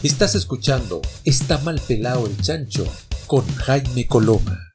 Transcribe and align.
Estás 0.00 0.36
escuchando 0.36 1.02
Está 1.24 1.58
mal 1.58 1.80
pelado 1.88 2.28
el 2.28 2.36
chancho 2.40 2.86
con 3.26 3.44
Jaime 3.56 4.06
Coloma. 4.06 4.72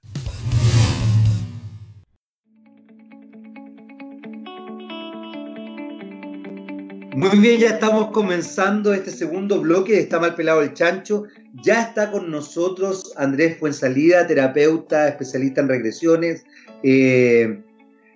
Muy 7.16 7.40
bien, 7.40 7.62
ya 7.62 7.70
estamos 7.70 8.12
comenzando 8.12 8.94
este 8.94 9.12
segundo 9.12 9.62
bloque 9.62 9.94
de 9.94 10.00
Está 10.02 10.20
mal 10.20 10.36
pelado 10.36 10.62
el 10.62 10.74
chancho. 10.74 11.24
Ya 11.54 11.84
está 11.84 12.12
con 12.12 12.30
nosotros 12.30 13.14
Andrés 13.16 13.58
Fuensalida, 13.58 14.28
terapeuta, 14.28 15.08
especialista 15.08 15.62
en 15.62 15.70
regresiones, 15.70 16.44
eh, 16.84 17.64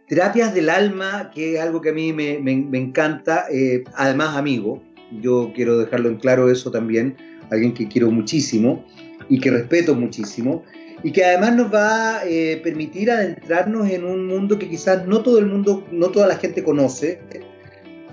terapias 0.10 0.54
del 0.54 0.70
alma, 0.70 1.32
que 1.34 1.56
es 1.56 1.62
algo 1.62 1.80
que 1.80 1.92
a 1.92 1.94
mí 1.94 2.12
me, 2.12 2.34
encanta, 2.78 3.46
eh, 3.50 3.86
además 3.96 4.36
amigo, 4.36 4.84
yo 5.22 5.52
quiero 5.56 5.78
dejarlo 5.78 6.10
en 6.10 6.18
claro 6.18 6.52
eso 6.52 6.72
también, 6.72 7.16
alguien 7.50 7.74
que 7.74 7.88
quiero 7.88 8.12
muchísimo 8.12 8.86
y 9.30 9.40
que 9.40 9.52
respeto 9.52 9.96
muchísimo, 9.96 10.64
y 11.04 11.12
que 11.12 11.24
además 11.24 11.56
nos 11.56 11.74
va 11.74 12.20
a 12.20 12.28
eh, 12.28 12.60
permitir 12.64 13.12
adentrarnos 13.12 13.90
en 13.90 14.04
un 14.04 14.26
mundo 14.26 14.58
que 14.58 14.68
quizás 14.68 15.06
no 15.08 15.22
todo 15.22 15.40
el 15.40 15.46
mundo, 15.46 15.86
no 15.92 16.10
toda 16.10 16.28
la 16.28 16.36
gente 16.38 16.64
conoce, 16.64 17.20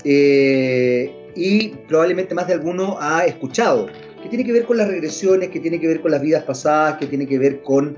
eh, 0.05 1.31
y 1.35 1.69
probablemente 1.89 2.35
más 2.35 2.47
de 2.47 2.55
alguno 2.55 2.99
ha 3.01 3.25
escuchado, 3.25 3.87
que 4.23 4.29
tiene 4.29 4.45
que 4.45 4.53
ver 4.53 4.65
con 4.65 4.77
las 4.77 4.89
regresiones, 4.89 5.49
que 5.49 5.61
tiene 5.61 5.81
que 5.81 5.87
ver 5.87 6.01
con 6.01 6.11
las 6.11 6.23
vidas 6.23 6.45
pasadas, 6.45 6.99
que 6.99 7.07
tiene 7.07 7.27
que 7.27 7.39
ver 7.39 7.63
con 7.63 7.97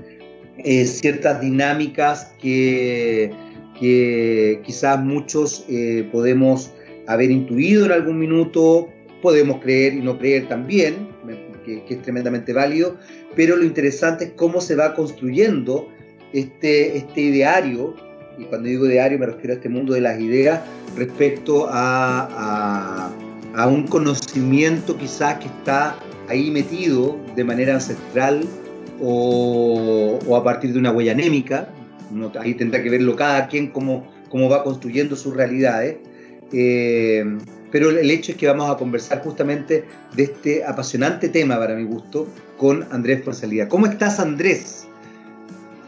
eh, 0.57 0.85
ciertas 0.85 1.41
dinámicas 1.41 2.33
que, 2.39 3.31
que 3.79 4.61
quizás 4.65 4.99
muchos 5.03 5.65
podemos 6.11 6.71
haber 7.07 7.31
intuido 7.31 7.85
en 7.85 7.91
algún 7.93 8.19
minuto, 8.19 8.89
podemos 9.27 9.59
creer 9.59 9.93
y 9.93 9.99
no 9.99 10.17
creer 10.17 10.47
también, 10.47 11.09
que, 11.65 11.83
es 11.85 12.01
tremendamente 12.01 12.53
válido, 12.53 12.95
pero 13.35 13.57
lo 13.57 13.65
interesante 13.65 14.23
es 14.23 14.31
cómo 14.37 14.61
se 14.61 14.77
va 14.77 14.93
construyendo 14.93 15.89
este, 16.31 16.95
este 16.95 17.19
ideario, 17.19 17.93
y 18.39 18.45
cuando 18.45 18.69
digo 18.69 18.85
ideario 18.85 19.19
me 19.19 19.25
refiero 19.25 19.51
a 19.51 19.55
este 19.57 19.67
mundo 19.67 19.93
de 19.93 19.99
las 19.99 20.17
ideas, 20.21 20.61
respecto 20.95 21.67
a, 21.69 23.11
a, 23.53 23.67
un 23.67 23.85
conocimiento 23.87 24.97
quizás 24.97 25.39
que 25.39 25.47
está 25.47 25.99
ahí 26.29 26.49
metido 26.49 27.17
de 27.35 27.43
manera 27.43 27.73
ancestral 27.73 28.45
o, 29.01 30.19
o, 30.25 30.35
a 30.37 30.43
partir 30.45 30.71
de 30.71 30.79
una 30.79 30.93
huella 30.93 31.11
anémica, 31.11 31.67
ahí 32.39 32.53
tendrá 32.53 32.81
que 32.81 32.89
verlo 32.89 33.17
cada 33.17 33.49
quien 33.49 33.71
cómo, 33.71 34.07
cómo 34.29 34.47
va 34.47 34.63
construyendo 34.63 35.17
sus 35.17 35.35
realidades. 35.35 35.97
Eh, 36.53 37.25
pero 37.71 37.89
el 37.89 38.09
hecho 38.09 38.31
es 38.31 38.37
que 38.37 38.47
vamos 38.47 38.69
a 38.69 38.77
conversar 38.77 39.21
justamente 39.23 39.85
de 40.15 40.23
este 40.23 40.63
apasionante 40.63 41.29
tema 41.29 41.57
para 41.57 41.75
mi 41.75 41.83
gusto 41.83 42.27
con 42.57 42.85
Andrés 42.91 43.23
Forsalía. 43.23 43.67
¿Cómo 43.67 43.85
estás 43.85 44.19
Andrés? 44.19 44.87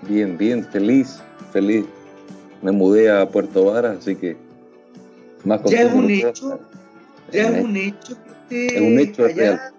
Bien, 0.07 0.37
bien, 0.37 0.65
feliz, 0.65 1.19
feliz. 1.51 1.85
Me 2.61 2.71
mudé 2.71 3.09
a 3.09 3.27
Puerto 3.27 3.65
Varas, 3.65 3.99
así 3.99 4.15
que 4.15 4.35
más 5.45 5.63
Ya 5.65 5.83
es 5.83 5.93
un 5.93 6.09
hecho, 6.09 6.59
ya 7.31 7.49
es 7.49 7.63
un 7.63 7.77
hecho 7.77 8.17
que 8.49 8.67
es 8.67 8.81
un 8.81 8.99
hecho 8.99 9.27
real. 9.27 9.73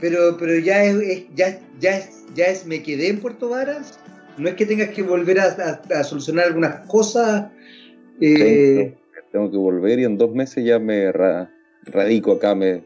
Pero, 0.00 0.36
pero 0.38 0.58
ya 0.58 0.84
es, 0.84 1.26
ya, 1.34 1.60
ya 1.80 1.98
es, 1.98 2.24
ya 2.34 2.46
es, 2.46 2.66
me 2.66 2.82
quedé 2.82 3.08
en 3.08 3.20
Puerto 3.20 3.50
Varas. 3.50 3.98
No 4.38 4.48
es 4.48 4.54
que 4.54 4.64
tengas 4.64 4.88
que 4.90 5.02
volver 5.02 5.38
a, 5.38 6.04
solucionar 6.04 6.46
algunas 6.46 6.86
cosas. 6.86 7.50
Eh, 8.20 8.94
tengo 9.32 9.50
que 9.50 9.56
volver 9.56 9.98
y 9.98 10.04
en 10.04 10.18
dos 10.18 10.32
meses 10.32 10.64
ya 10.64 10.78
me 10.78 11.10
radico 11.10 12.32
acá 12.32 12.54
me, 12.54 12.84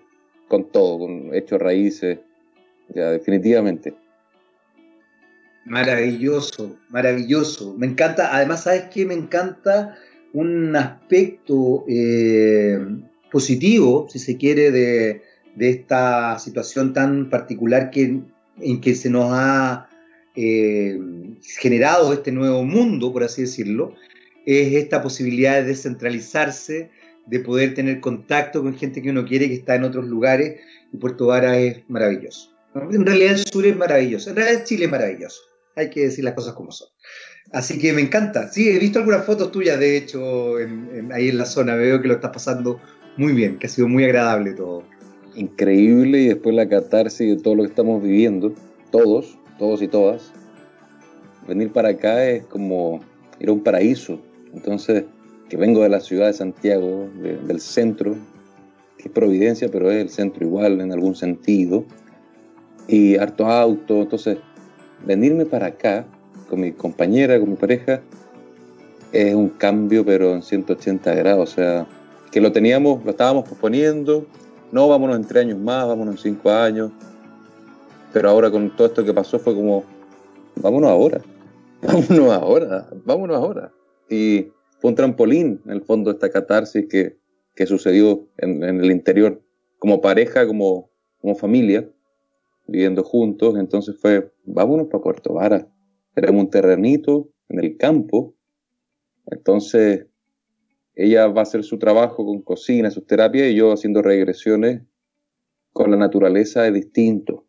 con 0.49 0.71
todo, 0.71 1.01
con 1.01 1.35
hechos 1.35 1.61
raíces, 1.61 2.21
ya 2.95 3.11
definitivamente. 3.11 3.95
Maravilloso, 5.65 6.77
maravilloso. 6.89 7.75
Me 7.77 7.87
encanta, 7.87 8.35
además, 8.35 8.63
¿sabes 8.63 8.85
qué? 8.93 9.05
Me 9.05 9.15
encanta 9.15 9.99
un 10.33 10.77
aspecto 10.77 11.85
eh, 11.89 12.79
positivo, 13.33 14.07
si 14.09 14.21
se 14.21 14.37
quiere, 14.37 14.71
de, 14.71 15.23
esta 15.59 16.39
situación 16.39 16.93
tan 16.93 17.31
particular 17.31 17.91
que, 17.91 18.21
en 18.61 18.81
que 18.81 18.95
se 18.95 19.11
nos 19.11 19.31
ha 19.33 19.89
eh, 20.37 21.01
generado 21.43 22.13
este 22.13 22.31
nuevo 22.31 22.63
mundo, 22.63 23.13
por 23.13 23.25
así 23.25 23.43
decirlo, 23.43 23.95
es 24.47 24.75
esta 24.75 25.03
posibilidad 25.03 25.57
de 25.57 25.65
descentralizarse, 25.65 26.91
de 27.27 27.41
poder 27.41 27.75
tener 27.75 28.01
contacto 28.01 28.63
con 28.63 28.75
gente 28.75 29.03
que 29.03 29.11
uno 29.11 29.27
quiere 29.27 29.49
que 29.49 29.55
está 29.55 29.75
en 29.75 29.85
otros 29.85 30.07
lugares 30.07 30.61
y 30.93 30.97
Puerto 30.97 31.27
Vara 31.27 31.59
es 31.59 31.83
maravilloso. 31.89 32.57
En 32.75 33.05
realidad 33.05 33.33
el 33.33 33.39
sur 33.39 33.67
es 33.67 33.77
maravilloso, 33.77 34.31
en 34.31 34.37
realidad 34.37 34.65
Chile 34.65 34.85
es 34.85 34.91
maravilloso, 34.91 35.41
hay 35.75 35.91
que 35.91 36.03
decir 36.03 36.25
las 36.25 36.35
cosas 36.35 36.55
como 36.55 36.71
son. 36.71 36.89
Así 37.53 37.79
que 37.79 37.93
me 37.93 38.01
encanta. 38.01 38.51
Sí, 38.51 38.69
he 38.69 38.79
visto 38.79 38.99
algunas 38.99 39.25
fotos 39.25 39.53
tuyas, 39.53 39.79
de 39.79 39.97
hecho, 39.97 40.57
ahí 41.13 41.29
en 41.29 41.39
la 41.39 41.47
zona. 41.47 41.77
Veo 41.77 42.03
que 42.03 42.09
lo 42.09 42.15
estás 42.15 42.33
pasando 42.33 42.81
muy 43.17 43.33
bien, 43.33 43.59
que 43.59 43.67
ha 43.67 43.71
sido 43.71 43.89
muy 43.89 44.05
agradable 44.05 44.53
todo. 44.53 44.83
Increíble 45.35 46.19
y 46.23 46.29
después 46.29 46.55
la 46.55 46.69
catarsis 46.69 47.37
de 47.37 47.43
todo 47.43 47.55
lo 47.55 47.63
que 47.63 47.69
estamos 47.69 48.03
viviendo, 48.03 48.53
todos, 48.91 49.39
todos 49.59 49.81
y 49.81 49.89
todas. 49.89 50.33
Venir 51.47 51.71
para 51.71 51.91
acá 51.91 52.29
es 52.29 52.45
como 52.45 53.01
ir 53.39 53.49
a 53.49 53.53
un 53.53 53.63
paraíso. 53.63 54.21
Entonces, 54.53 55.05
que 55.49 55.57
vengo 55.57 55.83
de 55.83 55.89
la 55.89 56.01
ciudad 56.01 56.27
de 56.27 56.33
Santiago, 56.33 57.09
del 57.23 57.61
centro, 57.61 58.15
que 58.99 59.09
es 59.09 59.11
Providencia, 59.11 59.69
pero 59.71 59.91
es 59.91 60.03
el 60.03 60.11
centro 60.11 60.45
igual 60.45 60.81
en 60.81 60.93
algún 60.93 61.15
sentido, 61.15 61.85
y 62.89 63.17
harto 63.17 63.47
auto, 63.47 64.03
entonces, 64.03 64.39
venirme 65.05 65.45
para 65.47 65.67
acá 65.67 66.07
con 66.49 66.61
mi 66.61 66.73
compañera, 66.73 67.39
con 67.39 67.51
mi 67.51 67.57
pareja, 67.57 68.01
es 69.13 69.35
un 69.35 69.49
cambio, 69.49 70.05
pero 70.05 70.35
en 70.35 70.43
180 70.43 71.15
grados, 71.15 71.53
o 71.53 71.55
sea, 71.55 71.87
que 72.31 72.41
lo 72.41 72.53
teníamos, 72.53 73.05
lo 73.05 73.11
estábamos 73.11 73.49
posponiendo, 73.49 74.27
no, 74.73 74.89
vámonos 74.89 75.17
en 75.17 75.25
tres 75.25 75.45
años 75.45 75.59
más, 75.59 75.87
vámonos 75.87 76.17
en 76.17 76.35
cinco 76.35 76.51
años, 76.51 76.91
pero 78.13 78.31
ahora 78.31 78.51
con 78.51 78.75
todo 78.75 78.89
esto 78.89 79.05
que 79.05 79.15
pasó 79.15 79.39
fue 79.39 79.55
como, 79.55 79.85
vámonos 80.57 80.91
ahora, 80.91 81.21
vámonos 81.83 82.33
ahora, 82.33 82.89
vámonos 83.05 83.37
ahora. 83.37 83.73
Y 84.09 84.49
fue 84.81 84.91
un 84.91 84.97
trampolín, 84.97 85.61
en 85.65 85.73
el 85.73 85.83
fondo, 85.83 86.11
esta 86.11 86.31
catarsis 86.31 86.87
que, 86.89 87.19
que 87.55 87.67
sucedió 87.67 88.29
en, 88.39 88.63
el 88.63 88.91
interior, 88.91 89.43
como 89.79 90.01
pareja, 90.01 90.47
como, 90.47 90.91
como 91.21 91.35
familia, 91.35 91.91
viviendo 92.67 93.03
juntos. 93.03 93.57
Entonces 93.59 93.97
fue, 94.01 94.33
vámonos 94.45 94.89
para 94.89 95.03
Puerto 95.03 95.35
Vara. 95.35 95.69
Tenemos 96.15 96.45
un 96.45 96.51
terrenito 96.51 97.31
en 97.49 97.65
el 97.65 97.77
campo. 97.77 98.35
Entonces, 99.27 100.07
ella 100.95 101.27
va 101.29 101.41
a 101.41 101.43
hacer 101.43 101.65
su 101.65 101.79
trabajo 101.79 102.25
con 102.25 102.43
cocina, 102.43 102.91
sus 102.91 103.07
terapias, 103.07 103.49
y 103.49 103.55
yo 103.55 103.73
haciendo 103.73 104.03
regresiones 104.03 104.83
con 105.73 105.91
la 105.91 105.97
naturaleza 105.97 106.63
de 106.63 106.73
distinto. 106.73 107.47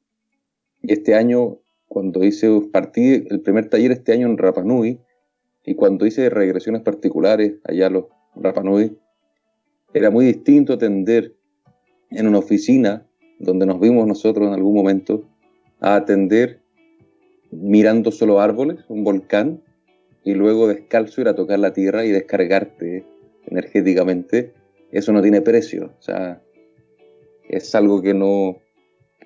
Y 0.81 0.93
este 0.93 1.15
año, 1.15 1.59
cuando 1.87 2.23
hice, 2.23 2.49
partí 2.71 3.25
el 3.29 3.41
primer 3.41 3.69
taller 3.69 3.91
este 3.91 4.11
año 4.11 4.27
en 4.27 4.37
Rapanui, 4.37 4.99
y 5.67 5.75
cuando 5.75 6.05
hice 6.05 6.29
regresiones 6.29 6.81
particulares 6.81 7.55
allá 7.65 7.87
a 7.87 7.89
los 7.89 8.05
Rapanui, 8.37 8.97
era 9.93 10.09
muy 10.09 10.25
distinto 10.25 10.73
atender 10.73 11.35
en 12.09 12.25
una 12.25 12.39
oficina 12.39 13.05
donde 13.37 13.65
nos 13.65 13.77
vimos 13.81 14.07
nosotros 14.07 14.47
en 14.47 14.53
algún 14.53 14.73
momento, 14.73 15.27
a 15.81 15.95
atender 15.95 16.61
mirando 17.51 18.13
solo 18.13 18.39
árboles, 18.39 18.79
un 18.87 19.03
volcán, 19.03 19.61
y 20.23 20.35
luego 20.35 20.69
descalzo 20.69 21.19
ir 21.19 21.27
a 21.27 21.35
tocar 21.35 21.59
la 21.59 21.73
tierra 21.73 22.05
y 22.05 22.11
descargarte 22.11 23.05
energéticamente, 23.45 24.53
eso 24.91 25.11
no 25.11 25.21
tiene 25.21 25.41
precio. 25.41 25.91
O 25.99 26.01
sea, 26.01 26.41
es 27.49 27.75
algo 27.75 28.01
que 28.01 28.13
no, 28.13 28.59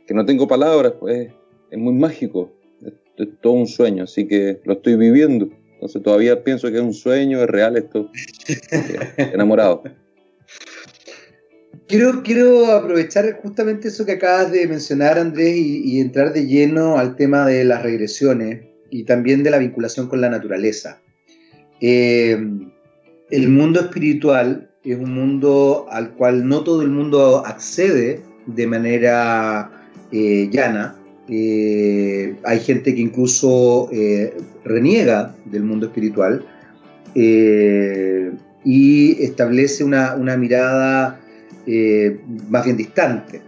que 0.08 0.16
no 0.16 0.26
tengo 0.26 0.48
palabras, 0.48 0.94
pues 1.00 1.32
es 1.70 1.78
muy 1.78 1.94
mágico, 1.94 2.52
es 2.84 2.94
todo 3.42 3.54
un 3.54 3.68
sueño, 3.68 4.06
así 4.06 4.28
que 4.28 4.60
lo 4.66 4.74
estoy 4.74 4.96
viviendo. 4.96 5.61
Entonces 5.82 6.04
todavía 6.04 6.44
pienso 6.44 6.70
que 6.70 6.76
es 6.76 6.84
un 6.84 6.94
sueño, 6.94 7.42
es 7.42 7.48
real 7.48 7.76
esto. 7.76 8.12
Enamorado. 9.18 9.82
Quiero, 11.88 12.22
quiero 12.22 12.68
aprovechar 12.72 13.40
justamente 13.42 13.88
eso 13.88 14.06
que 14.06 14.12
acabas 14.12 14.52
de 14.52 14.68
mencionar, 14.68 15.18
Andrés, 15.18 15.58
y, 15.58 16.00
entrar 16.00 16.34
de 16.34 16.46
lleno 16.46 17.00
al 17.00 17.16
tema 17.16 17.48
de 17.48 17.64
las 17.64 17.82
regresiones 17.82 18.64
y 18.92 19.06
también 19.06 19.42
de 19.42 19.50
la 19.50 19.58
vinculación 19.58 20.08
con 20.08 20.22
la 20.22 20.30
naturaleza. 20.30 21.02
Eh, 21.82 22.40
el 23.32 23.50
mundo 23.50 23.80
espiritual 23.80 24.70
es 24.84 25.00
un 25.00 25.16
mundo 25.16 25.88
al 25.90 26.14
cual 26.14 26.48
no 26.48 26.64
todo 26.64 26.84
el 26.84 26.90
mundo 26.90 27.44
accede 27.44 28.22
de 28.46 28.68
manera 28.68 29.90
eh, 30.12 30.48
llana, 30.52 31.02
eh, 31.34 32.36
hay 32.44 32.60
gente 32.60 32.94
que 32.94 33.00
incluso 33.00 33.88
eh, 33.94 34.36
reniega 34.64 35.36
del 35.46 35.64
mundo 35.64 35.88
espiritual 35.88 36.46
eh, 37.16 38.32
y 38.64 39.24
establece 39.24 39.84
una, 39.84 40.16
mirada 40.38 41.20
más 42.50 42.66
bien 42.66 42.78
distante. 42.78 43.42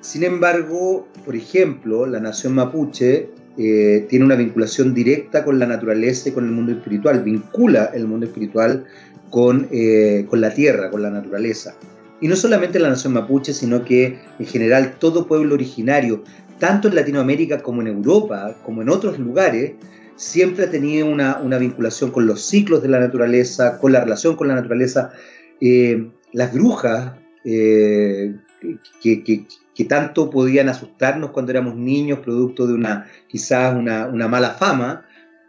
Sin 0.00 0.24
embargo, 0.24 1.06
por 1.24 1.36
ejemplo, 1.36 2.06
la 2.06 2.20
nación 2.20 2.54
mapuche 2.54 3.28
eh, 3.58 4.06
tiene 4.08 4.24
una 4.24 4.36
vinculación 4.36 4.94
directa 4.94 5.44
con 5.44 5.58
la 5.58 5.66
naturaleza 5.66 6.28
y 6.28 6.32
con 6.32 6.46
el 6.46 6.52
mundo 6.52 6.72
espiritual, 6.72 7.22
vincula 7.22 7.90
el 7.92 8.06
mundo 8.06 8.26
espiritual 8.26 8.86
con, 9.28 9.68
eh, 9.70 10.24
con 10.30 10.40
la 10.40 10.54
tierra, 10.54 10.90
con 10.90 11.02
la 11.02 11.10
naturaleza. 11.10 11.74
Y 12.20 12.28
no 12.28 12.36
solamente 12.36 12.78
la 12.78 12.88
nación 12.88 13.12
mapuche, 13.12 13.52
sino 13.52 13.84
que 13.84 14.18
en 14.38 14.46
general 14.46 14.94
todo 14.98 15.26
pueblo 15.26 15.54
originario, 15.54 16.22
tanto 16.58 16.88
en 16.88 16.94
Latinoamérica 16.94 17.60
como 17.62 17.82
en 17.82 17.88
Europa, 17.88 18.56
como 18.64 18.82
en 18.82 18.88
otros 18.88 19.18
lugares, 19.18 19.72
siempre 20.20 20.64
ha 20.64 20.70
tenido 20.70 21.06
una, 21.06 21.38
una 21.38 21.58
vinculación 21.58 22.10
con 22.10 22.26
los 22.26 22.42
ciclos 22.42 22.82
de 22.82 22.88
la 22.88 23.00
naturaleza, 23.00 23.78
con 23.78 23.92
la 23.92 24.00
relación 24.00 24.36
con 24.36 24.48
la 24.48 24.54
naturaleza. 24.54 25.12
Eh, 25.60 26.10
las 26.32 26.52
brujas, 26.52 27.12
que, 27.42 29.24
que, 29.24 29.46
que 29.74 29.86
tanto 29.86 30.28
podían 30.28 30.68
asustarnos 30.68 31.30
cuando 31.30 31.52
éramos 31.52 31.74
niños, 31.74 32.18
producto 32.18 32.66
de 32.66 32.74
una 32.74 33.06
quizás 33.28 33.74
una, 33.74 34.28
mala 34.28 34.50
fama, 34.50 35.06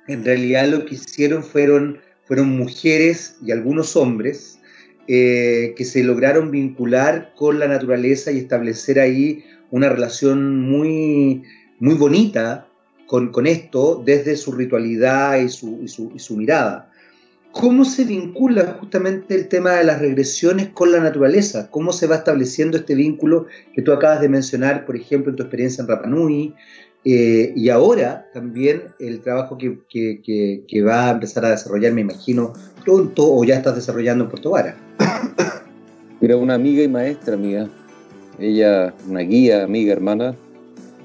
en 0.08 0.24
realidad 0.24 0.70
lo 0.70 0.86
que 0.86 0.96
hicieron 0.96 1.44
fueron, 1.44 2.00
fueron 2.24 2.48
mujeres 2.58 3.36
y 3.44 3.52
algunos 3.52 3.98
hombres 3.98 4.60
eh, 5.10 5.74
que 5.76 5.84
se 5.84 6.04
lograron 6.06 6.50
vincular 6.50 7.34
con 7.36 7.60
la 7.60 7.68
naturaleza 7.68 8.32
y 8.32 8.38
establecer 8.38 9.02
ahí 9.02 9.44
una 9.70 9.90
relación 9.90 10.62
muy, 10.62 11.44
muy 11.80 11.96
bonita 11.96 12.70
con, 13.12 13.46
esto 13.46 14.02
desde 14.06 14.38
su 14.38 14.54
ritualidad 14.54 15.38
y 15.42 15.50
su, 15.50 15.86
su 15.88 16.38
mirada. 16.38 16.90
¿Cómo 17.52 17.84
se 17.84 18.06
vincula 18.06 18.78
justamente 18.80 19.36
el 19.36 19.50
tema 19.50 19.72
de 19.72 19.84
las 19.84 20.00
regresiones 20.00 20.70
con 20.70 20.94
la 20.94 21.02
naturaleza? 21.02 21.70
¿Cómo 21.70 21.92
se 21.92 22.08
va 22.08 22.16
estableciendo 22.16 22.78
este 22.78 22.96
vínculo 22.96 23.48
que 23.74 23.82
tú 23.82 23.92
acabas 23.92 24.22
de 24.22 24.30
mencionar, 24.30 24.86
por 24.86 24.96
ejemplo, 24.96 25.30
en 25.30 25.36
tu 25.36 25.44
experiencia 25.44 25.82
en 25.82 25.90
Rapanui? 25.90 26.56
Eh, 27.04 27.52
y 27.54 27.68
ahora 27.68 28.30
también 28.34 28.84
el 29.00 29.20
trabajo 29.20 29.58
que, 29.58 29.80
que, 29.90 30.64
que, 30.66 30.82
va 30.82 31.10
a 31.10 31.12
empezar 31.12 31.44
a 31.44 31.50
desarrollar, 31.50 31.92
me 31.92 32.02
imagino, 32.02 32.54
pronto 32.86 33.30
o 33.30 33.44
ya 33.44 33.56
estás 33.56 33.76
desarrollando 33.76 34.24
en 34.24 34.30
Puerto 34.30 34.52
Vara. 34.52 34.78
Mira, 36.22 36.38
una 36.38 36.54
amiga 36.54 36.82
y 36.82 36.88
maestra 36.88 37.36
mía, 37.36 37.70
ella, 38.40 38.94
una 39.10 39.20
guía, 39.20 39.64
amiga, 39.64 39.92
hermana, 39.92 40.34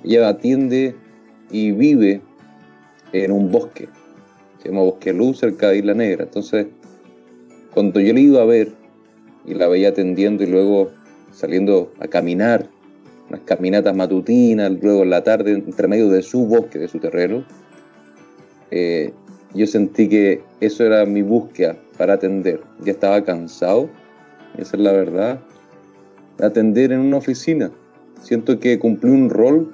ella 0.05 0.29
atiende 0.29 0.95
y 1.51 1.73
vive 1.73 2.21
en 3.13 3.33
un 3.33 3.51
bosque 3.51 3.89
se 4.67 4.73
llama 4.73 4.83
Bosque 4.83 5.13
Luz, 5.13 5.39
cerca 5.39 5.69
de 5.69 5.79
Isla 5.79 5.95
Negra. 5.95 6.25
Entonces, 6.25 6.67
cuando 7.73 8.01
yo 8.01 8.13
le 8.13 8.21
iba 8.21 8.43
a 8.43 8.45
ver 8.45 8.73
y 9.45 9.55
la 9.55 9.69
veía 9.69 9.91
atendiendo 9.91 10.43
y 10.43 10.47
luego 10.47 10.91
saliendo 11.33 11.93
a 12.01 12.09
caminar, 12.09 12.69
unas 13.29 13.41
caminatas 13.43 13.95
matutinas, 13.95 14.73
luego 14.83 15.03
en 15.03 15.11
la 15.11 15.23
tarde, 15.23 15.53
entre 15.53 15.89
medio 15.89 16.09
de 16.09 16.23
su 16.23 16.47
bosque, 16.47 16.79
de 16.79 16.89
su 16.89 16.99
terreno, 16.99 17.45
eh, 18.71 19.13
yo 19.55 19.67
sentí 19.67 20.09
que 20.09 20.43
eso 20.61 20.85
era 20.85 21.05
mi 21.07 21.23
búsqueda 21.23 21.77
para 21.97 22.15
atender. 22.15 22.61
Ya 22.81 22.93
estaba 22.93 23.23
cansado, 23.23 23.89
esa 24.59 24.77
es 24.77 24.83
la 24.83 24.93
verdad, 24.93 25.41
de 26.39 26.47
atender 26.47 26.93
en 26.93 27.01
una 27.01 27.19
oficina. 27.19 27.71
Siento 28.21 28.59
que 28.59 28.79
cumplí 28.79 29.11
un 29.11 29.31
rol, 29.31 29.73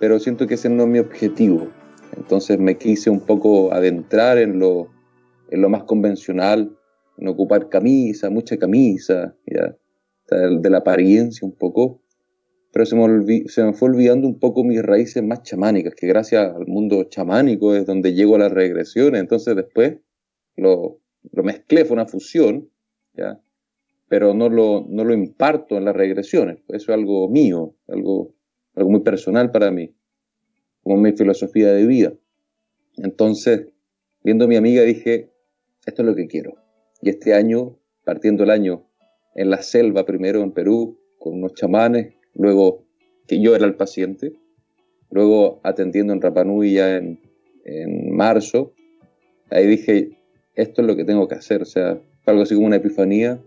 pero 0.00 0.18
siento 0.18 0.46
que 0.46 0.54
ese 0.54 0.68
no 0.68 0.84
es 0.84 0.88
mi 0.88 0.98
objetivo. 0.98 1.68
Entonces 2.16 2.58
me 2.58 2.76
quise 2.76 3.10
un 3.10 3.20
poco 3.20 3.72
adentrar 3.72 4.38
en 4.38 4.58
lo, 4.58 4.88
en 5.50 5.60
lo 5.60 5.68
más 5.68 5.84
convencional, 5.84 6.76
en 7.18 7.28
ocupar 7.28 7.68
camisa, 7.68 8.30
mucha 8.30 8.56
camisa, 8.56 9.36
¿ya? 9.46 9.76
De, 10.30 10.70
la 10.70 10.78
apariencia 10.78 11.46
un 11.46 11.54
poco, 11.54 12.02
pero 12.72 12.86
se 12.86 12.94
me, 12.94 13.48
se 13.48 13.64
me, 13.64 13.72
fue 13.72 13.90
olvidando 13.90 14.28
un 14.28 14.38
poco 14.38 14.62
mis 14.62 14.80
raíces 14.80 15.22
más 15.24 15.42
chamánicas, 15.42 15.94
que 15.94 16.06
gracias 16.06 16.54
al 16.54 16.66
mundo 16.68 17.02
chamánico 17.04 17.74
es 17.74 17.84
donde 17.84 18.14
llego 18.14 18.36
a 18.36 18.38
las 18.38 18.52
regresiones, 18.52 19.20
entonces 19.20 19.56
después 19.56 19.98
lo, 20.56 21.00
lo 21.32 21.42
mezclé, 21.42 21.84
fue 21.84 21.94
una 21.94 22.06
fusión, 22.06 22.70
¿ya? 23.14 23.40
pero 24.08 24.34
no 24.34 24.48
lo, 24.48 24.86
no 24.88 25.04
lo 25.04 25.14
imparto 25.14 25.76
en 25.76 25.84
las 25.84 25.96
regresiones, 25.96 26.58
eso 26.68 26.92
es 26.92 26.96
algo 26.98 27.28
mío, 27.28 27.74
algo, 27.88 28.32
algo 28.74 28.90
muy 28.90 29.00
personal 29.00 29.50
para 29.50 29.70
mí 29.70 29.94
como 30.82 30.96
mi 30.96 31.12
filosofía 31.12 31.72
de 31.72 31.86
vida. 31.86 32.14
Entonces, 32.96 33.68
viendo 34.22 34.46
a 34.46 34.48
mi 34.48 34.56
amiga, 34.56 34.82
dije, 34.82 35.30
esto 35.86 36.02
es 36.02 36.06
lo 36.06 36.14
que 36.14 36.26
quiero. 36.26 36.54
Y 37.02 37.10
este 37.10 37.34
año, 37.34 37.78
partiendo 38.04 38.44
el 38.44 38.50
año 38.50 38.86
en 39.34 39.50
la 39.50 39.62
selva, 39.62 40.04
primero 40.04 40.42
en 40.42 40.52
Perú, 40.52 40.98
con 41.18 41.34
unos 41.34 41.54
chamanes, 41.54 42.14
luego 42.34 42.84
que 43.26 43.40
yo 43.40 43.54
era 43.54 43.66
el 43.66 43.74
paciente, 43.74 44.32
luego 45.10 45.60
atendiendo 45.62 46.12
en 46.12 46.20
Rapanui 46.20 46.74
ya 46.74 46.96
en, 46.96 47.20
en 47.64 48.14
marzo, 48.14 48.72
ahí 49.50 49.66
dije, 49.66 50.18
esto 50.54 50.82
es 50.82 50.86
lo 50.86 50.96
que 50.96 51.04
tengo 51.04 51.28
que 51.28 51.34
hacer. 51.36 51.62
O 51.62 51.66
sea, 51.66 52.00
fue 52.22 52.32
algo 52.32 52.42
así 52.42 52.54
como 52.54 52.66
una 52.66 52.76
epifanía 52.76 53.40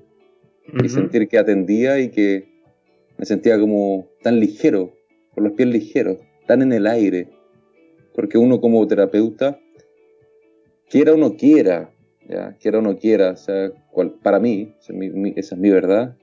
y 0.84 0.90
sentir 0.90 1.28
que 1.28 1.38
atendía 1.38 2.00
y 2.00 2.10
que 2.10 2.48
me 3.18 3.25
sentía 3.25 3.60
como 3.60 4.08
tan 4.22 4.40
ligero, 4.40 4.94
con 5.34 5.44
los 5.44 5.54
pies 5.54 5.70
ligeros, 5.70 6.18
están 6.40 6.62
en 6.62 6.74
el 6.74 6.88
aire. 6.88 7.30
Porque 8.14 8.38
uno 8.38 8.62
como 8.62 8.86
terapeuta, 8.88 9.60
quiera 10.90 11.14
o 11.14 11.18
no 11.18 11.36
quiera, 11.36 11.92
¿ya? 12.30 12.56
quiera 12.60 12.80
o 12.80 12.82
no 12.82 12.98
quiera, 12.98 13.36
para 14.22 14.40
mí, 14.40 14.74
esa 14.80 14.94
es, 14.94 15.58
mi, 15.58 15.70
verdad, 15.70 16.16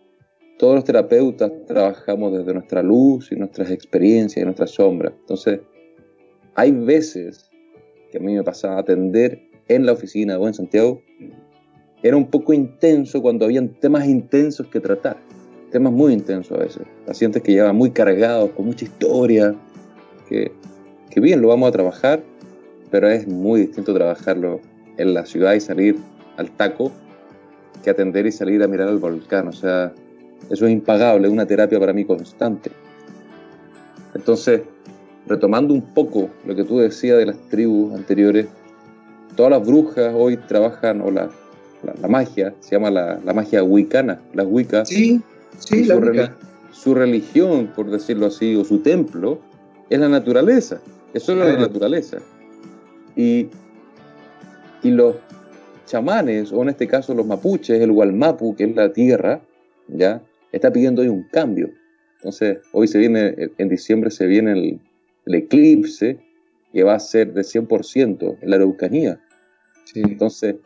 todos 0.58 0.74
los 0.76 0.84
terapeutas 0.84 1.50
trabajamos 1.66 2.32
desde 2.32 2.52
nuestra 2.52 2.82
luz 2.82 3.32
y 3.32 3.36
nuestras 3.36 3.70
experiencias 3.70 4.42
y 4.42 4.44
nuestras 4.44 4.70
sombras. 4.70 5.14
Entonces, 5.18 5.60
hay 6.54 6.70
veces 6.70 7.50
que 8.12 8.18
a 8.18 8.20
mí 8.20 8.34
me 8.34 8.44
pasaba 8.44 8.78
atender 8.78 9.40
en 9.68 9.86
la 9.86 9.92
oficina 9.92 10.38
o 10.38 10.46
en 10.46 10.54
Santiago, 10.54 11.02
era 12.02 12.16
un 12.16 12.28
poco 12.30 12.52
intenso 12.52 13.20
cuando 13.22 13.44
habían 13.44 13.68
temas 13.80 14.06
intensos 14.06 14.66
que 14.66 14.80
tratar, 14.80 15.18
temas 15.70 15.92
muy 15.92 16.12
intensos 16.12 16.56
a 16.58 16.60
veces, 16.60 16.82
pacientes 17.06 17.42
que 17.42 17.52
llevaban 17.52 17.76
muy 17.76 17.90
cargados, 17.90 18.50
con 18.50 18.66
mucha 18.66 18.84
historia, 18.84 19.54
que, 20.28 20.52
bien, 21.16 21.40
lo 21.40 21.48
vamos 21.48 21.68
a 21.68 21.72
trabajar, 21.72 22.22
pero 22.90 23.08
es 23.08 23.26
muy 23.26 23.62
distinto 23.62 23.94
trabajarlo 23.94 24.60
en 24.96 25.14
la 25.14 25.26
ciudad 25.26 25.54
y 25.54 25.60
salir 25.60 25.96
al 26.36 26.50
taco 26.50 26.92
que 27.82 27.90
atender 27.90 28.26
y 28.26 28.32
salir 28.32 28.62
a 28.62 28.68
mirar 28.68 28.88
al 28.88 28.98
volcán. 28.98 29.48
O 29.48 29.52
sea, 29.52 29.92
eso 30.50 30.66
es 30.66 30.72
impagable, 30.72 31.26
es 31.26 31.32
una 31.32 31.46
terapia 31.46 31.80
para 31.80 31.92
mí 31.92 32.04
constante. 32.04 32.70
Entonces, 34.14 34.62
retomando 35.26 35.74
un 35.74 35.82
poco 35.82 36.30
lo 36.44 36.54
que 36.54 36.64
tú 36.64 36.78
decías 36.78 37.18
de 37.18 37.26
las 37.26 37.38
tribus 37.48 37.94
anteriores, 37.94 38.46
todas 39.36 39.50
las 39.50 39.66
brujas 39.66 40.12
hoy 40.16 40.36
trabajan, 40.36 41.00
o 41.00 41.10
la, 41.10 41.30
la, 42.00 42.08
magia, 42.08 42.54
se 42.60 42.76
llama 42.76 42.90
la, 42.90 43.20
la, 43.24 43.32
magia 43.32 43.62
wicana, 43.62 44.20
las 44.34 44.46
wicas. 44.48 44.88
Sí, 44.88 45.22
sí, 45.60 45.84
la 45.84 45.94
su, 46.72 46.82
su 46.82 46.94
religión, 46.94 47.72
por 47.74 47.90
decirlo 47.90 48.26
así, 48.26 48.54
o 48.56 48.64
su 48.64 48.80
templo, 48.80 49.40
es 49.88 49.98
la 49.98 50.08
naturaleza, 50.08 50.80
es 51.14 51.22
solo 51.22 51.44
la 51.44 51.58
naturaleza. 51.58 52.18
Y, 53.16 53.48
y 54.82 54.90
los 54.90 55.16
chamanes, 55.86 56.52
o 56.52 56.62
en 56.62 56.70
este 56.70 56.86
caso 56.86 57.14
los 57.14 57.26
mapuches, 57.26 57.80
el 57.80 57.92
Gualmapu, 57.92 58.54
que 58.54 58.64
es 58.64 58.74
la 58.74 58.92
tierra, 58.92 59.40
ya 59.88 60.22
está 60.52 60.72
pidiendo 60.72 61.02
hoy 61.02 61.08
un 61.08 61.24
cambio. 61.24 61.70
Entonces, 62.18 62.58
hoy 62.72 62.86
se 62.86 62.98
viene, 62.98 63.34
en 63.58 63.68
diciembre 63.68 64.10
se 64.10 64.26
viene 64.26 64.52
el, 64.52 65.34
eclipse, 65.34 66.18
que 66.72 66.82
va 66.82 66.94
a 66.94 67.00
ser 67.00 67.32
de 67.32 67.42
100% 67.42 68.38
en 68.40 68.50
la 68.50 68.56
Araucanía. 68.56 69.20
Entonces, 69.94 70.56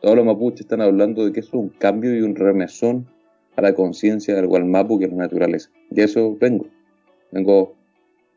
todos 0.00 0.14
los 0.14 0.24
mapuches 0.24 0.60
están 0.60 0.80
hablando 0.80 1.24
de 1.24 1.32
que 1.32 1.40
eso 1.40 1.48
es 1.48 1.54
un 1.54 1.68
cambio 1.70 2.16
y 2.16 2.22
un 2.22 2.36
remesón 2.36 3.08
a 3.58 3.60
la 3.60 3.74
conciencia 3.74 4.36
del 4.36 4.46
Gualmapu, 4.46 5.00
que 5.00 5.06
es 5.06 5.10
la 5.10 5.16
naturaleza. 5.16 5.68
Y 5.90 6.00
eso 6.00 6.36
vengo. 6.40 6.68
Vengo 7.32 7.74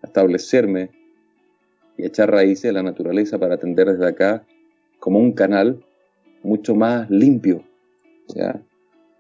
establecerme 0.02 0.90
y 1.96 2.06
echar 2.06 2.32
raíces 2.32 2.66
en 2.66 2.74
la 2.74 2.82
naturaleza 2.82 3.38
para 3.38 3.54
atender 3.54 3.88
desde 3.88 4.08
acá 4.08 4.44
como 4.98 5.20
un 5.20 5.34
canal 5.34 5.86
mucho 6.42 6.74
más 6.74 7.08
limpio, 7.12 7.64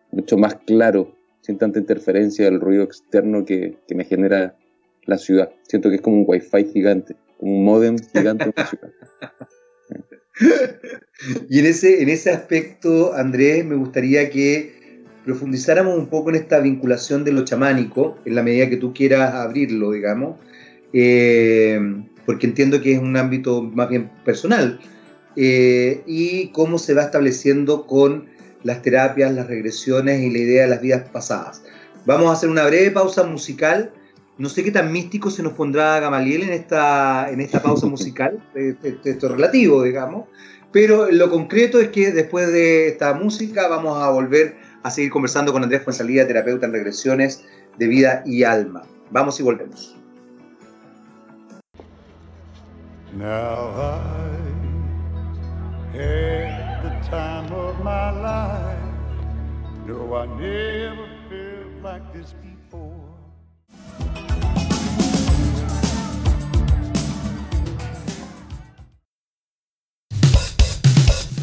mucho 0.09 0.37
más 0.37 0.55
claro, 0.65 1.15
sin 1.41 1.59
tanta 1.59 1.77
interferencia 1.77 2.45
del 2.45 2.59
ruido 2.59 2.83
externo 2.83 3.45
que, 3.45 3.77
me 3.93 4.03
genera 4.03 4.57
la 5.05 5.19
ciudad. 5.19 5.51
Siento 5.67 5.89
que 5.89 5.97
es 5.97 6.01
como 6.01 6.17
un 6.17 6.25
wifi 6.27 6.65
gigante, 6.73 7.15
como 7.37 7.57
un 7.57 7.63
modem 7.63 7.97
gigante 8.11 8.45
en 8.45 8.65
ciudad. 8.65 8.91
Y 11.49 11.59
en 11.59 11.67
ese, 11.67 12.01
en 12.01 12.09
ese 12.09 12.31
aspecto, 12.31 13.13
Andrés, 13.13 13.63
me 13.63 13.75
gustaría 13.75 14.31
que 14.31 14.80
profundizáramos 15.25 15.97
un 15.97 16.07
poco 16.07 16.29
en 16.29 16.35
esta 16.35 16.59
vinculación 16.59 17.23
de 17.23 17.31
lo 17.31 17.45
chamánico, 17.45 18.17
en 18.25 18.35
la 18.35 18.43
medida 18.43 18.69
que 18.69 18.77
tú 18.77 18.93
quieras 18.93 19.33
abrirlo, 19.33 19.91
digamos, 19.91 20.37
eh, 20.93 21.79
porque 22.25 22.47
entiendo 22.47 22.81
que 22.81 22.93
es 22.93 22.99
un 22.99 23.15
ámbito 23.17 23.61
más 23.61 23.89
bien 23.89 24.09
personal, 24.25 24.79
eh, 25.35 26.01
y 26.05 26.47
cómo 26.49 26.77
se 26.77 26.93
va 26.93 27.03
estableciendo 27.03 27.85
con 27.87 28.27
las 28.63 28.81
terapias, 28.81 29.33
las 29.33 29.47
regresiones 29.47 30.21
y 30.21 30.29
la 30.29 30.39
idea 30.39 30.63
de 30.63 30.69
las 30.69 30.81
vidas 30.81 31.09
pasadas. 31.09 31.63
Vamos 32.05 32.29
a 32.29 32.33
hacer 32.33 32.49
una 32.49 32.65
breve 32.65 32.91
pausa 32.91 33.23
musical 33.23 33.91
No 34.37 34.49
sé 34.49 34.63
qué 34.63 34.71
tan 34.71 34.91
místico 34.91 35.29
se 35.29 35.43
nos 35.43 35.53
pondrá 35.53 35.99
Gamaliel 35.99 36.43
en 36.43 36.51
esta, 36.51 37.29
en 37.31 37.41
esta 37.41 37.61
pausa 37.61 37.85
musical, 37.95 38.39
esto 38.55 39.09
es 39.27 39.31
relativo, 39.31 39.83
digamos, 39.83 40.25
pero 40.71 41.11
lo 41.11 41.29
concreto 41.29 41.79
es 41.79 41.89
que 41.89 42.11
después 42.11 42.51
de 42.51 42.87
esta 42.87 43.13
música 43.13 43.67
vamos 43.67 44.01
a 44.01 44.09
volver 44.09 44.55
a 44.83 44.89
seguir 44.89 45.11
conversando 45.11 45.51
con 45.51 45.63
Andrés 45.63 45.83
Fuensalida, 45.83 46.27
terapeuta 46.27 46.65
en 46.65 46.73
regresiones 46.73 47.43
de 47.77 47.87
vida 47.87 48.23
y 48.25 48.43
alma. 48.43 48.83
Vamos 49.11 49.39
y 49.39 49.43
volvemos. 49.43 49.95
Now 53.17 53.71
I 55.93 55.97
had 55.97 56.81
the 56.83 57.09
time 57.09 57.51
of 57.53 57.77
my 57.83 58.11
life. 58.11 58.77
No, 59.85 60.15
I 60.15 60.27
never 60.39 61.07
felt 61.29 61.83
like 61.83 62.13
this 62.13 62.33
before. 62.41 63.01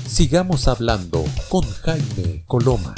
Sigamos 0.06 0.66
hablando 0.66 1.24
con 1.48 1.62
Jaime 1.62 2.44
Coloma. 2.46 2.94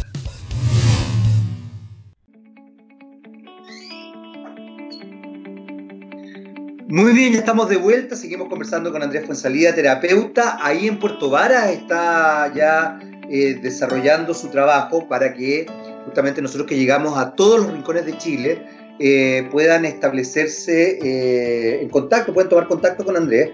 Muy 6.91 7.13
bien, 7.13 7.35
ya 7.35 7.39
estamos 7.39 7.69
de 7.69 7.77
vuelta, 7.77 8.17
seguimos 8.17 8.49
conversando 8.49 8.91
con 8.91 9.01
Andrés 9.01 9.25
Fuensalida, 9.25 9.73
terapeuta. 9.73 10.59
Ahí 10.61 10.89
en 10.89 10.99
Puerto 10.99 11.31
Vara 11.31 11.71
está 11.71 12.53
ya 12.53 12.99
eh, 13.31 13.61
desarrollando 13.63 14.35
su 14.35 14.49
trabajo 14.49 15.07
para 15.07 15.33
que 15.33 15.67
justamente 16.05 16.43
nosotros 16.43 16.67
que 16.67 16.77
llegamos 16.77 17.17
a 17.17 17.37
todos 17.37 17.61
los 17.61 17.73
rincones 17.73 18.07
de 18.07 18.19
Chile 18.19 18.67
eh, 18.99 19.47
puedan 19.53 19.85
establecerse 19.85 20.99
eh, 21.01 21.81
en 21.81 21.89
contacto, 21.91 22.35
puedan 22.35 22.49
tomar 22.49 22.67
contacto 22.67 23.05
con 23.05 23.17
Andrés. 23.17 23.51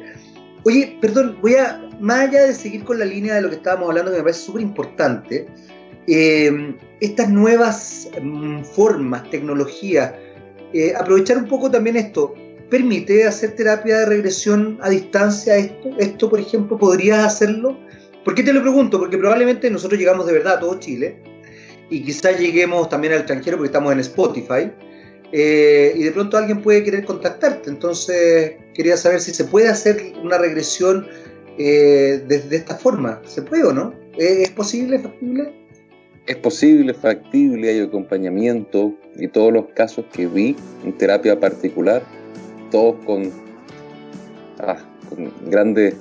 Oye, 0.65 0.97
perdón, 1.03 1.37
voy 1.43 1.57
a, 1.57 1.79
más 2.01 2.31
allá 2.31 2.47
de 2.47 2.55
seguir 2.55 2.85
con 2.85 2.99
la 2.99 3.05
línea 3.05 3.35
de 3.35 3.43
lo 3.43 3.51
que 3.51 3.57
estábamos 3.57 3.91
hablando, 3.91 4.13
que 4.13 4.17
me 4.17 4.23
parece 4.23 4.47
súper 4.47 4.63
importante, 4.63 5.47
eh, 6.07 6.75
estas 7.01 7.29
nuevas 7.29 8.09
mm, 8.19 8.63
formas, 8.63 9.29
tecnologías, 9.29 10.15
aprovechar 10.99 11.37
un 11.39 11.47
poco 11.47 11.71
también 11.71 11.97
esto, 11.97 12.35
¿permite 12.71 13.25
hacer 13.25 13.57
terapia 13.57 13.99
de 13.99 14.07
regresión 14.07 14.79
a 14.83 14.91
distancia 14.91 15.57
esto? 15.57 15.91
¿Esto, 15.99 16.31
por 16.31 16.41
ejemplo, 16.41 16.79
podrías 16.79 17.25
hacerlo? 17.25 17.79
¿Por 18.25 18.35
qué 18.35 18.43
te 18.43 18.53
lo 18.53 18.61
pregunto? 18.63 18.99
Porque 18.99 19.19
probablemente 19.19 19.71
nosotros 19.71 19.99
llegamos 19.99 20.27
de 20.27 20.33
verdad 20.33 20.55
a 20.55 20.61
todo 20.61 20.79
Chile 20.81 21.17
y 21.91 22.03
quizás 22.03 22.39
lleguemos 22.39 22.89
también 22.89 23.13
al 23.13 23.21
extranjero 23.21 23.57
porque 23.57 23.69
estamos 23.69 23.93
en 23.93 24.01
Spotify 24.01 24.73
eh, 25.33 25.93
y 25.95 26.03
de 26.03 26.11
pronto 26.13 26.37
alguien 26.37 26.63
puede 26.63 26.83
querer 26.83 27.05
contactarte. 27.05 27.71
Entonces 27.71 28.55
quería 28.75 28.97
saber 28.97 29.21
si 29.21 29.33
se 29.33 29.45
puede 29.45 29.69
hacer 29.69 30.13
una 30.23 30.39
regresión 30.39 31.07
eh, 31.59 32.25
esta 32.51 32.75
forma. 32.75 33.21
¿Se 33.25 33.43
puede 33.43 33.65
o 33.65 33.73
no? 33.73 33.95
¿Es, 34.19 34.51
posible, 34.51 34.99
factible? 34.99 35.53
Es 36.27 36.37
posible, 36.37 36.95
factible, 36.95 37.71
hay 37.71 37.81
acompañamiento 37.81 38.95
y 39.17 39.29
todos 39.29 39.53
los 39.53 39.67
casos 39.75 40.07
que 40.13 40.27
vi 40.27 40.57
en 40.85 40.97
terapia 40.97 41.39
particular, 41.39 42.03
todos 42.71 42.97
con, 43.05 43.31
ah, 44.61 44.77
con 45.09 45.33
grandes, 45.51 45.95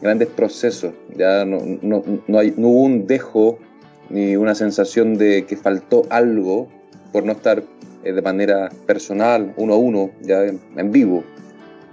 grandes 0.00 0.28
procesos. 0.28 0.92
Ya 1.16 1.44
no, 1.44 1.58
no, 1.82 2.02
no, 2.26 2.38
hay, 2.38 2.54
no 2.56 2.68
hubo 2.68 2.82
un 2.82 3.06
dejo 3.06 3.58
ni 4.10 4.36
una 4.36 4.54
sensación 4.54 5.16
de 5.18 5.44
que 5.44 5.56
faltó 5.56 6.06
algo 6.10 6.68
por 7.12 7.24
no 7.24 7.32
estar 7.32 7.62
eh, 8.04 8.12
de 8.12 8.22
manera 8.22 8.70
personal, 8.86 9.52
uno 9.56 9.74
a 9.74 9.76
uno, 9.76 10.10
ya 10.22 10.44
en, 10.44 10.92
vivo. 10.92 11.24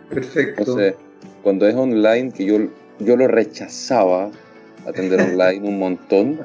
Perfecto. 0.10 0.62
Entonces, 0.62 0.96
cuando 1.44 1.68
es 1.68 1.76
online, 1.76 2.32
que 2.32 2.46
yo, 2.46 2.58
yo 3.00 3.18
lo 3.18 3.28
rechazaba, 3.28 4.32
atender 4.86 5.20
online 5.34 5.68
un 5.68 5.80
montón, 5.80 6.40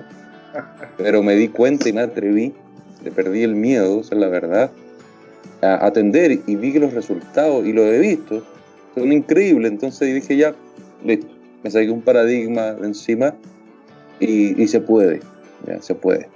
pero 0.96 1.22
me 1.22 1.34
di 1.34 1.48
cuenta 1.48 1.88
y 1.88 1.92
me 1.92 2.00
atreví, 2.00 2.54
le 3.04 3.10
perdí 3.10 3.42
el 3.42 3.54
miedo, 3.54 4.00
esa 4.00 4.14
es 4.14 4.20
la 4.20 4.28
verdad, 4.28 4.70
a 5.62 5.86
atender 5.86 6.40
y 6.46 6.56
vi 6.56 6.72
los 6.78 6.92
resultados, 6.92 7.66
y 7.66 7.72
lo 7.72 7.84
he 7.84 7.98
visto, 7.98 8.44
son 8.94 9.12
increíbles. 9.12 9.70
Entonces 9.72 10.14
dije, 10.14 10.36
ya, 10.36 10.54
listo, 11.04 11.26
me 11.62 11.70
saqué 11.70 11.90
un 11.90 12.02
paradigma 12.02 12.72
de 12.72 12.86
encima 12.86 13.34
y, 14.18 14.60
y 14.62 14.68
se 14.68 14.80
puede, 14.80 15.20
ya, 15.66 15.80
se 15.82 15.94
puede. 15.94 16.28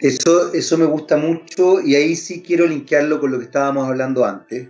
Eso, 0.00 0.52
eso 0.54 0.78
me 0.78 0.86
gusta 0.86 1.18
mucho 1.18 1.80
y 1.82 1.94
ahí 1.94 2.16
sí 2.16 2.42
quiero 2.42 2.66
linkearlo 2.66 3.20
con 3.20 3.30
lo 3.32 3.38
que 3.38 3.44
estábamos 3.44 3.86
hablando 3.86 4.24
antes, 4.24 4.68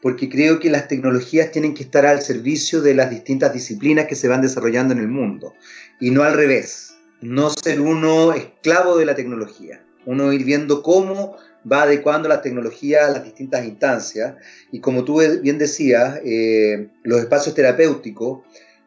porque 0.00 0.28
creo 0.28 0.58
que 0.58 0.70
las 0.70 0.88
tecnologías 0.88 1.52
tienen 1.52 1.74
que 1.74 1.84
estar 1.84 2.04
al 2.04 2.20
servicio 2.20 2.82
de 2.82 2.94
las 2.94 3.08
distintas 3.08 3.52
disciplinas 3.52 4.06
que 4.06 4.16
se 4.16 4.26
van 4.26 4.42
desarrollando 4.42 4.92
en 4.92 4.98
el 4.98 5.06
mundo 5.06 5.54
y 6.00 6.10
no 6.10 6.24
al 6.24 6.34
revés, 6.34 6.96
no 7.20 7.50
ser 7.50 7.80
uno 7.80 8.32
esclavo 8.32 8.96
de 8.98 9.04
la 9.04 9.14
tecnología, 9.14 9.80
uno 10.04 10.32
ir 10.32 10.44
viendo 10.44 10.82
cómo 10.82 11.36
va 11.70 11.82
adecuando 11.82 12.28
la 12.28 12.42
tecnología 12.42 13.06
a 13.06 13.10
las 13.10 13.24
distintas 13.24 13.64
instancias 13.64 14.34
y 14.70 14.80
como 14.80 15.04
tú 15.04 15.22
bien 15.40 15.58
decías, 15.58 16.20
eh, 16.24 16.88
los 17.02 17.20
espacios 17.20 17.54
terapéuticos, 17.54 18.40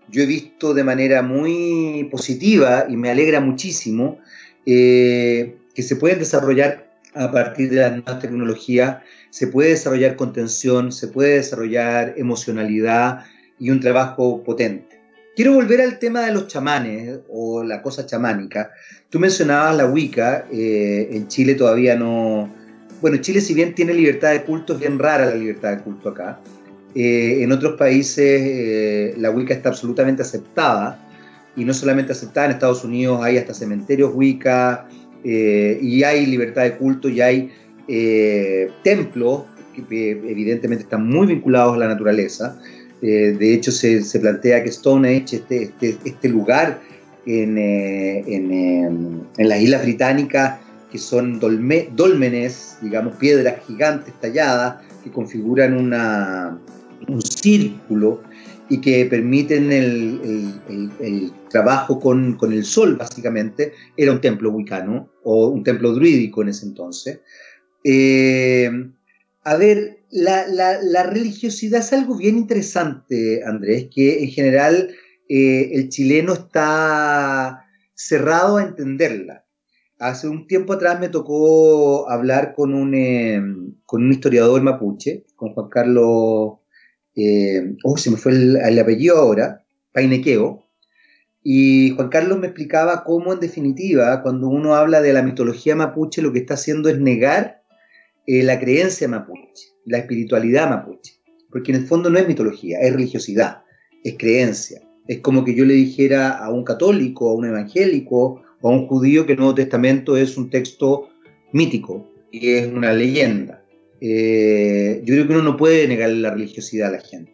yo 0.09 0.23
he 0.23 0.25
visto 0.25 0.73
de 0.73 0.83
manera 0.83 1.21
muy 1.21 2.07
positiva 2.11 2.85
y 2.87 2.95
me 2.95 3.09
alegra 3.09 3.39
muchísimo 3.39 4.19
eh, 4.65 5.57
que 5.73 5.83
se 5.83 5.95
pueden 5.95 6.19
desarrollar 6.19 6.85
a 7.13 7.31
partir 7.31 7.69
de 7.69 7.77
las 7.77 7.91
nuevas 7.91 8.19
tecnologías, 8.19 8.97
se 9.29 9.47
puede 9.47 9.69
desarrollar 9.69 10.15
contención, 10.15 10.91
se 10.91 11.07
puede 11.07 11.35
desarrollar 11.35 12.13
emocionalidad 12.17 13.25
y 13.57 13.69
un 13.69 13.79
trabajo 13.79 14.43
potente. 14.43 14.99
Quiero 15.35 15.53
volver 15.53 15.81
al 15.81 15.99
tema 15.99 16.21
de 16.21 16.31
los 16.31 16.47
chamanes 16.47 17.19
o 17.29 17.61
la 17.61 17.81
cosa 17.81 18.05
chamánica. 18.05 18.71
Tú 19.09 19.19
mencionabas 19.19 19.75
la 19.75 19.85
Wicca, 19.85 20.45
eh, 20.51 21.09
en 21.11 21.27
Chile 21.27 21.55
todavía 21.55 21.95
no... 21.95 22.54
Bueno, 23.01 23.17
Chile 23.17 23.41
si 23.41 23.53
bien 23.53 23.75
tiene 23.75 23.93
libertad 23.93 24.31
de 24.31 24.43
culto, 24.43 24.73
es 24.73 24.79
bien 24.79 24.97
rara 24.97 25.25
la 25.25 25.35
libertad 25.35 25.77
de 25.77 25.83
culto 25.83 26.09
acá. 26.09 26.39
Eh, 26.95 27.43
en 27.43 27.51
otros 27.51 27.77
países 27.77 28.41
eh, 28.41 29.13
la 29.17 29.29
Wicca 29.29 29.53
está 29.53 29.67
absolutamente 29.67 30.21
aceptada 30.21 31.05
y 31.57 31.65
no 31.65 31.73
solamente 31.73 32.13
aceptada, 32.13 32.45
en 32.47 32.51
Estados 32.53 32.85
Unidos 32.85 33.19
hay 33.21 33.37
hasta 33.37 33.53
cementerios 33.53 34.11
Wicca, 34.13 34.87
eh, 35.23 35.79
y 35.81 36.03
hay 36.03 36.25
libertad 36.25 36.63
de 36.63 36.75
culto 36.77 37.09
y 37.09 37.19
hay 37.19 37.51
eh, 37.87 38.69
templos 38.83 39.43
que 39.89 40.11
evidentemente 40.11 40.83
están 40.83 41.07
muy 41.07 41.27
vinculados 41.27 41.75
a 41.75 41.77
la 41.77 41.87
naturaleza. 41.87 42.57
De 43.01 43.53
hecho, 43.53 43.71
se, 43.71 44.01
se, 44.01 44.19
plantea 44.19 44.63
que 44.63 44.71
Stonehenge, 44.71 45.35
este, 45.35 45.63
este, 45.63 45.97
este 46.05 46.29
lugar 46.29 46.79
en, 47.27 47.57
en, 47.57 49.27
en, 49.37 49.49
las 49.49 49.61
Islas 49.61 49.83
Británicas, 49.83 50.59
que 50.95 51.01
son 51.01 51.41
dolme, 51.41 51.89
dolmenes, 51.93 52.77
digamos, 52.81 53.17
piedras 53.17 53.61
gigantes 53.67 54.13
talladas, 54.21 54.81
que 55.03 55.11
configuran 55.11 55.75
un 55.75 57.21
círculo 57.21 58.23
y 58.69 58.79
que 58.79 59.05
permiten 59.05 59.73
el, 59.73 61.33
trabajo 61.49 61.99
con, 61.99 62.37
el 62.53 62.63
sol, 62.63 62.95
básicamente, 62.95 63.73
era 63.97 64.13
un 64.13 64.21
templo 64.21 64.51
wicano 64.51 65.09
o 65.23 65.49
un 65.49 65.65
templo 65.65 65.91
druídico 65.91 66.41
en 66.43 66.47
ese 66.47 66.65
entonces. 66.65 67.19
Eh, 67.83 68.71
a 69.43 69.57
ver, 69.57 69.99
la, 70.11 71.03
religiosidad 71.03 71.81
es 71.81 71.91
algo 71.91 72.15
bien 72.15 72.37
interesante, 72.37 73.43
Andrés, 73.43 73.89
que 73.93 74.23
en 74.23 74.29
general 74.29 74.95
eh, 75.27 75.71
el 75.73 75.89
chileno 75.89 76.31
está 76.31 77.65
cerrado 77.95 78.55
a 78.57 78.63
entenderla. 78.63 79.44
Hace 79.99 80.27
un 80.27 80.47
tiempo 80.47 80.73
atrás 80.73 80.99
me 80.99 81.09
tocó 81.09 82.09
hablar 82.09 82.53
con 82.53 82.73
un, 82.73 82.93
eh, 82.93 83.41
con 83.85 84.03
un 84.03 84.11
historiador 84.11 84.61
mapuche, 84.61 85.25
con 85.35 85.53
Juan 85.53 85.69
Carlos 85.69 86.59
eh, 87.15 87.75
oh, 87.83 87.97
se 87.97 88.11
me 88.11 88.17
fue 88.17 88.33
el, 88.33 88.79
apellido 88.79 89.17
ahora, 89.17 89.65
Painequeo, 89.93 90.63
y 91.41 91.91
Juan 91.91 92.09
Carlos 92.09 92.39
me 92.39 92.47
explicaba 92.47 93.03
cómo 93.03 93.31
en 93.31 93.39
definitiva, 93.39 94.21
cuando 94.21 94.47
uno 94.49 94.75
habla 94.75 95.01
de 95.01 95.13
la 95.13 95.23
mitología 95.23 95.75
mapuche, 95.75 96.21
lo 96.21 96.33
que 96.33 96.39
está 96.39 96.55
haciendo 96.55 96.89
es 96.89 96.99
negar 96.99 97.61
eh, 98.27 98.43
la 98.43 98.59
creencia 98.59 99.07
mapuche, 99.07 99.69
la 99.85 99.99
espiritualidad 99.99 100.69
mapuche, 100.69 101.21
porque 101.49 101.71
en 101.71 101.77
el 101.77 101.87
fondo 101.87 102.09
no 102.09 102.19
es 102.19 102.27
mitología, 102.27 102.79
es 102.81 102.91
religiosidad, 102.91 103.63
es 104.03 104.15
creencia. 104.17 104.81
Es 105.07 105.19
como 105.19 105.45
que 105.45 105.53
yo 105.53 105.65
le 105.65 105.75
dijera 105.75 106.31
a 106.31 106.49
un 106.49 106.63
católico, 106.63 107.29
a 107.29 107.35
un 107.35 107.45
evangélico 107.45 108.41
o 108.65 108.71
un 108.71 108.87
judío 108.87 109.27
que 109.27 109.33
el 109.33 109.37
Nuevo 109.37 109.53
Testamento 109.53 110.17
es 110.17 110.37
un 110.37 110.49
texto 110.49 111.09
mítico 111.51 112.11
y 112.31 112.49
es 112.49 112.65
una 112.65 112.93
leyenda. 112.93 113.63
Eh, 114.01 115.03
yo 115.05 115.13
creo 115.13 115.27
que 115.27 115.33
uno 115.33 115.43
no 115.43 115.55
puede 115.55 115.87
negar 115.87 116.09
la 116.09 116.31
religiosidad 116.31 116.89
a 116.89 116.93
la 116.93 116.99
gente. 116.99 117.31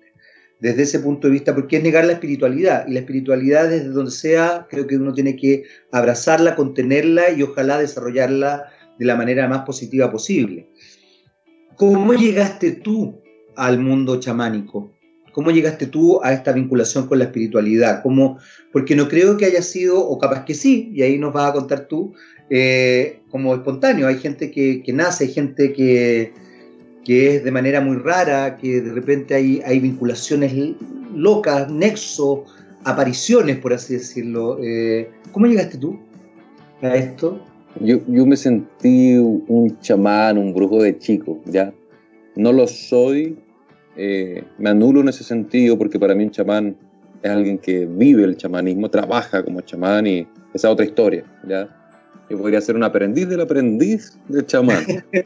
Desde 0.59 0.83
ese 0.83 0.99
punto 0.99 1.27
de 1.27 1.33
vista, 1.33 1.55
porque 1.55 1.77
es 1.77 1.83
negar 1.83 2.03
la 2.03 2.11
espiritualidad. 2.11 2.85
Y 2.85 2.91
la 2.91 2.99
espiritualidad, 2.99 3.69
desde 3.69 3.87
donde 3.87 4.11
sea, 4.11 4.67
creo 4.69 4.87
que 4.87 4.97
uno 4.97 5.13
tiene 5.13 5.37
que 5.37 5.63
abrazarla, 5.93 6.57
contenerla 6.57 7.31
y 7.31 7.43
ojalá 7.43 7.79
desarrollarla 7.79 8.65
de 8.99 9.05
la 9.05 9.15
manera 9.15 9.47
más 9.47 9.61
positiva 9.61 10.11
posible. 10.11 10.67
¿Cómo 11.77 12.13
llegaste 12.13 12.73
tú 12.73 13.21
al 13.55 13.79
mundo 13.79 14.19
chamánico? 14.19 14.91
¿Cómo 15.31 15.51
llegaste 15.51 15.87
tú 15.87 16.19
a 16.23 16.33
esta 16.33 16.51
vinculación 16.51 17.07
con 17.07 17.19
la 17.19 17.25
espiritualidad? 17.25 18.01
¿Cómo, 18.03 18.37
porque 18.71 18.95
no 18.95 19.07
creo 19.07 19.37
que 19.37 19.45
haya 19.45 19.61
sido, 19.61 19.99
o 19.99 20.17
capaz 20.19 20.45
que 20.45 20.53
sí, 20.53 20.91
y 20.93 21.01
ahí 21.03 21.17
nos 21.17 21.33
vas 21.33 21.49
a 21.49 21.53
contar 21.53 21.87
tú, 21.87 22.13
eh, 22.49 23.19
como 23.29 23.55
espontáneo. 23.55 24.07
Hay 24.07 24.17
gente 24.17 24.51
que, 24.51 24.83
nace, 24.93 25.23
hay 25.25 25.31
gente 25.31 25.71
que, 25.71 26.33
que, 27.05 27.35
es 27.35 27.43
de 27.45 27.51
manera 27.51 27.79
muy 27.79 27.97
rara, 27.97 28.57
que 28.57 28.81
de 28.81 28.91
repente 28.91 29.35
hay, 29.35 29.61
hay 29.65 29.79
vinculaciones 29.79 30.53
locas, 31.15 31.71
nexos, 31.71 32.39
apariciones, 32.83 33.57
por 33.57 33.73
así 33.73 33.93
decirlo. 33.93 34.59
Eh, 34.61 35.09
¿Cómo 35.31 35.47
llegaste 35.47 35.77
tú 35.77 35.97
a 36.81 36.95
esto? 36.95 37.41
Yo, 37.79 37.99
yo 38.07 38.25
me 38.25 38.35
sentí 38.35 39.15
un 39.15 39.77
chamán, 39.79 40.37
un 40.37 40.53
brujo 40.53 40.83
de 40.83 40.97
chico, 40.97 41.39
¿ya? 41.45 41.73
No 42.35 42.51
lo 42.51 42.67
soy, 42.67 43.37
eh, 43.95 44.43
me 44.57 44.69
anulo 44.69 45.01
en 45.01 45.09
ese 45.09 45.23
sentido 45.23 45.77
porque 45.77 45.99
para 45.99 46.15
mí 46.15 46.23
un 46.23 46.31
chamán 46.31 46.75
es 47.21 47.29
alguien 47.29 47.57
que 47.57 47.85
vive 47.85 48.23
el 48.23 48.37
chamanismo, 48.37 48.89
trabaja 48.89 49.43
como 49.43 49.61
chamán 49.61 50.07
y 50.07 50.27
esa 50.53 50.69
otra 50.69 50.85
historia, 50.85 51.23
¿ya? 51.47 51.69
Yo 52.29 52.37
podría 52.37 52.61
ser 52.61 52.75
un 52.75 52.83
aprendiz 52.83 53.27
del 53.27 53.41
aprendiz 53.41 54.17
del 54.27 54.45
chamán. 54.45 54.83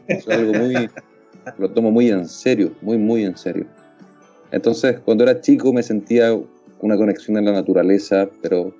es 0.08 0.28
algo 0.28 0.52
muy, 0.54 0.90
lo 1.58 1.70
tomo 1.70 1.90
muy 1.90 2.10
en 2.10 2.26
serio, 2.26 2.72
muy, 2.82 2.98
muy 2.98 3.24
en 3.24 3.36
serio. 3.36 3.66
Entonces, 4.50 4.98
cuando 5.04 5.24
era 5.24 5.40
chico 5.40 5.72
me 5.72 5.82
sentía 5.82 6.36
una 6.80 6.96
conexión 6.96 7.36
en 7.36 7.46
la 7.46 7.52
naturaleza, 7.52 8.28
pero 8.42 8.74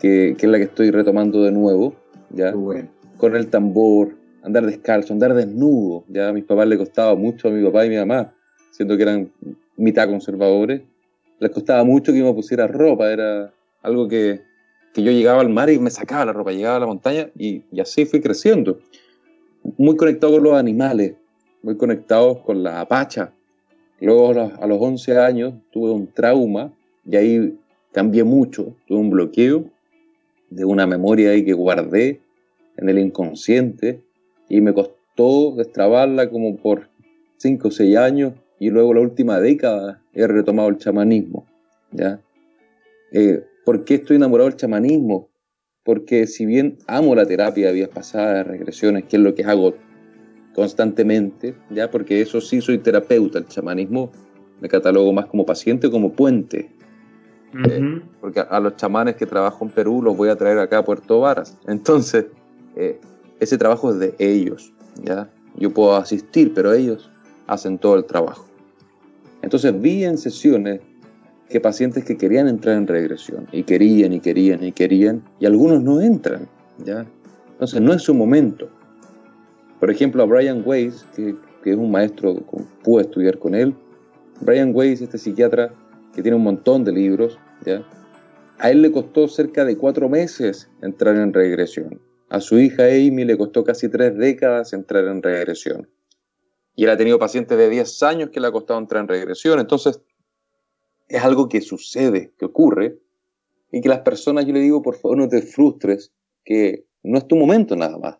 que, 0.00 0.34
que 0.38 0.46
es 0.46 0.52
la 0.52 0.58
que 0.58 0.64
estoy 0.64 0.90
retomando 0.90 1.42
de 1.42 1.52
nuevo, 1.52 1.94
¿ya? 2.30 2.52
Con 3.18 3.36
el 3.36 3.48
tambor, 3.48 4.16
andar 4.42 4.64
descalzo, 4.66 5.12
andar 5.12 5.34
desnudo, 5.34 6.04
ya 6.08 6.28
a 6.28 6.32
mis 6.32 6.44
papás 6.44 6.66
le 6.66 6.78
costaba 6.78 7.14
mucho, 7.14 7.48
a 7.48 7.50
mi 7.50 7.62
papá 7.64 7.84
y 7.84 7.90
mi 7.90 7.96
mamá, 7.96 8.32
siendo 8.70 8.96
que 8.96 9.02
eran 9.02 9.30
mitad 9.76 10.08
conservadores, 10.08 10.82
les 11.38 11.50
costaba 11.50 11.84
mucho 11.84 12.12
que 12.12 12.22
me 12.22 12.32
pusiera 12.32 12.66
ropa, 12.66 13.10
era 13.10 13.52
algo 13.82 14.08
que, 14.08 14.40
que 14.92 15.02
yo 15.02 15.10
llegaba 15.10 15.40
al 15.40 15.48
mar 15.48 15.70
y 15.70 15.78
me 15.78 15.90
sacaba 15.90 16.26
la 16.26 16.32
ropa, 16.32 16.52
llegaba 16.52 16.76
a 16.76 16.80
la 16.80 16.86
montaña 16.86 17.30
y, 17.36 17.62
y 17.72 17.80
así 17.80 18.04
fui 18.04 18.20
creciendo. 18.20 18.78
Muy 19.78 19.96
conectado 19.96 20.34
con 20.34 20.42
los 20.44 20.54
animales, 20.54 21.14
muy 21.62 21.76
conectado 21.76 22.42
con 22.42 22.62
la 22.62 22.80
apacha. 22.80 23.32
Luego 24.00 24.30
a 24.30 24.66
los 24.66 24.78
11 24.80 25.18
años 25.18 25.54
tuve 25.70 25.90
un 25.90 26.06
trauma 26.06 26.72
y 27.06 27.16
ahí 27.16 27.58
cambié 27.92 28.24
mucho, 28.24 28.74
tuve 28.86 28.98
un 28.98 29.10
bloqueo 29.10 29.64
de 30.50 30.64
una 30.64 30.86
memoria 30.86 31.30
ahí 31.30 31.44
que 31.44 31.52
guardé 31.52 32.20
en 32.76 32.88
el 32.88 32.98
inconsciente 32.98 34.02
y 34.48 34.60
me 34.60 34.72
costó 34.72 35.54
destrabarla 35.56 36.30
como 36.30 36.56
por 36.56 36.88
5 37.38 37.68
o 37.68 37.70
6 37.70 37.96
años 37.96 38.32
y 38.60 38.68
luego 38.68 38.94
la 38.94 39.00
última 39.00 39.40
década 39.40 40.02
he 40.12 40.26
retomado 40.26 40.68
el 40.68 40.76
chamanismo. 40.76 41.46
¿ya? 41.90 42.20
Eh, 43.10 43.42
¿Por 43.64 43.84
qué 43.84 43.94
estoy 43.94 44.16
enamorado 44.16 44.50
del 44.50 44.58
chamanismo? 44.58 45.30
Porque 45.82 46.26
si 46.26 46.44
bien 46.44 46.76
amo 46.86 47.14
la 47.14 47.24
terapia 47.24 47.68
de 47.68 47.72
vidas 47.72 47.88
pasadas, 47.88 48.46
regresiones, 48.46 49.04
que 49.04 49.16
es 49.16 49.22
lo 49.22 49.34
que 49.34 49.44
hago 49.44 49.74
constantemente, 50.54 51.54
ya 51.70 51.90
porque 51.90 52.20
eso 52.20 52.40
sí 52.42 52.60
soy 52.60 52.78
terapeuta, 52.78 53.38
el 53.38 53.48
chamanismo 53.48 54.12
me 54.60 54.68
catalogo 54.68 55.10
más 55.14 55.26
como 55.26 55.46
paciente, 55.46 55.90
como 55.90 56.12
puente, 56.12 56.70
eh, 57.66 58.02
porque 58.20 58.40
a, 58.40 58.60
los 58.60 58.76
chamanes 58.76 59.16
que 59.16 59.24
trabajo 59.24 59.64
en 59.64 59.70
Perú 59.70 60.02
los 60.02 60.16
voy 60.16 60.28
a 60.28 60.36
traer 60.36 60.58
acá 60.58 60.78
a 60.78 60.84
Puerto 60.84 61.20
Varas. 61.20 61.56
Entonces, 61.66 62.26
eh, 62.76 63.00
ese 63.40 63.56
trabajo 63.56 63.90
es 63.90 63.98
de 63.98 64.14
ellos, 64.18 64.70
¿ya? 65.02 65.30
Yo 65.56 65.72
puedo 65.72 65.96
asistir, 65.96 66.52
pero 66.54 66.74
ellos 66.74 67.10
hacen 67.46 67.78
todo 67.78 67.96
el 67.96 68.04
trabajo. 68.04 68.49
Entonces 69.42 69.78
vi 69.80 70.04
en 70.04 70.18
sesiones 70.18 70.80
que 71.48 71.60
pacientes 71.60 72.04
que 72.04 72.16
querían 72.16 72.48
entrar 72.48 72.76
en 72.76 72.86
regresión, 72.86 73.46
y 73.52 73.64
querían, 73.64 74.12
y 74.12 74.20
querían, 74.20 74.62
y 74.62 74.72
querían, 74.72 75.22
y 75.40 75.46
algunos 75.46 75.82
no 75.82 76.00
entran, 76.00 76.48
¿ya? 76.84 77.04
Entonces 77.52 77.80
no 77.80 77.92
es 77.92 78.02
su 78.02 78.14
momento. 78.14 78.68
Por 79.80 79.90
ejemplo, 79.90 80.22
a 80.22 80.26
Brian 80.26 80.62
Weiss, 80.64 81.04
que, 81.16 81.34
es 81.64 81.76
un 81.76 81.90
maestro, 81.90 82.36
pude 82.84 83.02
estudiar 83.02 83.38
con 83.38 83.54
él, 83.54 83.74
Brian 84.40 84.70
Weiss, 84.74 85.00
este 85.00 85.18
psiquiatra, 85.18 85.72
que 86.14 86.22
tiene 86.22 86.36
un 86.36 86.44
montón 86.44 86.84
de 86.84 86.92
libros, 86.92 87.38
¿ya? 87.66 87.84
A 88.58 88.70
él 88.70 88.82
le 88.82 88.92
costó 88.92 89.26
cerca 89.26 89.64
de 89.64 89.76
cuatro 89.76 90.08
meses 90.08 90.70
entrar 90.82 91.16
en 91.16 91.32
regresión. 91.32 92.00
A 92.28 92.40
su 92.40 92.58
hija 92.58 92.84
Amy 92.84 93.24
le 93.24 93.36
costó 93.36 93.64
casi 93.64 93.88
tres 93.88 94.16
décadas 94.16 94.72
entrar 94.72 95.06
en 95.06 95.22
regresión. 95.22 95.88
Y 96.80 96.84
él 96.84 96.90
ha 96.92 96.96
tenido 96.96 97.18
pacientes 97.18 97.58
de 97.58 97.68
10 97.68 98.02
años 98.04 98.30
que 98.30 98.40
le 98.40 98.46
ha 98.46 98.52
costado 98.52 98.80
entrar 98.80 99.02
en 99.02 99.08
regresión. 99.08 99.60
Entonces, 99.60 100.00
es 101.08 101.22
algo 101.22 101.46
que 101.46 101.60
sucede, 101.60 102.32
que 102.38 102.46
ocurre, 102.46 102.96
y 103.70 103.82
que 103.82 103.90
las 103.90 103.98
personas, 103.98 104.46
yo 104.46 104.54
le 104.54 104.60
digo, 104.60 104.80
por 104.80 104.96
favor, 104.96 105.18
no 105.18 105.28
te 105.28 105.42
frustres, 105.42 106.10
que 106.42 106.86
no 107.02 107.18
es 107.18 107.28
tu 107.28 107.36
momento 107.36 107.76
nada 107.76 107.98
más. 107.98 108.16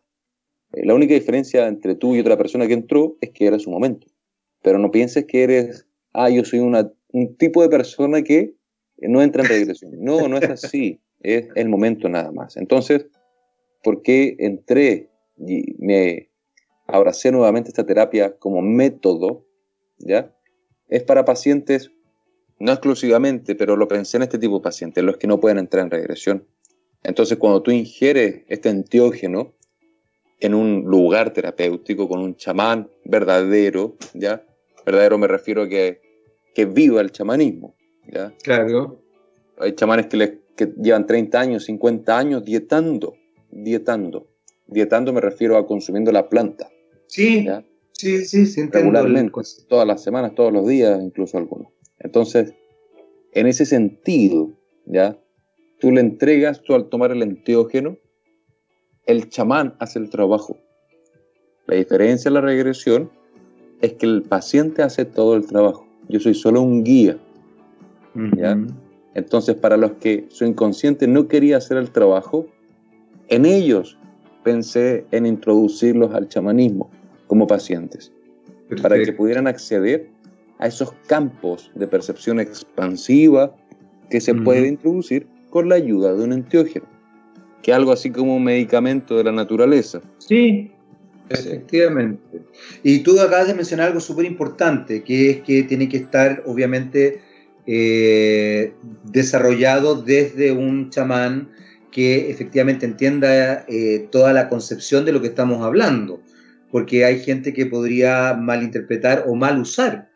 Eh, 0.75 0.85
la 0.85 0.92
única 0.92 1.14
diferencia 1.14 1.68
entre 1.68 1.94
tú 1.94 2.14
y 2.14 2.20
otra 2.20 2.37
persona 2.37 2.66
que 2.66 2.75
entró 2.75 3.16
es 3.23 3.31
que 3.31 3.46
era 3.46 3.59
su 3.59 3.70
momento. 3.70 4.09
Pero 4.61 4.79
no 4.79 4.90
pienses 4.90 5.25
que 5.25 5.42
eres, 5.42 5.87
ah, 6.12 6.29
yo 6.29 6.44
soy 6.44 6.59
una 6.59 6.92
un 7.12 7.37
tipo 7.37 7.62
de 7.62 7.70
persona 7.70 8.20
que 8.20 8.57
no 8.99 9.23
entra 9.23 9.42
en 9.42 9.49
regresión. 9.49 9.92
No, 10.05 10.29
no 10.29 10.37
es 10.37 10.51
así. 10.51 11.01
Es 11.20 11.49
el 11.55 11.70
momento 11.70 12.11
nada 12.11 12.31
más. 12.31 12.59
Entonces, 12.59 13.07
¿por 13.83 14.03
qué 14.03 14.37
entré 14.38 15.09
y 15.38 15.77
me 15.79 16.29
abracé 16.92 17.33
nuevamente 17.33 17.70
esta 17.70 17.87
terapia 17.87 18.37
como 18.38 18.62
método? 18.62 19.46
¿Ya? 19.98 20.35
Es 20.88 21.03
para 21.03 21.24
pacientes, 21.24 21.92
no 22.59 22.72
exclusivamente, 22.72 23.55
pero 23.55 23.76
lo 23.76 23.88
pensé 23.88 24.16
en 24.16 24.24
este 24.24 24.38
tipo 24.38 24.57
de 24.59 24.62
pacientes, 24.62 25.05
los 25.05 25.16
que 25.16 25.26
no 25.26 25.40
pueden 25.40 25.59
entrar 25.59 25.85
en 25.85 25.90
regresión. 25.90 26.46
Entonces, 27.03 27.38
cuando 27.38 27.62
tú 27.62 27.70
ingieres 27.70 28.42
este 28.48 28.68
enteógeno 28.68 29.55
en 30.40 30.55
un 30.55 30.85
lugar 30.85 31.33
terapéutico 31.33 32.09
con 32.09 32.20
un 32.20 32.37
chamán 32.37 32.90
verdadero, 33.05 33.96
¿ya? 34.14 34.44
Verdadero 34.85 35.18
me 35.18 35.29
refiero 35.29 35.62
a 35.62 35.68
que 35.68 36.00
que 36.55 36.64
viva 36.66 37.00
el 37.00 37.12
chamanismo. 37.12 37.74
¿ya? 38.07 38.33
Claro. 38.42 39.00
Hay 39.59 39.74
chamanes 39.74 40.07
que, 40.07 40.38
llevan 40.81 41.07
30 41.07 41.40
años, 41.40 41.64
50 41.64 42.18
años 42.18 42.44
dietando, 42.44 43.14
dietando. 43.50 44.29
Dietando 44.66 45.12
me 45.12 45.20
refiero 45.20 45.57
a 45.57 45.66
consumiendo 45.66 46.12
la 46.12 46.29
planta. 46.29 46.70
Sí, 47.11 47.46
sí, 47.92 48.25
sí, 48.25 48.46
sí 48.46 48.68
Regularmente, 48.70 49.33
todas 49.68 49.87
las 49.87 50.03
semanas, 50.03 50.35
todos 50.35 50.53
los 50.53 50.66
días, 50.66 51.01
incluso 51.03 51.38
algunos. 51.38 51.68
Entonces, 51.99 52.55
en 53.33 53.46
ese 53.46 53.66
sentido, 53.66 54.51
¿ya? 54.87 55.18
Tú 55.81 55.90
le 55.90 56.01
entregas, 56.01 56.62
tú 56.62 56.75
al 56.75 56.88
tomar 56.88 57.11
el 57.11 57.23
enteógeno, 57.23 57.96
el 59.07 59.29
chamán 59.29 59.75
hace 59.81 59.99
el 59.99 60.11
trabajo. 60.11 60.57
La 61.66 61.77
diferencia 61.77 62.31
de 62.31 62.35
la 62.35 62.40
regresión 62.40 63.11
es 63.81 63.94
que 63.94 64.07
el 64.07 64.23
paciente 64.23 64.83
hace 64.83 65.05
todo 65.05 65.35
el 65.37 65.46
trabajo 65.46 65.90
yo 66.11 66.20
soy 66.20 66.35
solo 66.35 66.61
un 66.61 66.85
guía. 66.85 67.16
Entonces, 69.14 69.55
para 69.57 69.77
los 69.77 69.92
que 69.92 70.27
su 70.29 70.44
inconsciente 70.44 71.07
no 71.07 71.29
quería 71.29 71.57
hacer 71.57 71.77
el 71.77 71.90
trabajo, 71.90 72.46
en 73.29 73.46
ellos 73.46 73.96
pensé 74.42 75.05
en 75.11 75.27
introducirlos 75.27 76.12
al 76.14 76.29
chamanismo 76.29 76.90
como 77.30 77.46
pacientes, 77.46 78.10
para 78.82 79.00
que 79.00 79.12
pudieran 79.12 79.46
acceder 79.46 80.08
a 80.58 80.66
esos 80.66 80.90
campos 81.06 81.70
de 81.76 81.86
percepción 81.86 82.40
expansiva 82.40 83.54
que 84.10 84.20
se 84.20 84.34
puede 84.34 84.66
introducir 84.66 85.28
con 85.48 85.68
la 85.68 85.76
ayuda 85.76 86.12
de 86.12 86.24
un 86.24 86.32
enteógeno, 86.32 86.86
que 87.62 87.70
es 87.70 87.76
algo 87.76 87.92
así 87.92 88.10
como 88.10 88.34
un 88.34 88.42
medicamento 88.42 89.16
de 89.16 89.22
la 89.22 89.30
naturaleza. 89.30 90.00
Sí, 90.18 90.72
Efectivamente. 91.28 92.42
Y 92.82 92.98
tú 93.04 93.20
acabas 93.20 93.46
de 93.46 93.54
mencionar 93.54 93.86
algo 93.86 94.00
súper 94.00 94.24
importante, 94.24 95.04
que 95.04 95.30
es 95.30 95.40
que 95.42 95.62
tiene 95.62 95.88
que 95.88 95.98
estar, 95.98 96.42
obviamente, 96.44 97.20
eh, 97.64 98.72
desarrollado 99.04 100.02
desde 100.02 100.50
un 100.50 100.90
chamán 100.90 101.50
que 101.92 102.28
efectivamente 102.32 102.86
entienda 102.86 103.64
eh, 103.68 104.08
toda 104.10 104.32
la 104.32 104.48
concepción 104.48 105.04
de 105.04 105.12
lo 105.12 105.20
que 105.20 105.28
estamos 105.28 105.64
hablando, 105.64 106.20
porque 106.70 107.04
hay 107.04 107.20
gente 107.20 107.52
que 107.52 107.66
podría 107.66 108.35
malinterpretar 108.35 109.24
o 109.26 109.35
mal 109.35 109.61
usar 109.61 110.09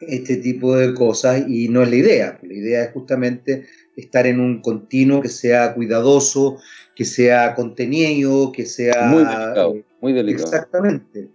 este 0.00 0.36
tipo 0.36 0.76
de 0.76 0.94
cosas 0.94 1.44
y 1.48 1.68
no 1.68 1.82
es 1.82 1.90
la 1.90 1.96
idea. 1.96 2.38
La 2.42 2.52
idea 2.52 2.84
es 2.84 2.92
justamente 2.92 3.66
estar 3.96 4.26
en 4.26 4.40
un 4.40 4.60
continuo 4.60 5.20
que 5.20 5.28
sea 5.28 5.74
cuidadoso, 5.74 6.58
que 6.94 7.04
sea 7.04 7.54
contenido, 7.54 8.52
que 8.52 8.66
sea... 8.66 9.06
Muy 9.06 9.24
delicado, 9.24 9.76
muy 10.00 10.12
delicado. 10.12 10.44
Exactamente. 10.44 11.28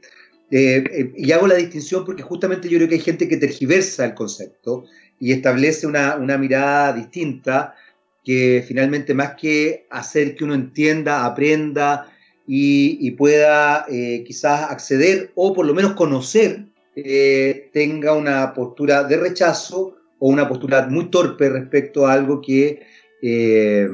Eh, 0.50 0.84
eh, 0.92 1.14
y 1.16 1.32
hago 1.32 1.48
la 1.48 1.56
distinción 1.56 2.06
porque 2.06 2.24
justamente 2.24 2.70
yo 2.70 2.78
creo 2.78 2.88
que 2.88 2.96
hay 2.96 3.02
gente 3.02 3.28
que 3.28 3.38
tergiversa 3.38 4.06
el 4.06 4.14
concepto 4.14 4.86
y 5.20 5.34
establece 5.34 5.88
una, 5.88 6.16
una 6.16 6.38
mirada 6.38 6.94
distinta 6.94 7.76
que 8.24 8.64
finalmente 8.68 9.14
más 9.14 9.36
que 9.36 9.88
hacer 9.90 10.36
que 10.36 10.44
uno 10.44 10.54
entienda, 10.54 11.26
aprenda 11.26 12.12
y, 12.48 13.12
pueda 13.12 13.86
eh, 13.90 14.24
quizás 14.26 14.72
acceder 14.72 15.32
o 15.36 15.54
por 15.54 15.66
lo 15.66 15.74
menos 15.74 15.94
conocer, 15.94 16.66
eh, 16.96 17.70
tenga 17.74 18.14
una 18.14 18.54
postura 18.54 19.04
de 19.04 19.18
rechazo 19.18 19.98
o 20.18 20.30
una 20.30 20.48
postura 20.48 20.88
muy 20.88 21.10
torpe 21.12 21.50
respecto 21.50 22.08
a 22.08 22.14
algo 22.14 22.42
que, 22.42 22.82
eh, 23.22 23.90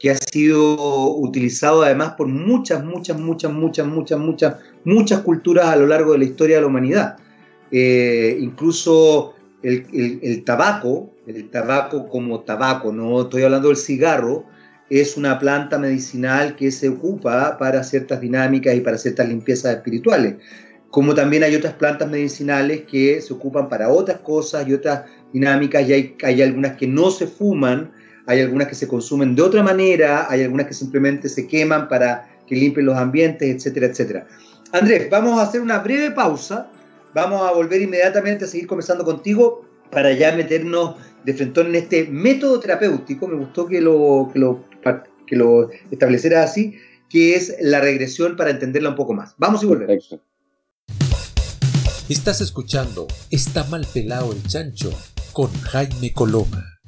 que 0.00 0.10
ha 0.10 0.16
sido 0.16 1.14
utilizado 1.16 1.82
además 1.82 2.14
por 2.16 2.26
muchas, 2.26 2.82
muchas, 2.82 3.20
muchas, 3.20 3.52
muchas, 3.52 3.86
muchas, 3.86 4.18
muchas, 4.18 4.56
muchas 4.84 5.20
culturas 5.20 5.66
a 5.66 5.76
lo 5.76 5.86
largo 5.86 6.12
de 6.12 6.18
la 6.18 6.24
historia 6.24 6.56
de 6.56 6.62
la 6.62 6.68
humanidad. 6.68 7.18
incluso 7.70 9.34
el, 9.62 9.86
el, 10.22 10.42
tabaco, 10.42 11.10
el 11.26 11.50
tabaco 11.50 12.08
como 12.08 12.40
tabaco, 12.40 12.92
no 12.92 13.20
estoy 13.20 13.42
hablando 13.42 13.68
del 13.68 13.76
cigarro, 13.76 14.46
es 14.90 15.16
una 15.16 15.38
planta 15.38 15.78
medicinal 15.78 16.56
que 16.56 16.72
se 16.72 16.88
ocupa 16.88 17.56
para 17.56 17.84
ciertas 17.84 18.20
dinámicas 18.20 18.74
y 18.74 18.80
para 18.80 18.98
ciertas 18.98 19.28
limpiezas 19.28 19.76
espirituales. 19.76 20.34
Como 20.90 21.14
también 21.14 21.44
hay 21.44 21.54
otras 21.54 21.74
plantas 21.74 22.10
medicinales 22.10 22.82
que 22.82 23.20
se 23.20 23.32
ocupan 23.32 23.68
para 23.68 23.88
otras 23.88 24.18
cosas 24.18 24.66
y 24.66 24.74
otras 24.74 25.04
dinámicas, 25.32 25.88
y 25.88 25.92
hay, 25.92 26.16
hay 26.24 26.42
algunas 26.42 26.76
que 26.76 26.88
no 26.88 27.12
se 27.12 27.28
fuman, 27.28 27.92
hay 28.26 28.40
algunas 28.40 28.66
que 28.66 28.74
se 28.74 28.88
consumen 28.88 29.36
de 29.36 29.42
otra 29.42 29.62
manera, 29.62 30.26
hay 30.28 30.42
algunas 30.42 30.66
que 30.66 30.74
simplemente 30.74 31.28
se 31.28 31.46
queman 31.46 31.88
para 31.88 32.28
que 32.48 32.56
limpien 32.56 32.86
los 32.86 32.96
ambientes, 32.96 33.48
etcétera, 33.48 33.86
etcétera. 33.86 34.26
Andrés, 34.72 35.08
vamos 35.08 35.38
a 35.38 35.42
hacer 35.42 35.60
una 35.60 35.78
breve 35.78 36.10
pausa, 36.10 36.68
vamos 37.14 37.48
a 37.48 37.52
volver 37.52 37.80
inmediatamente 37.80 38.44
a 38.44 38.48
seguir 38.48 38.66
conversando 38.66 39.04
contigo 39.04 39.64
para 39.92 40.12
ya 40.12 40.34
meternos 40.34 40.96
de 41.24 41.34
frente 41.34 41.60
en 41.60 41.74
este 41.74 42.06
método 42.06 42.58
terapéutico, 42.58 43.28
me 43.28 43.36
gustó 43.36 43.66
que 43.66 43.80
lo, 43.80 44.30
que 44.32 44.38
lo 44.38 44.64
que 45.26 45.36
lo 45.36 45.70
estableciera 45.90 46.42
así, 46.42 46.74
que 47.08 47.34
es 47.36 47.56
la 47.60 47.80
regresión 47.80 48.36
para 48.36 48.50
entenderla 48.50 48.90
un 48.90 48.96
poco 48.96 49.14
más. 49.14 49.34
Vamos 49.38 49.62
y 49.62 49.66
volvemos. 49.66 50.18
Estás 52.08 52.40
escuchando 52.40 53.06
Está 53.30 53.64
mal 53.64 53.86
pelado 53.92 54.32
el 54.32 54.42
chancho 54.42 54.92
con 55.32 55.52
Jaime 55.52 56.12
Coloma. 56.12 56.80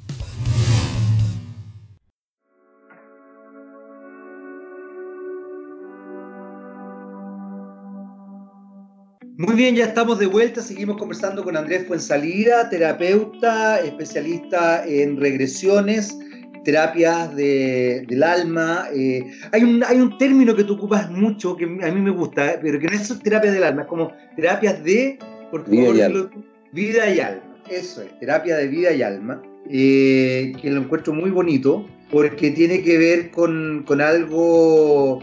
Muy 9.35 9.55
bien, 9.55 9.75
ya 9.75 9.85
estamos 9.85 10.19
de 10.19 10.27
vuelta. 10.27 10.61
Seguimos 10.61 10.97
conversando 10.97 11.43
con 11.43 11.57
Andrés 11.57 11.87
Fuensalida, 11.87 12.69
terapeuta, 12.69 13.79
especialista 13.79 14.85
en 14.85 15.19
regresiones 15.19 16.17
terapias 16.63 17.35
del 17.35 18.23
alma. 18.23 18.87
Eh, 18.93 19.31
hay, 19.51 19.63
un, 19.63 19.83
hay 19.83 19.99
un 19.99 20.17
término 20.17 20.55
que 20.55 20.63
tú 20.63 20.73
ocupas 20.73 21.09
mucho 21.09 21.55
que 21.55 21.65
a 21.65 21.67
mí 21.67 22.01
me 22.01 22.11
gusta, 22.11 22.59
pero 22.61 22.79
que 22.79 22.87
no 22.87 22.93
es 22.93 23.19
terapia 23.19 23.51
del 23.51 23.63
alma, 23.63 23.83
es 23.83 23.87
como 23.87 24.11
terapias 24.35 24.83
de 24.83 25.19
vida, 25.67 25.95
y 25.95 26.01
alma. 26.01 26.29
vida 26.71 27.13
y 27.13 27.19
alma. 27.19 27.41
Eso 27.69 28.01
es, 28.01 28.19
terapia 28.19 28.57
de 28.57 28.67
vida 28.67 28.91
y 28.91 29.01
alma, 29.01 29.41
eh, 29.69 30.53
que 30.61 30.69
lo 30.69 30.81
encuentro 30.81 31.13
muy 31.13 31.29
bonito 31.29 31.85
porque 32.11 32.51
tiene 32.51 32.81
que 32.83 32.97
ver 32.97 33.31
con, 33.31 33.83
con 33.87 34.01
algo 34.01 35.19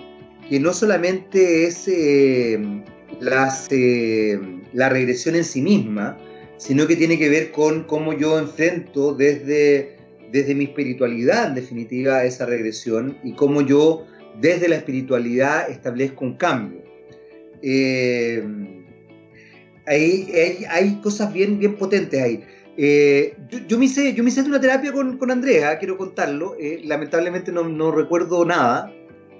que 0.48 0.58
no 0.58 0.72
solamente 0.72 1.66
es 1.66 1.86
eh, 1.86 2.58
las, 3.20 3.68
la 4.72 4.88
regresión 4.88 5.36
en 5.36 5.44
sí 5.44 5.62
misma, 5.62 6.18
sino 6.56 6.86
que 6.86 6.96
tiene 6.96 7.18
que 7.18 7.28
ver 7.28 7.52
con 7.52 7.84
cómo 7.84 8.12
yo 8.12 8.38
enfrento 8.38 9.14
desde 9.14 9.99
desde 10.30 10.54
mi 10.54 10.64
espiritualidad, 10.64 11.48
en 11.48 11.54
definitiva, 11.54 12.24
esa 12.24 12.46
regresión 12.46 13.18
y 13.22 13.34
cómo 13.34 13.62
yo 13.62 14.06
desde 14.40 14.68
la 14.68 14.76
espiritualidad 14.76 15.70
establezco 15.70 16.24
un 16.24 16.36
cambio. 16.36 16.82
Eh, 17.62 18.42
hay, 19.86 20.64
hay, 20.68 21.00
cosas 21.02 21.32
bien, 21.32 21.58
bien 21.58 21.76
potentes 21.76 22.22
ahí. 22.22 22.44
Eh, 22.76 23.36
yo, 23.66 23.78
me 23.78 23.86
hice, 23.86 24.14
yo 24.14 24.22
me 24.22 24.30
hice 24.30 24.42
una 24.42 24.60
terapia 24.60 24.92
con, 24.92 25.18
con 25.18 25.30
Andrea, 25.30 25.78
quiero 25.78 25.96
contarlo. 25.96 26.56
Eh, 26.58 26.80
lamentablemente 26.84 27.50
no, 27.52 27.68
no, 27.68 27.90
recuerdo 27.90 28.44
nada. 28.44 28.92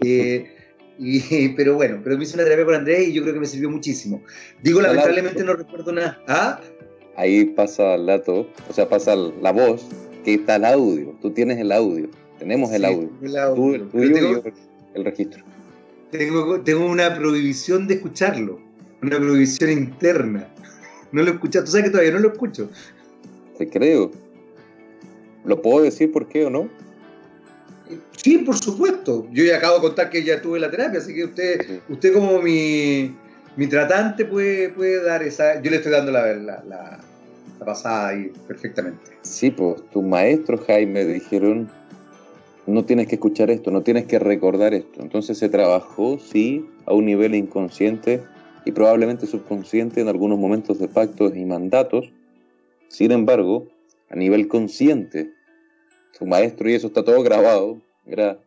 Y, 0.03 1.49
pero 1.57 1.77
bueno, 1.77 2.01
pero 2.03 2.17
me 2.19 2.25
hice 2.25 2.35
una 2.35 2.45
terapia 2.45 2.65
con 2.65 2.75
Andrea 2.75 3.01
y 3.01 3.13
yo 3.13 3.23
creo 3.23 3.35
que 3.35 3.41
me 3.41 3.47
sirvió 3.47 3.71
muchísimo. 3.71 4.23
Digo, 4.63 4.81
lamentablemente 4.81 5.45
no 5.45 5.55
recuerdo 5.55 5.93
nada. 5.93 6.23
¿Ah? 6.27 6.61
Ahí 7.17 7.45
pasa 7.45 7.95
el 7.95 8.07
dato, 8.07 8.49
o 8.69 8.73
sea, 8.73 8.89
pasa 8.89 9.15
la 9.15 9.53
voz 9.53 9.87
que 10.23 10.35
está 10.35 10.57
el 10.57 10.65
audio. 10.65 11.15
Tú 11.21 11.31
tienes 11.31 11.59
el 11.59 11.73
audio. 11.73 12.09
Tenemos 12.39 12.73
el 12.73 12.85
audio. 12.85 13.11
Tú, 13.55 13.79
tengo, 13.93 14.43
el 14.95 15.05
registro. 15.05 15.45
Tengo, 16.11 16.61
tengo 16.63 16.87
una 16.87 17.15
prohibición 17.15 17.87
de 17.87 17.95
escucharlo. 17.95 18.61
Una 19.03 19.17
prohibición 19.19 19.71
interna. 19.71 20.49
No 21.13 21.23
lo 21.23 21.33
escuchas. 21.33 21.65
Tú 21.65 21.71
sabes 21.73 21.87
que 21.87 21.91
todavía 21.91 22.13
no 22.13 22.21
lo 22.21 22.33
escucho. 22.33 22.71
Te 23.59 23.69
creo. 23.69 24.11
¿Lo 25.45 25.61
puedo 25.61 25.83
decir 25.83 26.13
por 26.13 26.29
qué 26.29 26.47
o 26.47 26.51
no? 26.51 26.69
Sí, 28.17 28.39
por 28.39 28.57
supuesto. 28.57 29.27
Yo 29.33 29.45
ya 29.45 29.57
acabo 29.57 29.77
de 29.77 29.81
contar 29.81 30.11
que 30.11 30.23
ya 30.23 30.41
tuve 30.41 30.61
la 30.61 30.71
terapia, 30.71 31.01
así 31.01 31.15
que 31.15 31.25
usted, 31.25 31.81
usted 31.89 32.13
como 32.13 32.41
mi, 32.41 33.15
mi 33.57 33.67
tratante 33.67 34.25
puede, 34.25 34.69
puede 34.71 35.03
dar 35.03 35.23
esa. 35.23 35.61
Yo 35.61 35.71
le 35.71 35.79
estoy 35.79 35.93
dando 35.93 36.13
la, 36.13 36.35
la, 36.35 37.01
pasada 37.65 38.09
ahí 38.09 38.33
perfectamente. 38.47 39.13
Sí, 39.23 39.51
pues 39.51 39.83
tus 39.91 40.03
maestros, 40.03 40.61
Jaime, 40.67 41.05
dijeron, 41.05 41.71
no 42.67 42.85
tienes 42.85 43.09
que 43.09 43.17
escuchar 43.17 43.51
esto, 43.51 43.71
no 43.71 43.83
tienes 43.83 44.07
que 44.07 44.19
recordar 44.19 44.75
esto. 44.75 45.03
Entonces 45.03 45.39
se 45.39 45.49
trabajó, 45.49 46.19
sí, 46.19 46.69
a 46.87 46.93
un 46.93 47.07
nivel 47.07 47.35
inconsciente 47.35 48.23
y 48.65 48.73
probablemente 48.73 49.27
subconsciente 49.27 50.01
en 50.01 50.09
algunos 50.09 50.39
momentos 50.39 50.79
de 50.79 50.89
pactos 50.89 51.37
y 51.37 51.45
mandatos. 51.45 52.13
Sin 52.89 53.13
embargo, 53.13 53.67
a 54.11 54.17
nivel 54.17 54.49
consciente, 54.49 55.31
tu 56.19 56.27
maestro, 56.27 56.69
y 56.69 56.75
eso 56.75 56.89
está 56.89 57.05
todo 57.05 57.23
grabado, 57.23 57.81
era, 58.07 58.39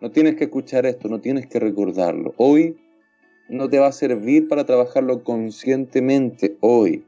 no 0.00 0.10
tienes 0.10 0.36
que 0.36 0.44
escuchar 0.44 0.86
esto, 0.86 1.08
no 1.08 1.20
tienes 1.20 1.46
que 1.46 1.60
recordarlo. 1.60 2.34
Hoy 2.36 2.76
no 3.48 3.68
te 3.68 3.78
va 3.78 3.88
a 3.88 3.92
servir 3.92 4.48
para 4.48 4.64
trabajarlo 4.64 5.22
conscientemente, 5.22 6.56
hoy 6.60 7.04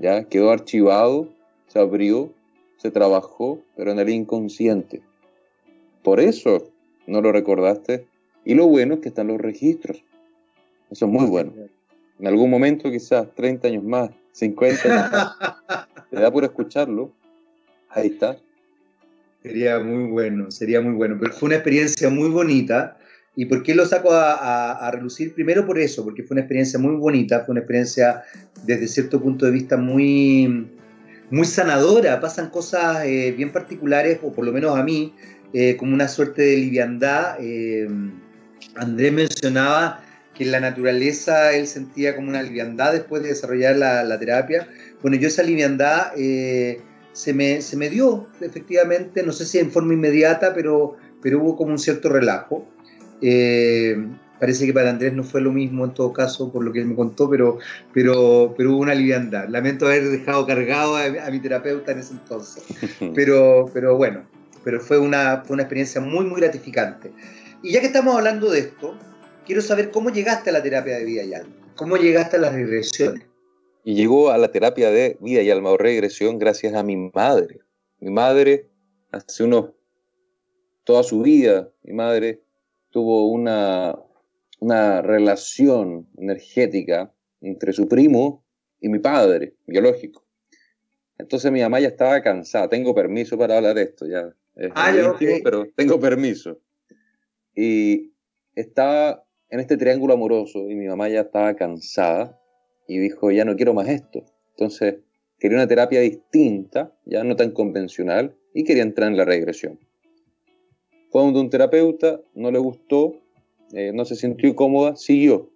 ya 0.00 0.24
quedó 0.24 0.50
archivado, 0.50 1.28
se 1.68 1.78
abrió, 1.78 2.32
se 2.76 2.90
trabajó, 2.90 3.60
pero 3.76 3.92
en 3.92 3.98
el 3.98 4.08
inconsciente. 4.08 5.02
Por 6.02 6.20
eso 6.20 6.68
no 7.06 7.20
lo 7.20 7.32
recordaste. 7.32 8.06
Y 8.44 8.54
lo 8.54 8.66
bueno 8.66 8.94
es 8.94 9.00
que 9.00 9.08
están 9.08 9.28
los 9.28 9.40
registros. 9.40 10.02
Eso 10.90 11.06
es 11.06 11.12
muy 11.12 11.26
bueno. 11.26 11.52
En 12.18 12.26
algún 12.26 12.50
momento, 12.50 12.90
quizás 12.90 13.32
30 13.34 13.68
años 13.68 13.84
más, 13.84 14.10
50 14.32 14.92
años 14.92 15.10
más, 15.12 15.86
te 16.10 16.20
da 16.20 16.30
por 16.30 16.44
escucharlo. 16.44 17.12
Ahí 17.88 18.08
está. 18.08 18.36
Sería 19.42 19.80
muy 19.80 20.10
bueno, 20.10 20.50
sería 20.50 20.80
muy 20.80 20.94
bueno. 20.94 21.16
Pero 21.20 21.32
fue 21.32 21.46
una 21.46 21.56
experiencia 21.56 22.10
muy 22.10 22.28
bonita 22.30 22.96
¿Y 23.34 23.46
por 23.46 23.62
qué 23.62 23.74
lo 23.74 23.86
saco 23.86 24.10
a, 24.12 24.90
relucir? 24.92 25.32
Primero 25.34 25.64
por 25.64 25.78
eso, 25.78 26.04
porque 26.04 26.22
fue 26.22 26.34
una 26.34 26.42
experiencia 26.42 26.78
muy 26.78 26.96
bonita, 26.96 27.40
fue 27.40 27.52
una 27.52 27.60
experiencia 27.60 28.22
desde 28.64 28.86
cierto 28.86 29.22
punto 29.22 29.46
de 29.46 29.52
vista 29.52 29.78
muy, 29.78 30.68
muy 31.30 31.46
sanadora. 31.46 32.20
Pasan 32.20 32.50
cosas 32.50 33.06
eh, 33.06 33.32
bien 33.34 33.50
particulares, 33.50 34.18
o 34.22 34.32
por 34.32 34.44
lo 34.44 34.52
menos 34.52 34.76
a 34.76 34.82
mí, 34.82 35.14
eh, 35.54 35.76
como 35.76 35.94
una 35.94 36.08
suerte 36.08 36.42
de 36.42 36.56
liviandad. 36.58 37.36
Eh, 37.40 37.88
Andrés 38.74 39.12
mencionaba 39.12 40.04
que 40.34 40.44
en 40.44 40.52
la 40.52 40.60
naturaleza 40.60 41.54
él 41.54 41.66
sentía 41.66 42.14
como 42.14 42.28
una 42.28 42.42
liviandad 42.42 42.92
después 42.92 43.22
de 43.22 43.30
desarrollar 43.30 43.76
la, 43.76 44.18
terapia. 44.18 44.68
Bueno, 45.00 45.16
yo 45.16 45.28
esa 45.28 45.42
liviandad 45.42 46.12
se, 46.14 47.34
me, 47.34 47.62
se 47.62 47.76
me 47.78 47.88
dio, 47.88 48.28
efectivamente, 48.42 49.22
no 49.22 49.32
sé 49.32 49.46
si 49.46 49.58
en 49.58 49.70
forma 49.70 49.94
inmediata, 49.94 50.52
pero, 50.54 50.96
pero 51.22 51.42
hubo 51.42 51.56
como 51.56 51.72
un 51.72 51.78
cierto 51.78 52.10
relajo. 52.10 52.68
Eh, 53.22 53.96
parece 54.40 54.66
que 54.66 54.72
para 54.72 54.90
Andrés 54.90 55.12
no 55.12 55.22
fue 55.22 55.40
lo 55.40 55.52
mismo 55.52 55.84
en 55.84 55.94
todo 55.94 56.12
caso, 56.12 56.50
por 56.50 56.64
lo 56.64 56.72
que 56.72 56.80
él 56.80 56.86
me 56.86 56.96
contó, 56.96 57.30
pero, 57.30 57.58
pero, 57.94 58.52
pero 58.56 58.72
hubo 58.72 58.80
una 58.80 58.94
liviandad. 58.94 59.48
Lamento 59.48 59.86
haber 59.86 60.08
dejado 60.08 60.44
cargado 60.46 60.96
a, 60.96 61.30
mi 61.30 61.38
terapeuta 61.38 61.92
en 61.92 62.00
ese 62.00 62.14
entonces. 62.14 62.64
Pero, 63.14 63.70
pero 63.72 63.96
bueno, 63.96 64.24
pero 64.64 64.80
fue 64.80 64.98
una, 64.98 65.42
una 65.48 65.62
experiencia 65.62 66.00
muy, 66.00 66.24
muy 66.24 66.40
gratificante. 66.40 67.12
Y 67.62 67.72
ya 67.72 67.80
que 67.80 67.86
estamos 67.86 68.16
hablando 68.16 68.50
de 68.50 68.60
esto, 68.60 68.96
quiero 69.46 69.62
saber 69.62 69.90
cómo 69.90 70.10
llegaste 70.10 70.50
a 70.50 70.52
la 70.52 70.62
terapia 70.62 70.98
de 70.98 71.04
vida 71.04 71.22
y 71.22 71.34
alma. 71.34 71.54
¿Cómo 71.76 71.96
llegaste 71.96 72.36
a 72.36 72.40
las 72.40 72.52
regresiones? 72.52 73.24
Y 73.84 73.94
llegó 73.94 74.30
a 74.30 74.38
la 74.38 74.50
terapia 74.50 74.90
de 74.90 75.16
vida 75.20 75.42
y 75.42 75.50
alma 75.50 75.70
o 75.70 75.76
regresión 75.76 76.38
gracias 76.38 76.74
a 76.74 76.82
mi 76.82 76.96
madre. 76.96 77.60
Mi 78.00 78.10
madre, 78.10 78.68
hace 79.12 79.44
unos, 79.44 79.70
toda 80.84 81.04
su 81.04 81.22
vida, 81.22 81.68
mi 81.84 81.92
madre 81.92 82.42
tuvo 82.92 83.26
una, 83.28 83.98
una 84.60 85.02
relación 85.02 86.06
energética 86.16 87.12
entre 87.40 87.72
su 87.72 87.88
primo 87.88 88.44
y 88.80 88.88
mi 88.88 89.00
padre, 89.00 89.54
biológico. 89.66 90.24
Entonces 91.18 91.50
mi 91.50 91.60
mamá 91.60 91.80
ya 91.80 91.88
estaba 91.88 92.20
cansada, 92.22 92.68
tengo 92.68 92.94
permiso 92.94 93.36
para 93.36 93.56
hablar 93.56 93.74
de 93.74 93.82
esto, 93.82 94.06
ya 94.06 94.32
es 94.54 94.70
ah, 94.74 94.92
íntimo, 94.94 95.38
pero 95.42 95.66
tengo 95.74 95.98
permiso. 95.98 96.60
Y 97.54 98.12
estaba 98.54 99.24
en 99.48 99.60
este 99.60 99.76
triángulo 99.76 100.14
amoroso 100.14 100.68
y 100.68 100.74
mi 100.74 100.86
mamá 100.86 101.08
ya 101.08 101.22
estaba 101.22 101.54
cansada 101.54 102.38
y 102.86 102.98
dijo, 102.98 103.30
ya 103.30 103.44
no 103.44 103.56
quiero 103.56 103.74
más 103.74 103.88
esto. 103.88 104.24
Entonces, 104.50 104.96
quería 105.38 105.58
una 105.58 105.68
terapia 105.68 106.00
distinta, 106.00 106.94
ya 107.04 107.24
no 107.24 107.36
tan 107.36 107.52
convencional, 107.52 108.36
y 108.54 108.64
quería 108.64 108.82
entrar 108.82 109.10
en 109.10 109.16
la 109.16 109.24
regresión. 109.24 109.78
Donde 111.12 111.40
un 111.40 111.50
terapeuta, 111.50 112.20
no 112.34 112.50
le 112.50 112.58
gustó, 112.58 113.20
eh, 113.72 113.92
no 113.94 114.04
se 114.04 114.16
sintió 114.16 114.54
cómoda, 114.56 114.96
siguió. 114.96 115.50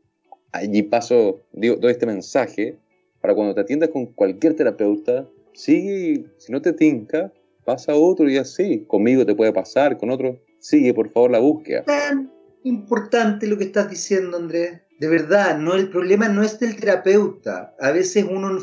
Allí 0.53 0.83
paso, 0.83 1.40
digo, 1.53 1.77
doy 1.77 1.92
este 1.92 2.07
mensaje 2.07 2.79
para 3.21 3.35
cuando 3.35 3.55
te 3.55 3.62
atiendas 3.62 3.90
con 3.90 4.07
cualquier 4.07 4.55
terapeuta, 4.55 5.29
sigue, 5.53 6.27
si 6.38 6.53
no 6.53 6.62
te 6.62 6.73
tinca, 6.73 7.33
pasa 7.64 7.92
a 7.92 7.97
otro 7.97 8.31
y 8.31 8.37
así. 8.37 8.85
Conmigo 8.87 9.27
te 9.27 9.35
puede 9.35 9.53
pasar, 9.53 9.99
con 9.99 10.11
otro, 10.11 10.38
sigue 10.59 10.95
por 10.95 11.11
favor 11.11 11.31
la 11.31 11.40
búsqueda. 11.40 11.85
Tan 11.85 12.31
importante 12.64 13.47
lo 13.47 13.59
que 13.59 13.64
estás 13.64 13.90
diciendo, 13.90 14.37
Andrés. 14.37 14.81
De 14.99 15.09
verdad, 15.09 15.59
no, 15.59 15.75
el 15.75 15.90
problema 15.90 16.29
no 16.29 16.42
es 16.42 16.59
del 16.59 16.77
terapeuta. 16.77 17.75
A 17.81 17.90
veces 17.90 18.25
uno 18.31 18.59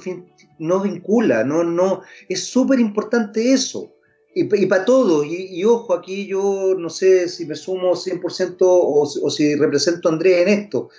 no 0.58 0.80
vincula, 0.82 1.44
no, 1.44 1.64
no. 1.64 2.02
Es 2.28 2.46
súper 2.46 2.80
importante 2.80 3.54
eso. 3.54 3.93
Y, 4.36 4.46
para 4.66 4.84
todos, 4.84 5.28
y, 5.28 5.64
ojo, 5.64 5.94
aquí 5.94 6.26
yo 6.26 6.76
no 6.78 6.90
sé 6.90 7.30
si 7.30 7.46
me 7.46 7.54
sumo 7.54 7.92
100% 7.92 8.56
o, 8.62 9.02
o 9.02 9.30
si 9.30 9.56
represento 9.56 10.10
a 10.10 10.14
Andrés 10.14 10.42
en 10.42 10.48
esto, 10.48 10.90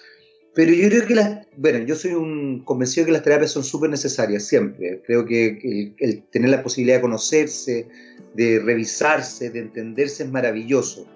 pero 0.55 0.73
yo 0.73 0.89
creo 0.89 1.07
que 1.07 1.17
las, 1.17 1.47
bueno, 1.57 1.85
yo 1.85 1.97
soy 1.97 2.13
un 2.13 2.61
convencido 2.61 3.07
que 3.07 3.13
las 3.13 3.25
terapias 3.25 3.51
son 3.51 3.65
súper 3.65 3.91
necesarias 3.91 4.45
siempre. 4.45 5.03
Creo 5.05 5.27
que 5.27 5.95
el, 5.99 6.23
tener 6.31 6.49
la 6.49 6.63
posibilidad 6.63 6.99
de 6.99 7.03
conocerse, 7.03 7.89
de 8.35 8.61
revisarse, 8.61 9.51
de 9.51 9.59
entenderse 9.59 10.23
es 10.23 10.31
maravilloso. 10.31 11.07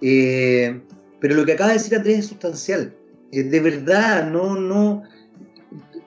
Eh, 0.00 0.80
pero 1.20 1.36
lo 1.36 1.46
que 1.46 1.52
acaba 1.52 1.70
de 1.70 1.78
decir 1.78 1.94
Andrés 1.94 2.18
es 2.18 2.26
sustancial. 2.26 2.92
Eh, 3.30 3.44
de 3.44 3.60
verdad, 3.60 4.28
no, 4.28 4.58
no, 4.58 5.04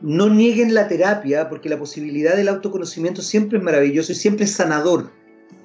no 0.02 0.30
nieguen 0.30 0.74
la 0.74 0.89
terapia 0.89 1.48
porque 1.48 1.70
la 1.70 1.80
posibilidad 1.80 2.36
del 2.36 2.50
autoconocimiento 2.50 3.22
siempre 3.22 3.58
es 3.58 3.63
maravilloso 3.63 4.12
y 4.12 4.15
siempre 4.15 4.44
es 4.44 4.52
sanador. 4.52 5.12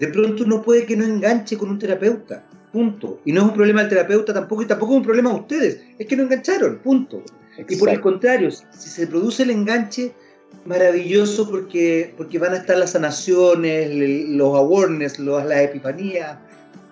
De 0.00 0.08
pronto 0.08 0.44
uno 0.44 0.62
puede 0.62 0.86
que 0.86 0.96
no 0.96 1.04
enganche 1.04 1.56
con 1.56 1.70
un 1.70 1.78
terapeuta 1.78 2.44
punto. 2.72 3.20
Y 3.24 3.32
no 3.32 3.42
es 3.42 3.46
un 3.48 3.54
problema 3.54 3.80
del 3.80 3.90
terapeuta 3.90 4.32
tampoco, 4.32 4.62
y 4.62 4.66
tampoco 4.66 4.92
es 4.92 4.98
un 4.98 5.04
problema 5.04 5.30
de 5.30 5.36
ustedes, 5.36 5.80
es 5.98 6.06
que 6.06 6.16
no 6.16 6.24
engancharon, 6.24 6.78
punto. 6.78 7.22
Y 7.68 7.76
por 7.76 7.90
el 7.90 8.00
contrario, 8.00 8.50
si 8.50 8.88
se 8.88 9.06
produce 9.06 9.42
el 9.42 9.50
enganche, 9.50 10.12
maravilloso 10.64 11.48
porque, 11.48 12.14
porque 12.16 12.38
van 12.38 12.54
a 12.54 12.56
estar 12.56 12.78
las 12.78 12.92
sanaciones, 12.92 13.90
los 14.30 14.56
awareness, 14.56 15.18
los, 15.18 15.44
las 15.44 15.60
epifanías, 15.60 16.38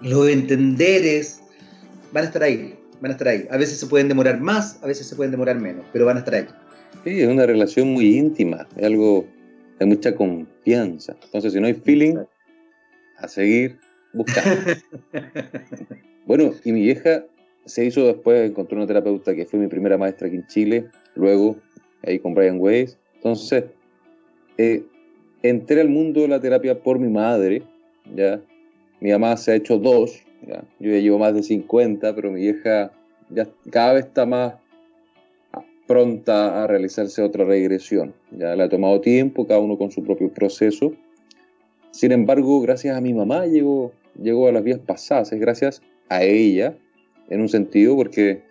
los 0.03 0.29
entenderes, 0.29 1.41
van 2.13 2.25
a 2.25 2.27
estar 2.27 2.43
ahí, 2.43 2.79
van 3.01 3.13
a 3.13 3.15
estar 3.15 3.29
ahí. 3.29 3.49
A 3.51 3.57
veces 3.57 3.79
se 3.79 3.87
pueden 3.87 4.09
demorar 4.09 4.41
más, 4.41 4.79
a 4.83 4.87
veces 4.87 5.07
se 5.07 5.17
pueden 5.17 5.31
demorar 5.31 5.59
menos, 5.59 5.85
pero 5.93 6.05
van 6.05 6.17
a 6.17 6.21
estar 6.21 6.35
ahí. 6.35 6.47
Sí, 7.05 7.23
es 7.23 7.29
una 7.29 7.47
relación 7.47 7.89
muy 7.89 8.17
íntima, 8.17 8.67
es 8.77 8.85
algo 8.85 9.27
de 9.79 9.87
mucha 9.87 10.15
confianza. 10.15 11.17
Entonces, 11.25 11.53
si 11.53 11.61
no 11.61 11.67
hay 11.67 11.75
feeling, 11.75 12.17
a 13.19 13.29
seguir 13.29 13.79
bueno, 16.27 16.53
y 16.65 16.73
mi 16.73 16.83
vieja 16.83 17.25
se 17.67 17.85
hizo 17.85 18.07
después, 18.07 18.51
encontró 18.51 18.79
una 18.79 18.87
terapeuta 18.87 19.35
que 19.35 19.45
fue 19.45 19.61
mi 19.61 19.69
primera 19.69 19.99
maestra 19.99 20.29
aquí 20.29 20.37
en 20.37 20.47
Chile, 20.47 20.87
luego 21.15 21.57
ahí 22.03 22.19
con 22.19 22.35
Brian 22.35 22.59
Weiss. 22.59 22.97
Entonces, 23.17 23.65
eh, 24.57 24.83
entré 25.43 25.81
al 25.81 25.89
mundo 25.89 26.23
de 26.23 26.29
la 26.29 26.41
terapia 26.41 26.81
por 26.81 26.99
mi 26.99 27.09
madre, 27.09 27.63
¿ya? 28.15 28.41
Mi 29.01 29.11
mamá 29.11 29.37
se 29.37 29.53
ha 29.53 29.55
hecho 29.57 29.79
dos, 29.79 30.23
¿ya? 30.47 30.65
Yo 30.79 30.91
ya 30.91 30.99
llevo 30.99 31.19
más 31.19 31.35
de 31.35 31.43
50, 31.43 32.15
pero 32.15 32.31
mi 32.31 32.41
vieja 32.41 32.93
ya 33.29 33.47
cada 33.71 33.95
vez 33.95 34.07
está 34.07 34.25
más 34.25 34.55
pronta 35.87 36.63
a 36.63 36.67
realizarse 36.67 37.23
otra 37.23 37.45
regresión. 37.45 38.15
Ya 38.31 38.57
le 38.57 38.63
ha 38.63 38.69
tomado 38.69 39.01
tiempo, 39.01 39.47
cada 39.47 39.61
uno 39.61 39.77
con 39.77 39.91
su 39.91 40.03
propio 40.03 40.33
proceso. 40.33 40.93
Sin 41.91 42.13
embargo, 42.13 42.61
gracias 42.61 42.97
a 42.97 43.01
mi 43.01 43.15
mamá 43.15 43.47
llegó, 43.47 43.93
llegó 44.21 44.49
a 44.49 44.53
las 44.53 44.63
vías 44.63 44.79
pasadas, 44.79 45.33
es 45.33 45.41
gracias 45.41 45.83
a 46.09 46.23
ella, 46.23 46.77
en 47.29 47.41
un 47.41 47.49
sentido, 47.49 47.97
porque 47.97 48.43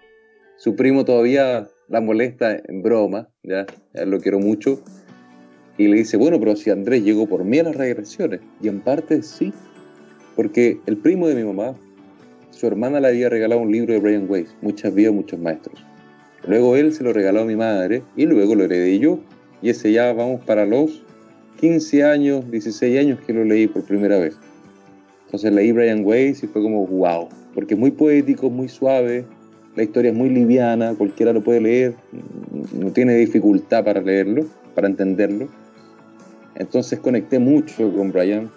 su 0.58 0.76
primo 0.76 1.06
todavía 1.06 1.67
la 1.88 2.02
molesta 2.02 2.62
en 2.67 2.82
broma, 2.82 3.30
ya, 3.43 3.65
lo 4.06 4.19
quiero 4.19 4.39
mucho, 4.39 4.82
y 5.78 5.88
le 5.88 5.97
dice, 5.97 6.17
bueno, 6.17 6.39
pero 6.39 6.56
si 6.56 6.69
Andrés 6.69 7.04
llegó 7.04 7.28
por 7.28 7.43
mí 7.43 7.60
a 7.60 7.63
las 7.63 7.76
regresiones, 7.76 8.41
y 8.62 8.67
en 8.67 8.82
parte 8.82 9.21
sí, 9.21 9.54
porque 10.36 10.80
el 10.86 10.97
primo 10.97 11.28
de 11.28 11.36
mi 11.36 11.43
mamá, 11.43 11.76
su 12.52 12.67
hermana 12.67 13.00
le 13.00 13.10
había 13.10 13.30
regalado 13.30 13.62
un 13.62 13.71
libro 13.71 13.93
de 13.93 14.00
Brian 14.00 14.26
Weiss, 14.30 14.56
Muchas 14.62 14.93
vidas, 14.93 15.13
muchos 15.13 15.39
maestros. 15.39 15.84
Luego 16.47 16.76
él 16.76 16.93
se 16.93 17.04
lo 17.04 17.13
regaló 17.13 17.41
a 17.41 17.45
mi 17.45 17.56
madre, 17.56 18.04
y 18.15 18.26
luego 18.26 18.56
lo 18.56 18.63
heredé 18.63 19.00
yo, 19.00 19.19
y 19.62 19.69
ese 19.69 19.91
ya 19.91 20.12
vamos 20.13 20.43
para 20.43 20.65
los 20.65 21.04
15 21.58 22.04
años, 22.04 22.50
16 22.52 23.00
años 23.00 23.20
que 23.26 23.34
lo 23.34 23.43
leí 23.43 23.67
por 23.67 23.84
primera 23.84 24.17
vez. 24.17 24.38
Entonces 25.26 25.52
leí 25.52 25.72
Brian 25.72 26.06
Weiss 26.06 26.43
y 26.43 26.48
fue 26.48 26.62
como 26.62 26.88
wow, 26.88 27.28
porque 27.54 27.74
es 27.74 27.80
muy 27.80 27.91
poético, 27.91 28.50
muy 28.50 28.70
suave, 28.70 29.26
la 29.76 29.84
historia 29.84 30.12
es 30.12 30.17
muy 30.17 30.30
liviana, 30.30 30.96
cualquiera 30.96 31.34
lo 31.34 31.43
puede 31.43 31.62
leer, 31.62 31.96
no 32.74 32.91
tiene 32.91 33.15
dificultad 33.15 33.84
para 33.84 34.02
leerlo, 34.02 34.46
para 34.74 34.88
entenderlo. 34.88 35.48
Entonces 36.56 37.00
conecté 37.00 37.39
mucho 37.39 37.93
con 37.93 38.12
Brian 38.12 38.50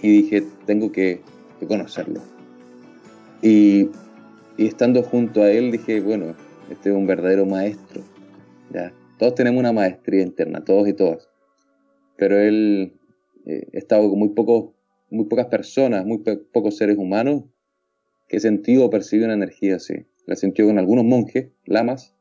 y 0.00 0.22
dije, 0.22 0.44
tengo 0.66 0.90
que, 0.92 1.20
conocerlo. 1.68 2.20
Y, 3.42 3.90
y, 4.56 4.66
estando 4.66 5.02
junto 5.02 5.42
a 5.42 5.50
él 5.50 5.72
dije, 5.72 6.00
bueno, 6.00 6.34
este 6.70 6.90
es 6.90 6.96
un 6.96 7.06
verdadero 7.06 7.44
maestro. 7.44 8.00
¿ya? 8.72 8.92
Todos 9.18 9.34
tenemos 9.34 9.60
una 9.60 9.72
maestría 9.72 10.22
interna, 10.22 10.64
todos 10.64 10.88
y 10.88 10.94
todas. 10.94 11.29
Pero 12.20 12.38
él 12.38 12.92
eh, 13.46 13.66
estado 13.72 14.10
con 14.10 14.18
muy 14.18 14.28
muy 15.08 15.24
pocas 15.24 15.46
personas, 15.46 16.04
muy 16.04 16.18
pocos 16.18 16.76
seres 16.76 16.98
humanos 16.98 17.44
que 18.28 18.38
sentido 18.38 18.84
o 18.84 18.90
percibido 18.90 19.26
una 19.26 19.34
energía 19.34 19.76
así. 19.76 20.06
La 20.26 20.36
sentido 20.36 20.68
con 20.68 20.78
algunos 20.78 21.06
monjes, 21.06 21.48
lamas, 21.64 22.14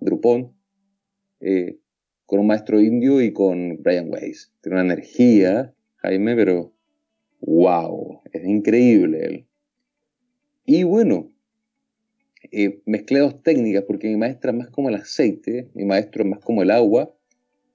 Drupón, 0.00 0.52
eh, 1.40 1.78
con 2.26 2.40
un 2.40 2.46
maestro 2.46 2.78
indio 2.78 3.22
y 3.22 3.32
con 3.32 3.82
Brian 3.82 4.12
Weiss. 4.12 4.52
Tiene 4.60 4.76
una 4.76 4.92
energía, 4.92 5.74
Jaime, 5.96 6.36
pero 6.36 6.74
wow, 7.40 8.20
es 8.30 8.44
increíble 8.44 9.24
él. 9.24 9.46
Y 10.66 10.82
bueno, 10.82 11.32
eh, 12.52 12.82
mezclé 12.84 13.20
dos 13.20 13.42
técnicas 13.42 13.84
porque 13.84 14.08
mi 14.08 14.16
maestra 14.16 14.50
es 14.50 14.58
más 14.58 14.68
como 14.68 14.90
el 14.90 14.96
aceite, 14.96 15.70
mi 15.72 15.86
maestro 15.86 16.22
es 16.22 16.28
más 16.28 16.40
como 16.40 16.62
el 16.62 16.70
agua. 16.70 17.17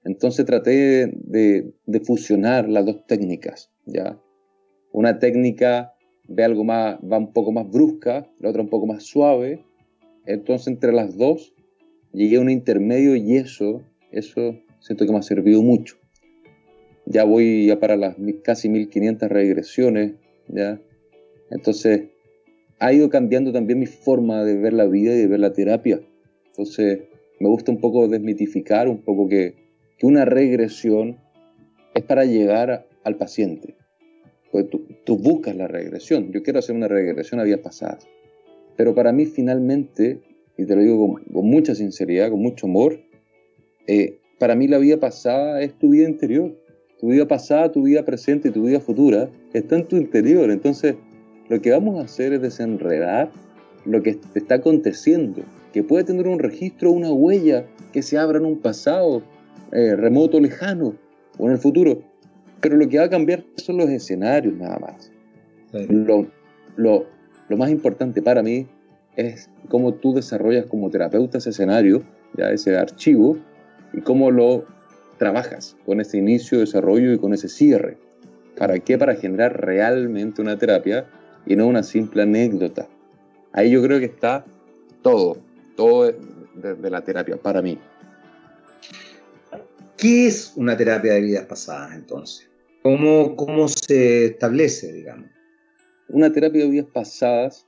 Entonces 0.04 0.44
traté 0.44 1.06
de, 1.14 1.72
de 1.86 2.00
fusionar 2.00 2.68
las 2.68 2.84
dos 2.84 3.06
técnicas, 3.06 3.72
¿ya? 3.86 4.20
Una 4.92 5.18
técnica 5.18 5.94
ve 6.28 6.44
algo 6.44 6.64
más, 6.64 6.98
va 7.00 7.18
un 7.18 7.32
poco 7.32 7.52
más 7.52 7.68
brusca, 7.70 8.30
la 8.38 8.50
otra 8.50 8.62
un 8.62 8.68
poco 8.68 8.86
más 8.86 9.04
suave. 9.04 9.64
Entonces 10.26 10.68
entre 10.68 10.92
las 10.92 11.16
dos 11.16 11.54
llegué 12.12 12.36
a 12.36 12.40
un 12.40 12.50
intermedio 12.50 13.16
y 13.16 13.36
eso, 13.36 13.82
eso 14.10 14.58
siento 14.80 15.06
que 15.06 15.12
me 15.12 15.18
ha 15.18 15.22
servido 15.22 15.62
mucho. 15.62 15.96
Ya 17.06 17.24
voy 17.24 17.66
ya 17.66 17.80
para 17.80 17.96
las 17.96 18.16
casi 18.42 18.68
1500 18.68 19.28
regresiones, 19.28 20.14
¿ya? 20.48 20.80
Entonces 21.50 22.08
ha 22.78 22.92
ido 22.92 23.08
cambiando 23.08 23.52
también 23.52 23.78
mi 23.78 23.86
forma 23.86 24.44
de 24.44 24.56
ver 24.56 24.72
la 24.72 24.86
vida 24.86 25.14
y 25.14 25.18
de 25.18 25.26
ver 25.26 25.40
la 25.40 25.52
terapia. 25.52 26.00
Entonces 26.46 27.00
me 27.40 27.48
gusta 27.48 27.72
un 27.72 27.80
poco 27.80 28.08
desmitificar, 28.08 28.88
un 28.88 29.02
poco 29.02 29.28
que, 29.28 29.63
que 29.98 30.06
una 30.06 30.24
regresión 30.24 31.18
es 31.94 32.02
para 32.02 32.24
llegar 32.24 32.86
al 33.04 33.16
paciente. 33.16 33.76
Tú, 35.04 35.18
buscas 35.18 35.56
la 35.56 35.66
regresión. 35.66 36.30
Yo 36.32 36.42
quiero 36.42 36.60
hacer 36.60 36.76
una 36.76 36.86
regresión 36.86 37.40
a 37.40 37.44
vías 37.44 37.58
pasadas. 37.60 38.06
Pero 38.76 38.94
para 38.94 39.12
mí 39.12 39.26
finalmente, 39.26 40.20
y 40.56 40.64
te 40.64 40.76
lo 40.76 40.82
digo 40.82 41.20
con, 41.32 41.46
mucha 41.46 41.74
sinceridad, 41.74 42.30
con 42.30 42.40
mucho 42.40 42.66
amor, 42.66 43.00
eh, 43.86 44.18
para 44.38 44.54
mí 44.54 44.68
la 44.68 44.78
vida 44.78 44.98
pasada 44.98 45.60
es 45.60 45.76
tu 45.78 45.90
vida 45.90 46.08
interior. 46.08 46.56
Tu 47.00 47.08
vida 47.08 47.26
pasada, 47.26 47.72
tu 47.72 47.82
vida 47.82 48.04
presente 48.04 48.48
y 48.48 48.52
tu 48.52 48.62
vida 48.64 48.80
futura 48.80 49.28
está 49.52 49.76
en 49.76 49.86
tu 49.86 49.96
interior. 49.96 50.50
Entonces, 50.50 50.94
lo 51.48 51.60
que 51.60 51.70
vamos 51.72 51.98
a 51.98 52.04
hacer 52.04 52.32
es 52.32 52.40
desenredar 52.40 53.30
lo 53.84 54.02
que 54.02 54.14
te 54.14 54.38
está 54.38 54.56
aconteciendo, 54.56 55.42
que 55.72 55.82
puede 55.82 56.04
tener 56.04 56.26
un 56.26 56.38
registro, 56.38 56.90
una 56.92 57.12
huella 57.12 57.66
que 57.92 58.02
se 58.02 58.16
abra 58.16 58.38
en 58.38 58.46
un 58.46 58.58
pasado 58.60 59.22
eh, 59.72 59.96
remoto, 59.96 60.40
lejano 60.40 60.94
o 61.38 61.46
en 61.46 61.52
el 61.52 61.58
futuro. 61.58 62.02
Pero 62.60 62.76
lo 62.76 62.88
que 62.88 62.98
va 62.98 63.04
a 63.04 63.10
cambiar 63.10 63.44
son 63.56 63.76
los 63.76 63.88
escenarios 63.90 64.54
nada 64.54 64.78
más. 64.78 65.10
Lo, 65.72 66.26
lo, 66.76 67.06
lo, 67.48 67.56
más 67.56 67.70
importante 67.70 68.22
para 68.22 68.42
mí 68.42 68.66
es 69.16 69.50
cómo 69.68 69.94
tú 69.94 70.14
desarrollas 70.14 70.66
como 70.66 70.88
terapeuta 70.88 71.38
ese 71.38 71.50
escenario, 71.50 72.04
ya 72.36 72.50
ese 72.50 72.76
archivo, 72.76 73.36
y 73.92 74.00
cómo 74.00 74.30
lo 74.30 74.64
trabajas 75.18 75.76
con 75.84 76.00
ese 76.00 76.18
inicio, 76.18 76.60
desarrollo 76.60 77.12
y 77.12 77.18
con 77.18 77.34
ese 77.34 77.48
cierre. 77.48 77.96
¿Para 78.56 78.78
qué? 78.78 78.98
Para 78.98 79.16
generar 79.16 79.60
realmente 79.64 80.40
una 80.40 80.58
terapia 80.58 81.06
y 81.46 81.56
no 81.56 81.66
una 81.66 81.82
simple 81.82 82.22
anécdota. 82.22 82.86
Ahí 83.52 83.70
yo 83.70 83.82
creo 83.82 83.98
que 83.98 84.06
está 84.06 84.44
todo. 85.02 85.38
todo 85.76 86.12
de, 86.54 86.90
la 86.90 87.02
terapia 87.02 87.36
para 87.36 87.62
mí. 87.62 87.78
¿Qué 89.96 90.26
es 90.26 90.52
una 90.56 90.76
terapia 90.76 91.14
de 91.14 91.20
vidas 91.20 91.46
pasadas 91.46 91.94
entonces? 91.94 92.48
¿Cómo, 92.82 93.36
cómo 93.36 93.68
se 93.68 94.26
establece, 94.26 94.92
digamos? 94.92 95.30
Una 96.08 96.32
terapia 96.32 96.64
de 96.64 96.70
vidas 96.70 96.88
pasadas, 96.92 97.66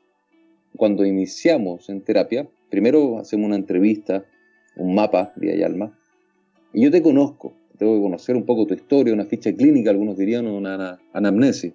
cuando 0.76 1.06
iniciamos 1.06 1.88
en 1.88 2.02
terapia, 2.02 2.48
primero 2.68 3.18
hacemos 3.18 3.46
una 3.46 3.56
entrevista, 3.56 4.24
un 4.76 4.94
mapa, 4.94 5.32
vida 5.36 5.54
y 5.54 5.62
alma, 5.62 5.96
y 6.72 6.82
yo 6.82 6.90
te 6.90 7.00
conozco, 7.00 7.54
tengo 7.78 7.94
que 7.94 8.02
conocer 8.02 8.36
un 8.36 8.44
poco 8.44 8.66
tu 8.66 8.74
historia, 8.74 9.14
una 9.14 9.24
ficha 9.24 9.54
clínica, 9.54 9.90
algunos 9.90 10.18
dirían 10.18 10.46
una 10.46 11.00
anamnesis. 11.12 11.72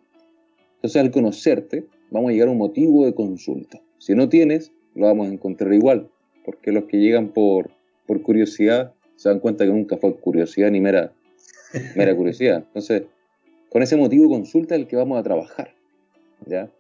Entonces, 0.76 1.02
al 1.02 1.12
conocerte, 1.12 1.86
vamos 2.12 2.30
a 2.30 2.34
llegar 2.34 2.50
a 2.50 2.52
un 2.52 2.58
motivo 2.58 3.06
de 3.06 3.16
consulta. 3.16 3.82
Si 4.00 4.14
no 4.16 4.30
tienes, 4.30 4.72
lo 4.96 5.06
vamos 5.06 5.30
a 5.30 5.34
encontrar 5.34 5.74
igual, 5.74 6.10
porque 6.44 6.72
los 6.72 6.84
que 6.86 6.98
llegan 6.98 7.30
por, 7.30 7.72
por 8.06 8.22
curiosidad 8.22 8.94
se 9.22 9.30
dan 9.30 9.40
cuenta 9.40 9.66
que 9.66 9.72
nunca 9.72 9.98
fue 9.98 10.16
curiosidad 10.16 10.72
ni 10.72 10.82
mera, 10.82 11.14
mera 11.96 12.16
curiosidad. 12.16 12.64
Entonces, 12.66 13.04
con 13.70 13.84
ese 13.84 13.96
motivo 13.96 14.28
consulta 14.28 14.74
el 14.74 14.88
que 14.88 14.96
vamos 14.96 15.20
a 15.20 15.22
trabajar. 15.22 15.76
¿ya? 16.48 16.72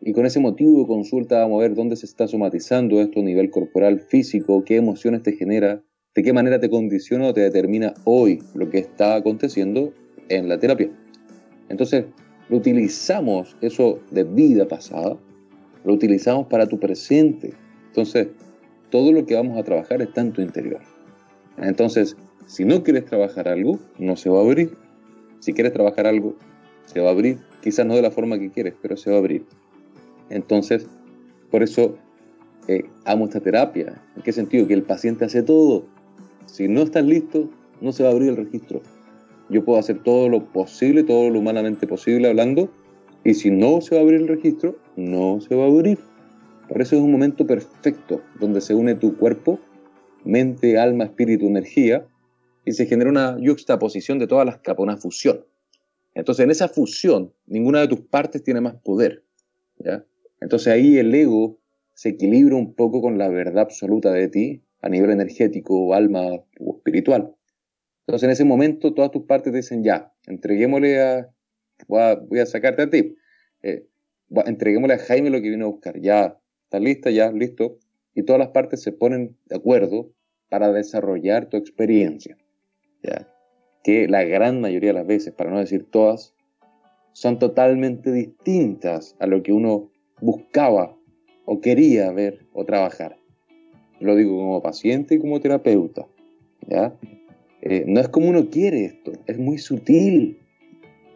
Y 0.00 0.12
con 0.12 0.26
ese 0.26 0.40
motivo 0.40 0.80
de 0.80 0.86
consulta 0.88 1.38
vamos 1.38 1.60
a 1.60 1.68
ver 1.68 1.76
dónde 1.76 1.94
se 1.94 2.06
está 2.06 2.26
somatizando 2.26 3.00
esto 3.00 3.20
a 3.20 3.22
nivel 3.22 3.50
corporal, 3.50 4.00
físico, 4.00 4.64
qué 4.64 4.78
emociones 4.78 5.22
te 5.22 5.30
genera, 5.30 5.80
de 6.16 6.22
qué 6.24 6.32
manera 6.32 6.58
te 6.58 6.68
condiciona 6.68 7.28
o 7.28 7.34
te 7.34 7.42
determina 7.42 7.94
hoy 8.02 8.42
lo 8.54 8.68
que 8.68 8.78
está 8.78 9.14
aconteciendo 9.14 9.92
en 10.28 10.48
la 10.48 10.58
terapia. 10.58 10.90
Entonces, 11.68 12.06
lo 12.48 12.56
utilizamos 12.56 13.56
eso 13.60 14.00
de 14.10 14.24
vida 14.24 14.66
pasada, 14.66 15.16
lo 15.84 15.92
utilizamos 15.92 16.48
para 16.48 16.66
tu 16.66 16.80
presente. 16.80 17.52
Entonces, 17.86 18.26
todo 18.90 19.12
lo 19.12 19.24
que 19.24 19.36
vamos 19.36 19.56
a 19.56 19.62
trabajar 19.62 20.02
está 20.02 20.20
en 20.20 20.32
tu 20.32 20.42
interior. 20.42 20.80
Entonces, 21.60 22.16
si 22.46 22.64
no 22.64 22.82
quieres 22.82 23.04
trabajar 23.04 23.48
algo, 23.48 23.78
no 23.98 24.16
se 24.16 24.30
va 24.30 24.38
a 24.38 24.42
abrir. 24.42 24.76
Si 25.40 25.52
quieres 25.52 25.72
trabajar 25.72 26.06
algo, 26.06 26.34
se 26.86 27.00
va 27.00 27.08
a 27.08 27.12
abrir. 27.12 27.38
Quizás 27.62 27.86
no 27.86 27.94
de 27.94 28.02
la 28.02 28.10
forma 28.10 28.38
que 28.38 28.50
quieres, 28.50 28.74
pero 28.80 28.96
se 28.96 29.10
va 29.10 29.16
a 29.16 29.20
abrir. 29.20 29.44
Entonces, 30.28 30.86
por 31.50 31.62
eso 31.62 31.96
eh, 32.68 32.84
amo 33.04 33.26
esta 33.26 33.40
terapia. 33.40 34.02
¿En 34.16 34.22
qué 34.22 34.32
sentido? 34.32 34.66
Que 34.66 34.74
el 34.74 34.82
paciente 34.82 35.24
hace 35.24 35.42
todo. 35.42 35.84
Si 36.46 36.68
no 36.68 36.82
estás 36.82 37.04
listo, 37.04 37.50
no 37.80 37.92
se 37.92 38.02
va 38.02 38.08
a 38.08 38.12
abrir 38.12 38.30
el 38.30 38.36
registro 38.36 38.82
yo 39.50 39.64
puedo 39.64 39.78
hacer 39.78 39.98
todo 40.02 40.28
lo 40.28 40.44
posible, 40.44 41.02
todo 41.02 41.28
lo 41.28 41.40
humanamente 41.40 41.86
posible 41.86 42.28
hablando, 42.28 42.70
y 43.24 43.34
si 43.34 43.50
no 43.50 43.80
se 43.80 43.94
va 43.94 44.00
a 44.00 44.04
abrir 44.04 44.20
el 44.20 44.28
registro, 44.28 44.76
no 44.96 45.40
se 45.40 45.54
va 45.54 45.64
a 45.64 45.68
abrir. 45.68 45.98
Por 46.68 46.80
eso 46.80 46.96
es 46.96 47.02
un 47.02 47.10
momento 47.10 47.46
perfecto 47.46 48.22
donde 48.38 48.60
se 48.60 48.74
une 48.74 48.94
tu 48.94 49.16
cuerpo, 49.16 49.58
mente, 50.24 50.78
alma, 50.78 51.04
espíritu, 51.04 51.46
energía, 51.46 52.06
y 52.64 52.72
se 52.72 52.86
genera 52.86 53.10
una 53.10 53.38
juxtaposición 53.44 54.18
de 54.18 54.26
todas 54.26 54.46
las 54.46 54.58
capas, 54.58 54.82
una 54.82 54.96
fusión. 54.96 55.44
Entonces, 56.14 56.44
en 56.44 56.50
esa 56.50 56.68
fusión, 56.68 57.32
ninguna 57.46 57.80
de 57.80 57.88
tus 57.88 58.00
partes 58.00 58.42
tiene 58.42 58.60
más 58.60 58.74
poder. 58.74 59.24
¿ya? 59.78 60.04
Entonces 60.40 60.68
ahí 60.68 60.98
el 60.98 61.14
ego 61.14 61.58
se 61.94 62.10
equilibra 62.10 62.56
un 62.56 62.74
poco 62.74 63.02
con 63.02 63.18
la 63.18 63.28
verdad 63.28 63.60
absoluta 63.60 64.12
de 64.12 64.28
ti 64.28 64.62
a 64.80 64.88
nivel 64.88 65.10
energético, 65.10 65.94
alma 65.94 66.22
o 66.58 66.76
espiritual. 66.76 67.34
Entonces 68.06 68.26
en 68.26 68.30
ese 68.30 68.44
momento 68.44 68.94
todas 68.94 69.10
tus 69.10 69.24
partes 69.24 69.52
dicen, 69.52 69.84
ya, 69.84 70.12
entreguémosle 70.26 71.02
a, 71.02 71.30
voy 71.86 72.38
a, 72.38 72.46
sacarte 72.46 72.82
a 72.82 72.90
ti, 72.90 73.16
eh, 73.62 73.86
entreguémosle 74.46 74.94
a 74.94 74.98
Jaime 74.98 75.30
lo 75.30 75.40
que 75.42 75.50
vino 75.50 75.66
a 75.66 75.68
buscar, 75.68 76.00
ya, 76.00 76.38
está 76.64 76.80
lista, 76.80 77.10
ya, 77.10 77.30
listo, 77.30 77.78
y 78.14 78.22
todas 78.22 78.38
las 78.38 78.48
partes 78.48 78.82
se 78.82 78.92
ponen 78.92 79.36
de 79.46 79.56
acuerdo 79.56 80.10
para 80.48 80.72
desarrollar 80.72 81.46
tu 81.46 81.56
experiencia, 81.56 82.36
que 83.84 84.08
la 84.08 84.24
gran 84.24 84.60
mayoría 84.60 84.90
de 84.90 84.98
las 84.98 85.06
veces, 85.06 85.32
para 85.32 85.50
no 85.50 85.58
decir 85.58 85.88
todas, 85.90 86.34
son 87.12 87.38
totalmente 87.38 88.12
distintas 88.12 89.16
a 89.18 89.26
lo 89.26 89.42
que 89.42 89.52
uno 89.52 89.90
buscaba 90.20 90.96
o 91.44 91.60
quería 91.60 92.10
ver 92.12 92.46
o 92.52 92.64
trabajar. 92.64 93.16
Lo 94.00 94.16
digo 94.16 94.36
como 94.36 94.62
paciente 94.62 95.16
y 95.16 95.18
como 95.18 95.40
terapeuta. 95.40 96.06
Eh, 97.62 97.84
no 97.86 98.00
es 98.00 98.08
como 98.08 98.28
uno 98.28 98.48
quiere 98.48 98.84
esto, 98.84 99.12
es 99.26 99.38
muy 99.38 99.58
sutil. 99.58 100.38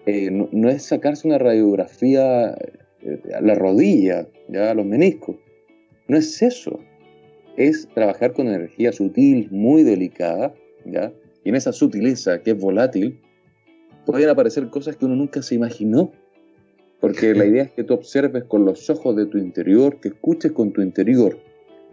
Eh, 0.07 0.31
no, 0.31 0.69
es 0.69 0.83
sacarse 0.83 1.27
una 1.27 1.39
radiografía 1.39 2.55
eh, 3.01 3.21
a 3.35 3.41
la 3.41 3.55
rodilla, 3.55 4.29
ya 4.49 4.73
a 4.73 4.75
los 4.75 4.85
meniscos. 4.85 5.37
No 6.09 6.17
es 6.17 6.43
eso. 6.43 6.81
Es 7.57 7.89
trabajar 7.89 8.33
con 8.33 8.49
energía 8.49 8.93
sutil, 8.93 9.49
muy 9.51 9.83
delicada, 9.83 10.55
¿ya? 10.85 11.13
y 11.45 11.51
en 11.51 11.57
esa 11.57 11.73
sutileza 11.73 12.43
que 12.43 12.53
es 12.53 12.59
volátil, 12.59 13.21
pueden 14.07 14.29
aparecer 14.29 14.69
cosas 14.71 14.97
que 14.97 15.05
uno 15.05 15.17
nunca 15.17 15.43
se 15.43 15.55
imaginó. 15.55 16.13
Porque 17.01 17.35
la 17.35 17.45
idea 17.47 17.65
es 17.65 17.73
que 17.73 17.85
tú 17.85 17.95
observes 17.95 18.45
con 18.45 18.65
los 18.65 18.91
ojos 18.91 19.15
de 19.17 19.27
tu 19.27 19.39
interior, 19.39 20.01
que 20.01 20.09
escuches 20.09 20.53
con 20.53 20.73
tu 20.73 20.83
interior, 20.83 21.39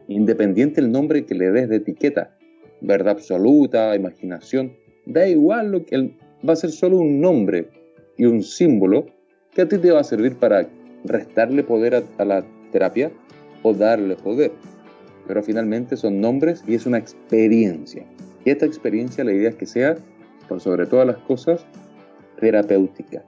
independiente 0.08 0.82
el 0.82 0.92
nombre 0.92 1.26
que 1.26 1.36
le 1.36 1.52
des 1.52 1.70
de 1.70 1.78
etiqueta 1.78 2.38
verdad 2.82 3.14
absoluta, 3.14 3.96
imaginación, 3.96 4.74
da 5.06 5.28
igual 5.28 5.72
lo 5.72 5.86
que 5.86 6.12
va 6.48 6.54
a 6.54 6.56
ser 6.56 6.72
solo 6.72 6.98
un 6.98 7.22
nombre 7.22 7.70
y 8.18 8.26
un 8.26 8.44
símbolo 8.44 9.06
que 9.54 9.62
a 9.62 9.68
ti 9.68 9.78
te 9.78 9.92
va 9.92 10.02
a 10.02 10.04
servir 10.04 10.36
para 10.36 10.68
restarle 11.06 11.64
poder 11.64 12.04
a, 12.18 12.26
la 12.26 12.44
terapia 12.72 13.12
o 13.64 13.74
darle 13.74 14.16
poder. 14.16 14.52
Pero 15.28 15.44
finalmente 15.44 15.98
son 15.98 16.20
nombres 16.20 16.64
y 16.68 16.76
es 16.76 16.86
una 16.86 16.98
experiencia. 16.98 18.04
Y 18.44 18.50
esta 18.50 18.66
experiencia 18.66 19.24
la 19.24 19.34
idea 19.34 19.50
es 19.50 19.56
que 19.56 19.66
sea, 19.66 19.96
por 20.48 20.60
sobre 20.60 20.86
todas 20.86 21.08
las 21.08 21.18
cosas, 21.18 21.66
terapéutica. 22.40 23.24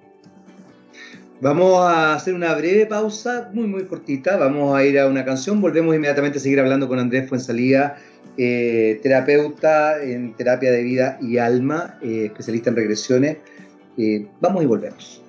Vamos 1.39 1.81
a 1.81 2.15
hacer 2.15 2.33
una 2.33 2.55
breve 2.55 2.85
pausa, 2.85 3.49
muy 3.53 3.67
muy 3.67 3.83
cortita. 3.85 4.37
Vamos 4.37 4.75
a 4.75 4.85
ir 4.85 4.97
a 4.97 5.07
una 5.07 5.25
canción. 5.25 5.61
Volvemos 5.61 5.93
inmediatamente 5.95 6.37
a 6.37 6.41
seguir 6.41 6.59
hablando 6.59 6.87
con 6.87 6.99
Andrés 6.99 7.27
Fuensalía 7.27 7.95
eh, 8.37 8.99
terapeuta 9.03 10.01
en 10.01 10.33
terapia 10.33 10.71
de 10.71 10.81
vida 10.81 11.17
y 11.21 11.37
alma, 11.37 11.99
eh, 12.01 12.25
especialista 12.25 12.69
en 12.69 12.75
regresiones. 12.77 13.37
Eh, 13.97 14.25
vamos 14.41 14.63
y 14.63 14.65
volvemos. 14.65 15.22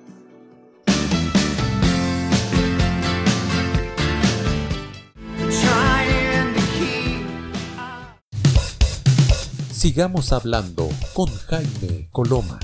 Sigamos 9.85 10.33
hablando 10.33 10.89
con 11.13 11.27
Jaime 11.27 12.07
Coloma. 12.11 12.59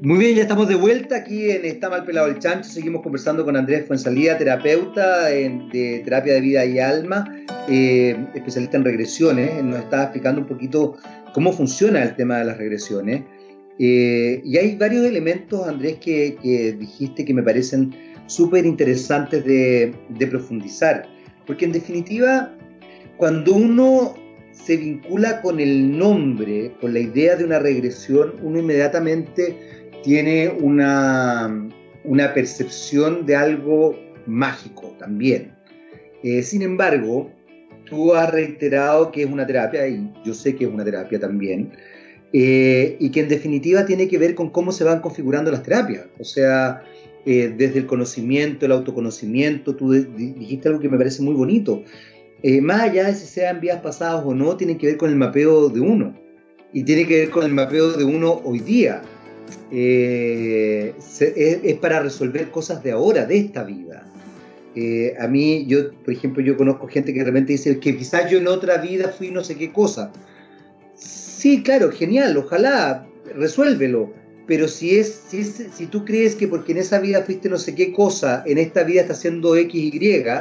Muy 0.00 0.18
bien, 0.18 0.34
ya 0.34 0.40
estamos 0.40 0.66
de 0.66 0.76
vuelta 0.76 1.16
aquí 1.16 1.50
en 1.50 1.66
Está 1.66 1.90
mal 1.90 2.06
pelado 2.06 2.28
el 2.28 2.38
chancho. 2.38 2.70
Seguimos 2.70 3.02
conversando 3.02 3.44
con 3.44 3.54
Andrés 3.54 3.86
Fuensalida, 3.86 4.38
terapeuta 4.38 5.26
de 5.26 6.00
terapia 6.02 6.32
de 6.32 6.40
vida 6.40 6.64
y 6.64 6.78
alma, 6.78 7.30
eh, 7.68 8.16
especialista 8.34 8.78
en 8.78 8.84
regresiones. 8.84 9.62
nos 9.62 9.80
está 9.80 10.04
explicando 10.04 10.40
un 10.40 10.46
poquito 10.46 10.96
cómo 11.34 11.52
funciona 11.52 12.02
el 12.02 12.16
tema 12.16 12.38
de 12.38 12.46
las 12.46 12.56
regresiones. 12.56 13.24
Eh, 13.78 14.40
y 14.44 14.56
hay 14.56 14.76
varios 14.76 15.04
elementos, 15.04 15.68
Andrés, 15.68 15.98
que, 15.98 16.76
dijiste 16.78 17.24
que 17.24 17.32
me 17.32 17.42
parecen 17.42 17.94
súper 18.28 18.64
interesantes 18.64 19.44
de, 19.44 19.94
profundizar. 20.30 21.08
Porque 21.46 21.64
en 21.64 21.72
definitiva, 21.72 22.54
cuando 23.16 23.54
uno 23.54 24.14
se 24.52 24.76
vincula 24.76 25.40
con 25.40 25.58
el 25.58 25.98
nombre, 25.98 26.72
con 26.80 26.92
la 26.92 27.00
idea 27.00 27.36
de 27.36 27.44
una 27.44 27.58
regresión, 27.58 28.34
uno 28.42 28.60
inmediatamente 28.60 29.56
tiene 30.04 30.48
una, 30.48 31.68
una 32.04 32.34
percepción 32.34 33.26
de 33.26 33.34
algo 33.34 33.98
mágico 34.26 34.94
también. 34.98 35.52
Eh, 36.22 36.42
sin 36.42 36.62
embargo, 36.62 37.30
tú 37.84 38.14
has 38.14 38.30
reiterado 38.30 39.10
que 39.10 39.22
es 39.22 39.30
una 39.30 39.46
terapia, 39.46 39.88
y 39.88 40.12
yo 40.24 40.34
sé 40.34 40.54
que 40.54 40.64
es 40.64 40.70
una 40.70 40.84
terapia 40.84 41.18
también, 41.18 41.70
eh, 42.32 42.96
y 43.00 43.10
que 43.10 43.20
en 43.20 43.28
definitiva 43.28 43.86
tiene 43.86 44.06
que 44.06 44.18
ver 44.18 44.34
con 44.34 44.50
cómo 44.50 44.70
se 44.72 44.84
van 44.84 45.00
configurando 45.00 45.50
las 45.50 45.62
terapias. 45.62 46.06
O 46.18 46.24
sea, 46.24 46.82
eh, 47.26 47.52
desde 47.56 47.80
el 47.80 47.86
conocimiento, 47.86 48.66
el 48.66 48.72
autoconocimiento, 48.72 49.74
tú 49.74 49.92
dijiste 49.92 50.68
algo 50.68 50.80
que 50.80 50.88
me 50.88 50.98
parece 50.98 51.22
muy 51.22 51.34
bonito. 51.34 51.82
más 52.62 52.82
allá 52.82 53.06
de 53.06 53.14
si 53.14 53.26
sean 53.26 53.60
vías 53.60 53.80
pasadas 53.80 54.22
o 54.24 54.34
no, 54.34 54.56
tiene 54.56 54.78
que 54.78 54.86
ver 54.86 54.96
con 54.96 55.10
el 55.10 55.16
mapeo 55.16 55.68
de 55.68 55.80
uno. 55.80 56.14
Y 56.72 56.84
tiene 56.84 57.06
que 57.06 57.20
ver 57.20 57.30
con 57.30 57.44
el 57.44 57.52
mapeo 57.52 57.92
de 57.92 58.04
uno 58.04 58.40
hoy 58.44 58.60
día. 58.60 59.02
Eh, 59.70 60.94
es, 61.20 61.76
para 61.78 62.00
resolver 62.00 62.50
cosas 62.50 62.82
de 62.82 62.92
ahora, 62.92 63.26
de 63.26 63.38
esta 63.38 63.64
vida. 63.64 64.06
Eh, 64.74 65.14
a 65.18 65.26
mí, 65.26 65.66
yo, 65.66 65.92
por 66.04 66.12
ejemplo, 66.12 66.42
yo 66.42 66.56
conozco 66.56 66.86
gente 66.88 67.12
que 67.12 67.22
realmente 67.22 67.52
dice 67.52 67.78
que 67.78 67.96
quizás 67.96 68.30
yo 68.30 68.38
en 68.38 68.48
otra 68.48 68.78
vida 68.78 69.08
fui 69.08 69.30
no 69.30 69.42
sé 69.42 69.56
qué 69.56 69.72
cosa. 69.72 70.12
Sí, 70.94 71.62
claro, 71.62 71.90
genial, 71.90 72.36
ojalá, 72.36 73.06
resuélvelo. 73.34 74.12
Pero 74.48 74.66
si, 74.66 74.98
es, 74.98 75.24
si, 75.28 75.44
si 75.44 75.86
tú 75.86 76.06
crees 76.06 76.34
que 76.34 76.48
porque 76.48 76.72
en 76.72 76.78
esa 76.78 76.98
vida 76.98 77.22
fuiste 77.22 77.50
no 77.50 77.58
sé 77.58 77.74
qué 77.74 77.92
cosa, 77.92 78.42
en 78.46 78.56
esta 78.56 78.82
vida 78.82 79.02
está 79.02 79.12
haciendo 79.12 79.54
X, 79.54 79.74
Y, 79.74 79.98
eh, 80.02 80.34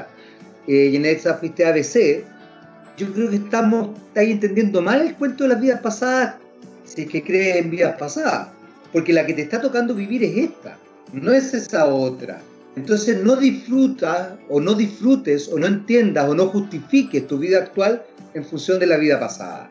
y 0.67 0.95
en 0.95 1.05
esa 1.05 1.33
fuiste 1.33 1.65
ABC, 1.65 2.23
yo 2.97 3.13
creo 3.13 3.29
que 3.29 3.35
estamos 3.35 3.89
ahí 4.15 4.31
entendiendo 4.31 4.81
mal 4.81 5.01
el 5.01 5.15
cuento 5.15 5.43
de 5.43 5.49
las 5.49 5.61
vidas 5.61 5.81
pasadas, 5.81 6.35
si 6.85 7.01
es 7.01 7.09
que 7.09 7.21
crees 7.21 7.57
en 7.57 7.69
vidas 7.69 7.97
pasadas, 7.99 8.47
porque 8.93 9.11
la 9.11 9.25
que 9.25 9.33
te 9.33 9.41
está 9.41 9.59
tocando 9.59 9.93
vivir 9.93 10.23
es 10.23 10.37
esta, 10.37 10.77
no 11.11 11.33
es 11.33 11.53
esa 11.53 11.85
otra. 11.85 12.41
Entonces 12.77 13.21
no 13.23 13.35
disfrutas 13.35 14.29
o 14.47 14.61
no 14.61 14.73
disfrutes 14.73 15.49
o 15.49 15.59
no 15.59 15.67
entiendas 15.67 16.29
o 16.29 16.35
no 16.35 16.47
justifiques 16.47 17.27
tu 17.27 17.39
vida 17.39 17.57
actual 17.57 18.03
en 18.33 18.45
función 18.45 18.79
de 18.79 18.85
la 18.85 18.97
vida 18.97 19.19
pasada. 19.19 19.69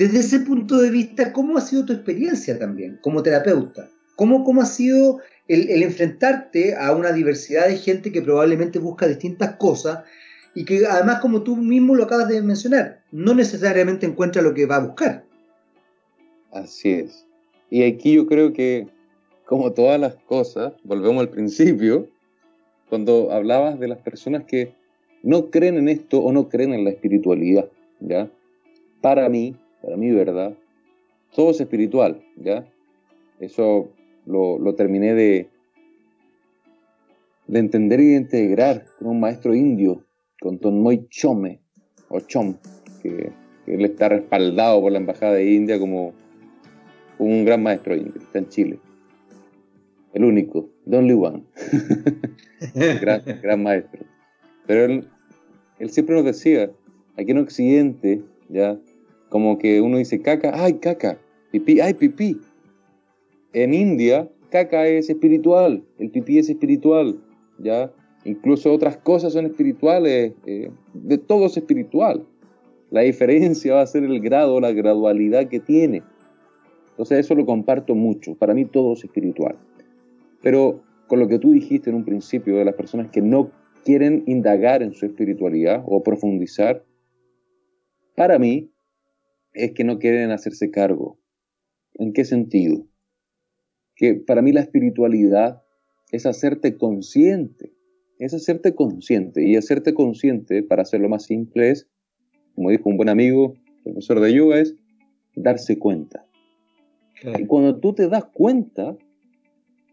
Desde 0.00 0.20
ese 0.20 0.40
punto 0.40 0.78
de 0.78 0.88
vista, 0.88 1.30
¿cómo 1.30 1.58
ha 1.58 1.60
sido 1.60 1.84
tu 1.84 1.92
experiencia 1.92 2.58
también 2.58 2.98
como 3.02 3.22
terapeuta? 3.22 3.90
¿Cómo, 4.16 4.62
ha 4.62 4.64
sido 4.64 5.18
el, 5.46 5.82
enfrentarte 5.82 6.74
a 6.74 6.92
una 6.96 7.12
diversidad 7.12 7.68
de 7.68 7.76
gente 7.76 8.10
que 8.10 8.22
probablemente 8.22 8.78
busca 8.78 9.06
distintas 9.06 9.56
cosas 9.56 10.04
y 10.54 10.64
que 10.64 10.86
además, 10.86 11.20
como 11.20 11.42
tú 11.42 11.54
mismo 11.54 11.94
lo 11.94 12.04
acabas 12.04 12.28
de 12.28 12.40
mencionar, 12.40 13.02
no 13.12 13.34
necesariamente 13.34 14.06
encuentra 14.06 14.40
lo 14.40 14.54
que 14.54 14.64
va 14.64 14.76
a 14.76 14.86
buscar? 14.86 15.24
Así 16.50 16.92
es. 16.92 17.26
Y 17.68 17.82
aquí 17.82 18.14
yo 18.14 18.26
creo 18.26 18.54
que, 18.54 18.86
como 19.44 19.72
todas 19.74 20.00
las 20.00 20.14
cosas, 20.14 20.72
volvemos 20.82 21.20
al 21.20 21.28
principio, 21.28 22.08
cuando 22.88 23.32
hablabas 23.32 23.78
de 23.78 23.88
las 23.88 23.98
personas 23.98 24.44
que 24.44 24.72
no 25.22 25.50
creen 25.50 25.76
en 25.76 25.90
esto 25.90 26.22
o 26.22 26.32
no 26.32 26.48
creen 26.48 26.72
en 26.72 26.84
la 26.84 26.90
espiritualidad, 26.90 27.68
¿ya? 28.00 28.30
Para 29.02 29.28
mí, 29.28 29.56
para 29.82 29.96
mí, 29.96 30.10
¿verdad? 30.10 30.54
Todo 31.34 31.50
es 31.50 31.60
espiritual, 31.60 32.22
¿ya? 32.36 32.66
Eso 33.38 33.90
lo, 34.26 34.74
terminé 34.74 35.14
de, 35.14 35.48
de 37.46 37.58
entender 37.58 38.00
y 38.00 38.10
de 38.10 38.16
integrar 38.16 38.86
con 38.98 39.08
un 39.08 39.20
maestro 39.20 39.54
indio, 39.54 40.04
con 40.40 40.58
Tonmoy 40.58 41.06
Chome, 41.08 41.60
o 42.08 42.20
Chom, 42.20 42.56
que, 43.02 43.32
él 43.66 43.84
está 43.84 44.08
respaldado 44.08 44.80
por 44.80 44.90
la 44.90 44.98
Embajada 44.98 45.34
de 45.34 45.52
India 45.52 45.78
como 45.78 46.12
un 47.18 47.44
gran 47.44 47.62
maestro 47.62 47.94
indio, 47.94 48.20
está 48.20 48.40
en 48.40 48.48
Chile. 48.48 48.78
El 50.12 50.24
único, 50.24 50.68
the 50.88 50.96
only 50.96 51.14
one. 51.14 51.44
gran, 53.00 53.22
gran 53.40 53.62
maestro. 53.62 54.04
Pero 54.66 54.84
él, 54.86 55.08
él 55.78 55.90
siempre 55.90 56.16
nos 56.16 56.24
decía, 56.24 56.70
aquí 57.16 57.30
en 57.30 57.38
Occidente, 57.38 58.22
ya 58.48 58.76
como 59.30 59.58
que 59.58 59.80
uno 59.80 59.96
dice 59.96 60.20
caca, 60.20 60.52
ay, 60.54 60.74
caca, 60.74 61.18
pipí, 61.52 61.80
ay, 61.80 61.94
pipí. 61.94 62.38
En 63.54 63.72
India, 63.72 64.28
caca 64.50 64.86
es 64.86 65.08
espiritual, 65.08 65.82
el 65.98 66.10
pipí 66.10 66.38
es 66.38 66.50
espiritual, 66.50 67.18
¿ya? 67.58 67.90
Incluso 68.24 68.72
otras 68.72 68.98
cosas 68.98 69.32
son 69.32 69.46
espirituales, 69.46 70.34
eh, 70.44 70.70
de 70.92 71.18
todo 71.18 71.46
es 71.46 71.56
espiritual. 71.56 72.26
La 72.90 73.00
diferencia 73.02 73.74
va 73.74 73.82
a 73.82 73.86
ser 73.86 74.02
el 74.02 74.20
grado, 74.20 74.60
la 74.60 74.72
gradualidad 74.72 75.48
que 75.48 75.60
tiene. 75.60 76.02
Entonces 76.90 77.20
eso 77.20 77.34
lo 77.34 77.46
comparto 77.46 77.94
mucho. 77.94 78.34
Para 78.34 78.52
mí 78.52 78.66
todo 78.66 78.92
es 78.92 79.04
espiritual. 79.04 79.56
Pero 80.42 80.82
con 81.06 81.20
lo 81.20 81.28
que 81.28 81.38
tú 81.38 81.52
dijiste 81.52 81.88
en 81.88 81.96
un 81.96 82.04
principio 82.04 82.56
de 82.56 82.64
las 82.64 82.74
personas 82.74 83.10
que 83.10 83.22
no 83.22 83.52
quieren 83.84 84.24
indagar 84.26 84.82
en 84.82 84.92
su 84.92 85.06
espiritualidad 85.06 85.82
o 85.86 86.02
profundizar, 86.02 86.84
para 88.16 88.38
mí 88.38 88.70
es 89.52 89.72
que 89.72 89.84
no 89.84 89.98
quieren 89.98 90.30
hacerse 90.30 90.70
cargo. 90.70 91.18
¿En 91.94 92.12
qué 92.12 92.24
sentido? 92.24 92.86
Que 93.96 94.14
para 94.14 94.42
mí 94.42 94.52
la 94.52 94.60
espiritualidad 94.60 95.62
es 96.10 96.26
hacerte 96.26 96.76
consciente, 96.76 97.72
es 98.18 98.34
hacerte 98.34 98.74
consciente. 98.74 99.46
Y 99.46 99.56
hacerte 99.56 99.94
consciente, 99.94 100.62
para 100.62 100.82
hacerlo 100.82 101.08
más 101.08 101.24
simple, 101.24 101.70
es, 101.70 101.88
como 102.54 102.70
dijo 102.70 102.88
un 102.88 102.96
buen 102.96 103.08
amigo, 103.08 103.54
profesor 103.84 104.20
de 104.20 104.34
yoga, 104.34 104.60
es 104.60 104.74
darse 105.34 105.78
cuenta. 105.78 106.26
Y 107.38 107.46
cuando 107.46 107.78
tú 107.78 107.94
te 107.94 108.08
das 108.08 108.24
cuenta, 108.26 108.96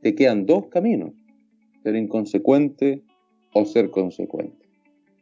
te 0.02 0.16
quedan 0.16 0.46
dos 0.46 0.68
caminos, 0.68 1.14
ser 1.84 1.96
inconsecuente 1.96 3.04
o 3.54 3.66
ser 3.66 3.90
consecuente. 3.90 4.67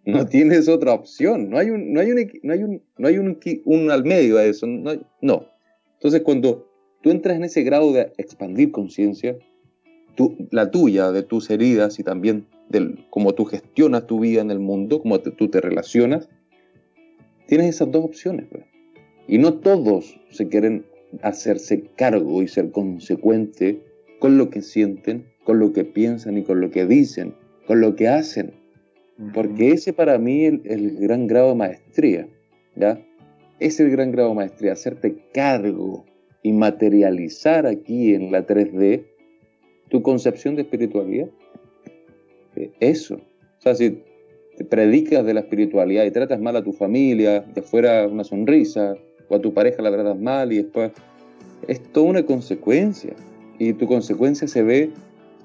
No 0.06 0.26
tienes 0.28 0.68
otra 0.70 0.94
opción, 0.94 1.50
no 1.50 1.58
hay 1.58 1.72
un, 1.72 1.92
no 1.92 2.00
hay 2.00 2.12
un, 2.12 2.32
no 2.44 2.54
hay 2.54 2.60
no 2.98 3.08
hay 3.08 3.18
un, 3.66 3.92
al 3.92 4.04
medio 4.04 4.38
a 4.38 4.46
eso, 4.46 4.68
no, 4.68 4.94
no. 5.22 5.48
Entonces 5.94 6.22
cuando 6.22 6.70
tú 7.02 7.10
entras 7.10 7.38
en 7.38 7.44
ese 7.44 7.64
grado 7.64 7.92
de 7.92 8.14
expandir 8.18 8.72
conciencia, 8.72 9.36
la 10.52 10.72
tuya, 10.72 11.12
de 11.12 11.24
tus 11.24 11.50
heridas 11.50 12.00
y 12.00 12.04
también 12.04 12.48
de 12.70 12.96
cómo 13.10 13.34
tú 13.34 13.46
gestionas 13.46 14.08
tu 14.08 14.20
vida 14.20 14.42
en 14.42 14.52
el 14.52 14.60
mundo, 14.60 15.02
cómo 15.02 15.20
tú 15.20 15.50
te 15.50 15.62
relacionas, 15.62 16.30
tienes 17.48 17.76
esas 17.76 17.92
dos 17.92 18.06
opciones. 18.06 18.46
Pues. 18.50 18.64
Y 19.28 19.38
no 19.38 19.56
todos 19.56 20.20
se 20.30 20.48
quieren 20.48 20.86
hacerse 21.22 21.84
cargo 21.96 22.42
y 22.42 22.48
ser 22.48 22.72
consecuente 22.72 23.82
con 24.20 24.38
lo 24.38 24.50
que 24.50 24.62
sienten, 24.62 25.28
con 25.44 25.60
lo 25.60 25.74
que 25.74 25.84
piensan 25.84 26.38
y 26.38 26.44
con 26.44 26.62
lo 26.62 26.72
que 26.72 26.86
dicen, 26.86 27.36
con 27.68 27.82
lo 27.82 27.96
que 27.96 28.08
hacen. 28.08 28.54
Porque 29.34 29.72
ese 29.72 29.94
para 29.94 30.18
mí 30.18 30.46
es 30.46 30.60
el, 30.66 30.98
gran 30.98 31.28
grado 31.28 31.50
de 31.50 31.56
maestría, 31.56 32.28
¿ya? 32.76 33.00
Es 33.60 33.80
el 33.80 33.90
gran 33.90 34.12
grado 34.12 34.30
de 34.30 34.36
maestría, 34.36 34.74
hacerte 34.74 35.16
cargo 35.34 36.06
y 36.44 36.52
materializar 36.52 37.66
aquí 37.66 38.14
en 38.14 38.32
la 38.32 38.46
3D 38.46 39.06
tu 39.90 40.02
concepción 40.02 40.56
de 40.56 40.64
espiritualidad. 40.64 41.30
Eh, 42.58 42.72
eso. 42.82 43.16
O 43.16 43.62
sea, 43.62 43.74
si 43.76 44.02
te 44.58 44.66
predicas 44.66 45.26
de 45.26 45.34
la 45.34 45.42
espiritualidad 45.42 46.04
y 46.04 46.12
tratas 46.12 46.42
mal 46.42 46.58
a 46.58 46.64
tu 46.64 46.74
familia, 46.74 47.40
de 47.42 47.62
fuera 47.62 48.08
una 48.08 48.26
sonrisa, 48.26 48.98
o 49.30 49.36
a 49.36 49.42
tu 49.42 49.54
pareja 49.54 49.82
la 49.82 49.92
tratas 49.92 50.20
mal 50.20 50.52
y 50.52 50.58
después... 50.58 50.92
Es 51.68 51.82
toda 51.82 52.08
una 52.08 52.26
consecuencia. 52.26 53.14
Y 53.58 53.74
tu 53.74 53.88
consecuencia 53.88 54.48
se 54.48 54.62
ve 54.62 54.92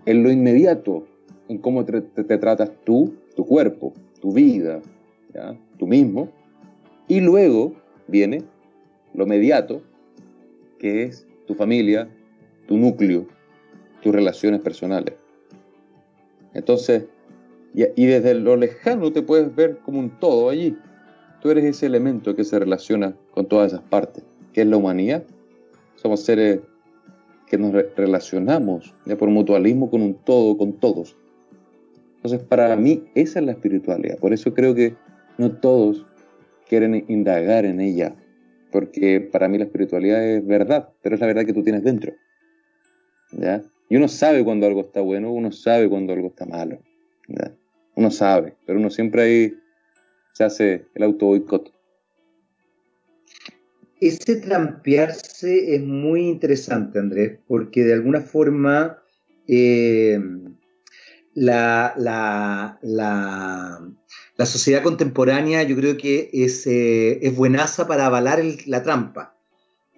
en 0.05 0.23
lo 0.23 0.31
inmediato, 0.31 1.07
en 1.49 1.59
cómo 1.59 1.85
te 1.85 2.03
tratas 2.39 2.73
tú 2.85 3.15
tu 3.35 3.47
cuerpo, 3.47 3.93
tu 4.21 4.33
vida, 4.33 4.81
¿ya? 5.35 5.57
tú 5.79 5.87
mismo. 5.87 6.31
Y 7.09 7.21
luego 7.21 7.75
viene 8.07 8.43
lo 9.15 9.27
mediato, 9.27 9.83
que 10.79 11.05
es 11.05 11.27
tu 11.47 11.55
familia, 11.55 12.09
tu 12.67 12.77
núcleo, 12.77 13.27
tus 14.03 14.15
relaciones 14.15 14.61
personales. 14.61 15.15
Entonces, 16.55 17.05
y, 17.75 18.07
desde 18.07 18.35
lo 18.35 18.57
lejano 18.57 19.13
te 19.13 19.23
puedes 19.23 19.55
ver 19.55 19.79
como 19.79 20.01
un 20.01 20.11
todo 20.19 20.49
allí. 20.49 20.77
Tú 21.41 21.51
eres 21.51 21.65
ese 21.65 21.87
elemento 21.87 22.35
que 22.35 22.45
se 22.45 22.59
relaciona 22.59 23.15
con 23.31 23.47
todas 23.47 23.73
esas 23.73 23.85
partes, 23.85 24.25
que 24.53 24.63
es 24.63 24.67
la 24.67 24.77
humanidad. 24.77 25.23
Somos 25.97 26.21
seres 26.21 26.61
que 27.47 27.59
nos 27.59 27.73
relacionamos 27.97 28.95
ya 29.07 29.17
por 29.17 29.29
mutualismo 29.29 29.91
con 29.91 30.03
un 30.03 30.15
todo, 30.15 30.57
con 30.57 30.75
todos. 30.75 31.17
Entonces, 32.23 32.43
para 32.47 32.77
mí, 32.77 33.05
esa 33.15 33.39
es 33.39 33.47
la 33.47 33.53
espiritualidad. 33.53 34.19
Por 34.19 34.35
eso 34.35 34.53
creo 34.53 34.75
que 34.75 34.95
no 35.39 35.53
todos 35.53 36.07
quieren 36.69 37.07
indagar 37.09 37.65
en 37.65 37.81
ella, 37.81 38.15
porque 38.71 39.21
para 39.21 39.49
mí 39.49 39.57
la 39.57 39.65
espiritualidad 39.65 40.23
es 40.23 40.47
verdad, 40.47 40.91
pero 41.03 41.15
es 41.15 41.21
la 41.21 41.27
verdad 41.27 41.47
que 41.47 41.55
tú 41.55 41.63
tienes 41.63 41.83
dentro. 41.83 42.13
¿ya? 43.33 43.63
Y 43.89 43.97
uno 43.97 44.07
sabe 44.07 44.45
cuando 44.45 44.67
algo 44.67 44.83
está 44.83 45.01
bueno, 45.01 45.33
uno 45.33 45.51
sabe 45.51 45.89
cuando 45.89 46.13
algo 46.13 46.29
está 46.29 46.45
malo. 46.45 46.79
Uno 47.95 48.11
sabe, 48.11 48.55
pero 48.67 48.79
uno 48.79 48.91
siempre 48.91 49.23
ahí 49.23 49.55
se 50.33 50.45
hace 50.45 50.87
el 50.95 51.03
auto 51.03 51.27
boicot. 51.27 51.73
Ese 53.99 54.37
trampearse 54.37 55.75
es 55.75 55.83
muy 55.83 56.29
interesante, 56.29 56.99
Andrés, 56.99 57.39
porque 57.47 57.83
de 57.83 57.95
alguna 57.95 58.21
forma 58.21 58.99
eh, 59.49 60.21
la, 61.35 61.95
la, 61.97 62.79
la, 62.83 64.47
sociedad 64.47 64.83
contemporánea 64.83 65.63
yo 65.63 65.77
creo 65.77 65.97
que 65.97 66.31
es, 66.33 66.67
eh, 66.67 67.19
es 67.23 67.37
buenaza 67.37 67.87
para 67.87 68.07
avalar 68.07 68.43
la 68.67 68.83
trampa, 68.83 69.37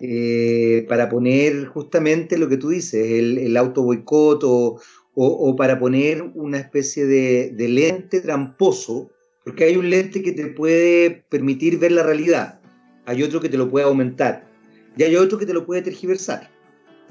eh, 0.01 0.85
para 0.89 1.09
poner 1.09 1.67
justamente 1.67 2.37
lo 2.39 2.49
que 2.49 2.57
tú 2.57 2.71
dices, 2.71 3.07
el, 3.13 3.39
el 3.39 3.57
auto 3.57 3.83
boicot 3.83 4.43
o, 4.45 4.81
o, 5.15 5.57
para 5.57 5.79
poner 5.79 6.23
una 6.35 6.59
especie 6.59 7.07
de, 7.07 7.51
de 7.51 7.69
lente 7.69 8.21
tramposo, 8.21 9.11
porque 9.45 9.65
hay 9.65 9.77
un 9.77 9.91
lente 9.91 10.23
que 10.23 10.33
te 10.33 10.47
puede 10.47 11.25
permitir 11.29 11.79
ver 11.79 11.93
la 11.93 12.03
realidad, 12.03 12.61
hay 13.07 13.23
otro 13.23 13.41
que 13.41 13.49
te 13.49 13.59
lo 13.59 13.71
puede 13.71 13.87
aumentar 13.87 14.49
y 14.97 15.03
hay 15.03 15.17
otro 15.17 15.39
que 15.39 15.47
te 15.47 15.55
lo 15.55 15.67
puede 15.67 15.83
tergiversar. 15.83 16.51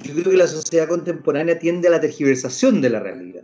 Yo 0.04 0.14
creo 0.14 0.32
que 0.32 0.38
la 0.38 0.48
sociedad 0.48 0.88
contemporánea 0.88 1.60
tiende 1.60 1.88
a 1.88 1.92
la 1.92 2.02
tergiversación 2.02 2.82
de 2.82 2.90
la 2.90 3.00
realidad. 3.00 3.44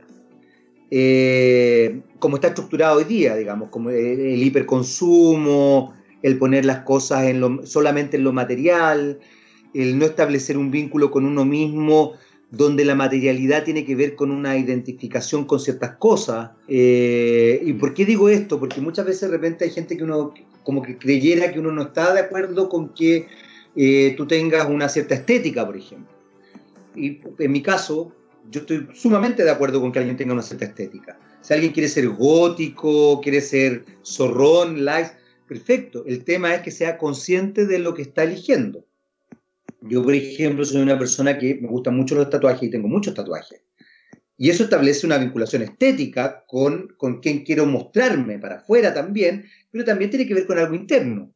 Eh, 0.89 2.01
como 2.19 2.38
está 2.38 2.49
estructurado 2.49 2.97
hoy 2.97 3.03
día, 3.03 3.35
digamos, 3.35 3.69
como 3.69 3.89
el, 3.89 4.41
hiperconsumo, 4.41 5.93
el 6.21 6.38
poner 6.38 6.65
las 6.65 6.79
cosas 6.79 7.25
en 7.25 7.65
solamente 7.65 8.17
en 8.17 8.23
lo 8.23 8.33
material. 8.33 9.19
el 9.73 9.99
no 9.99 10.05
establecer 10.05 10.57
un 10.57 10.71
vínculo 10.71 11.11
con 11.11 11.25
uno 11.25 11.45
mismo, 11.45 12.13
donde 12.49 12.85
la 12.85 12.95
materialidad 12.95 13.63
tiene 13.63 13.83
que 13.85 13.95
ver 13.95 14.15
con 14.15 14.31
una 14.31 14.57
identificación 14.57 15.45
con 15.45 15.59
ciertas 15.59 15.97
cosas. 15.97 16.51
Eh, 16.67 17.61
¿Y 17.63 17.73
por 17.73 17.93
qué 17.93 18.05
digo 18.05 18.29
esto? 18.29 18.59
Porque 18.59 18.81
muchas 18.81 19.05
veces 19.05 19.21
de 19.21 19.38
repente 19.38 19.65
hay 19.65 19.71
gente 19.71 19.97
que 19.97 20.03
uno 20.03 20.33
como 20.63 20.81
que 20.81 20.97
creyera 20.97 21.51
que 21.51 21.59
uno 21.59 21.71
no 21.71 21.81
está 21.81 22.13
de 22.13 22.21
acuerdo 22.21 22.67
con 22.67 22.89
que 22.93 23.27
eh, 23.75 24.13
tú 24.17 24.25
tengas 24.25 24.67
una 24.67 24.89
cierta 24.89 25.15
estética, 25.15 25.65
por 25.65 25.77
ejemplo. 25.77 26.11
Y 26.95 27.19
en 27.38 27.51
mi 27.51 27.61
caso, 27.61 28.11
yo 28.49 28.61
estoy 28.61 28.87
sumamente 28.93 29.43
de 29.43 29.51
acuerdo 29.51 29.81
con 29.81 29.91
que 29.91 29.99
alguien 29.99 30.17
tenga 30.17 30.33
una 30.33 30.41
cierta 30.41 30.65
estética. 30.65 31.19
Si 31.41 31.53
alguien 31.53 31.71
quiere 31.71 31.89
ser 31.89 32.07
gótico, 32.09 33.21
quiere 33.21 33.41
ser 33.41 33.85
zorrón, 34.03 34.83
light, 34.85 35.09
perfecto. 35.47 36.03
El 36.05 36.23
tema 36.23 36.53
es 36.55 36.61
que 36.61 36.71
sea 36.71 36.97
consciente 36.97 37.65
de 37.65 37.79
lo 37.79 37.93
que 37.93 38.01
está 38.03 38.23
eligiendo. 38.23 38.85
Yo, 39.81 40.03
por 40.03 40.13
ejemplo, 40.13 40.65
soy 40.65 40.81
una 40.81 40.97
persona 40.97 41.37
que 41.37 41.55
me 41.55 41.67
gustan 41.67 41.95
mucho 41.95 42.15
los 42.15 42.29
tatuajes 42.29 42.63
y 42.63 42.71
tengo 42.71 42.87
muchos 42.87 43.13
tatuajes. 43.13 43.61
Y 44.37 44.49
eso 44.49 44.65
establece 44.65 45.05
una 45.05 45.17
vinculación 45.17 45.63
estética 45.63 46.43
con, 46.47 46.93
con 46.97 47.19
quien 47.21 47.43
quiero 47.43 47.65
mostrarme 47.65 48.37
para 48.39 48.57
afuera 48.57 48.93
también, 48.93 49.45
pero 49.71 49.83
también 49.83 50.09
tiene 50.09 50.27
que 50.27 50.33
ver 50.33 50.45
con 50.45 50.59
algo 50.59 50.75
interno. 50.75 51.33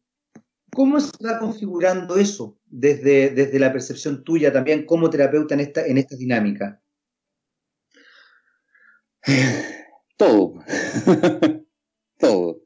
¿Cómo 0.72 0.99
se 0.99 1.12
va 1.24 1.39
configurando 1.39 2.18
eso 2.18 2.57
desde, 2.68 3.32
desde 3.32 3.59
la 3.59 3.74
percepción 3.74 4.24
tuya 4.24 4.53
también 4.53 4.86
como 4.86 5.09
terapeuta 5.09 5.53
en 5.55 5.62
esta, 5.62 5.86
en 5.86 5.97
esta 5.97 6.16
dinámica? 6.16 6.81
Todo. 10.17 10.55
Todo. 12.17 12.61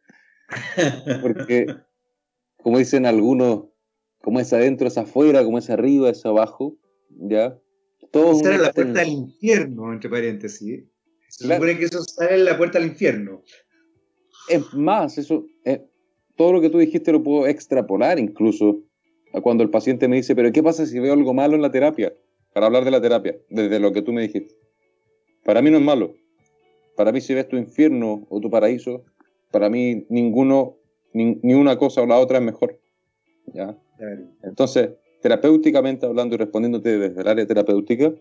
Porque, 1.21 1.67
como 2.57 2.79
dicen 2.79 3.05
algunos, 3.05 3.65
como 4.21 4.39
es 4.39 4.51
adentro 4.53 4.87
es 4.87 4.97
afuera, 4.97 5.43
como 5.43 5.57
es 5.57 5.69
arriba 5.69 6.09
es 6.09 6.25
abajo, 6.25 6.77
¿ya? 7.09 7.57
Todo 8.11 8.33
Esa 8.33 8.53
era 8.53 8.63
la 8.63 8.71
puerta 8.73 9.01
al 9.01 9.09
infierno, 9.09 9.93
entre 9.93 10.09
paréntesis. 10.09 10.83
Se 11.29 11.53
supone 11.53 11.77
que 11.77 11.85
eso 11.85 12.03
sale 12.03 12.35
en 12.35 12.45
la 12.45 12.57
puerta 12.57 12.77
al 12.77 12.85
infierno. 12.85 13.43
Es 14.49 14.73
más, 14.73 15.17
eso, 15.17 15.45
eh, 15.65 15.81
todo 16.35 16.53
lo 16.53 16.61
que 16.61 16.69
tú 16.69 16.77
dijiste 16.77 17.11
lo 17.11 17.23
puedo 17.23 17.47
extrapolar 17.47 18.19
incluso 18.19 18.83
a 19.33 19.41
cuando 19.41 19.63
el 19.63 19.69
paciente 19.69 20.07
me 20.07 20.17
dice, 20.17 20.35
pero 20.35 20.51
¿qué 20.51 20.63
pasa 20.63 20.85
si 20.85 20.99
veo 20.99 21.13
algo 21.13 21.33
malo 21.33 21.55
en 21.55 21.61
la 21.61 21.71
terapia? 21.71 22.13
Para 22.53 22.67
hablar 22.67 22.85
de 22.85 22.91
la 22.91 23.01
terapia, 23.01 23.37
desde 23.49 23.79
lo 23.79 23.91
que 23.91 24.01
tú 24.01 24.13
me 24.13 24.21
dijiste. 24.21 24.55
Para 25.43 25.61
mí 25.61 25.69
no 25.69 25.77
es 25.77 25.83
malo. 25.83 26.15
Para 26.95 27.11
mí 27.11 27.21
si 27.21 27.33
ves 27.33 27.47
tu 27.47 27.57
infierno 27.57 28.25
o 28.29 28.39
tu 28.39 28.49
paraíso, 28.49 29.03
para 29.51 29.69
mí 29.69 30.05
ninguno, 30.09 30.77
ni, 31.13 31.39
ni 31.41 31.53
una 31.53 31.77
cosa 31.77 32.01
o 32.01 32.05
la 32.05 32.19
otra 32.19 32.37
es 32.37 32.43
mejor. 32.43 32.79
¿ya? 33.53 33.77
Entonces, 34.43 34.91
terapéuticamente 35.21 36.05
hablando 36.05 36.35
y 36.35 36.37
respondiéndote 36.37 36.97
desde 36.97 37.21
el 37.21 37.27
área 37.27 37.47
terapéutica, 37.47 38.13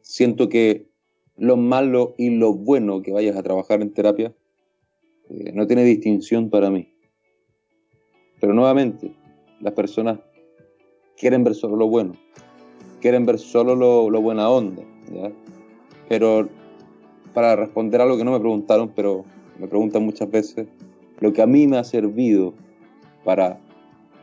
siento 0.00 0.48
que 0.48 0.88
lo 1.36 1.56
malo 1.56 2.14
y 2.18 2.30
lo 2.30 2.54
bueno 2.54 3.02
que 3.02 3.12
vayas 3.12 3.36
a 3.36 3.42
trabajar 3.42 3.82
en 3.82 3.92
terapia 3.92 4.34
eh, 5.30 5.52
no 5.52 5.66
tiene 5.66 5.84
distinción 5.84 6.50
para 6.50 6.70
mí. 6.70 6.88
Pero 8.40 8.52
nuevamente, 8.52 9.12
las 9.60 9.72
personas 9.74 10.20
quieren 11.16 11.44
ver 11.44 11.54
solo 11.54 11.76
lo 11.76 11.88
bueno, 11.88 12.14
quieren 13.00 13.26
ver 13.26 13.38
solo 13.38 13.74
lo, 13.74 14.10
lo 14.10 14.20
buena 14.20 14.48
onda. 14.50 14.82
Pero 16.08 16.48
para 17.34 17.56
responder 17.56 18.00
algo 18.00 18.16
que 18.16 18.24
no 18.24 18.32
me 18.32 18.40
preguntaron, 18.40 18.92
pero 18.94 19.24
me 19.58 19.66
preguntan 19.66 20.04
muchas 20.04 20.30
veces, 20.30 20.66
lo 21.20 21.32
que 21.32 21.42
a 21.42 21.46
mí 21.46 21.66
me 21.66 21.76
ha 21.76 21.84
servido 21.84 22.54
para 23.24 23.58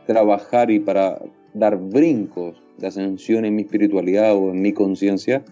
trabajar 0.06 0.70
y 0.70 0.80
para 0.80 1.20
dar 1.54 1.76
brincos 1.76 2.60
de 2.78 2.86
ascensión 2.86 3.44
en 3.44 3.54
mi 3.54 3.62
espiritualidad 3.62 4.34
o 4.34 4.50
en 4.50 4.62
mi 4.62 4.72
conciencia, 4.72 5.44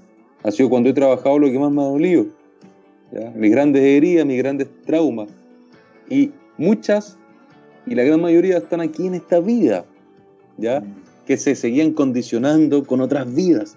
ha 0.42 0.50
sido 0.50 0.70
cuando 0.70 0.88
he 0.88 0.92
trabajado 0.92 1.38
lo 1.38 1.50
que 1.50 1.58
más 1.58 1.70
me 1.70 1.82
ha 1.82 1.86
dolido. 1.86 2.26
Mis 3.34 3.50
grandes 3.50 3.82
heridas, 3.82 4.24
mis 4.24 4.38
grandes 4.38 4.68
traumas. 4.86 5.28
Y 6.08 6.30
muchas, 6.56 7.18
y 7.86 7.94
la 7.94 8.04
gran 8.04 8.20
mayoría 8.20 8.58
están 8.58 8.80
aquí 8.80 9.06
en 9.06 9.14
esta 9.14 9.40
vida, 9.40 9.84
¿ya? 10.56 10.82
que 11.26 11.36
se 11.36 11.54
seguían 11.54 11.92
condicionando 11.92 12.84
con 12.84 13.00
otras 13.00 13.32
vidas. 13.32 13.76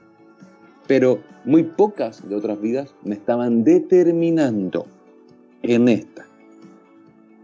Pero 0.88 1.22
muy 1.46 1.64
pocas 1.64 2.28
de 2.28 2.36
otras 2.36 2.60
vidas 2.60 2.94
me 3.04 3.16
estaban 3.16 3.64
determinando 3.64 4.86
en 5.62 5.88
esta. 5.88 6.26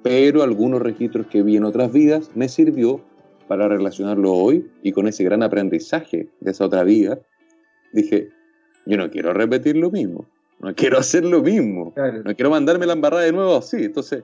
Pero 0.04 0.44
algunos 0.44 0.82
registros 0.82 1.28
que 1.28 1.44
vi 1.44 1.58
en 1.58 1.66
otras 1.66 1.92
vidas 1.92 2.32
me 2.36 2.48
sirvió 2.50 3.02
para 3.48 3.68
relacionarlo 3.68 4.32
hoy 4.32 4.70
y 4.84 4.92
con 4.92 5.08
ese 5.08 5.24
gran 5.24 5.44
aprendizaje 5.44 6.30
de 6.40 6.52
esa 6.52 6.66
otra 6.66 6.84
vida, 6.84 7.20
dije, 7.94 8.30
yo 8.86 8.98
no 8.98 9.10
quiero 9.10 9.34
repetir 9.34 9.76
lo 9.76 9.90
mismo, 9.90 10.26
no 10.60 10.74
quiero 10.76 11.00
hacer 11.00 11.26
lo 11.26 11.42
mismo, 11.42 11.94
no 11.96 12.36
quiero 12.36 12.50
mandarme 12.52 12.86
la 12.86 12.94
embarrada 12.94 13.24
de 13.24 13.32
nuevo 13.32 13.58
así, 13.58 13.78
entonces, 13.84 14.24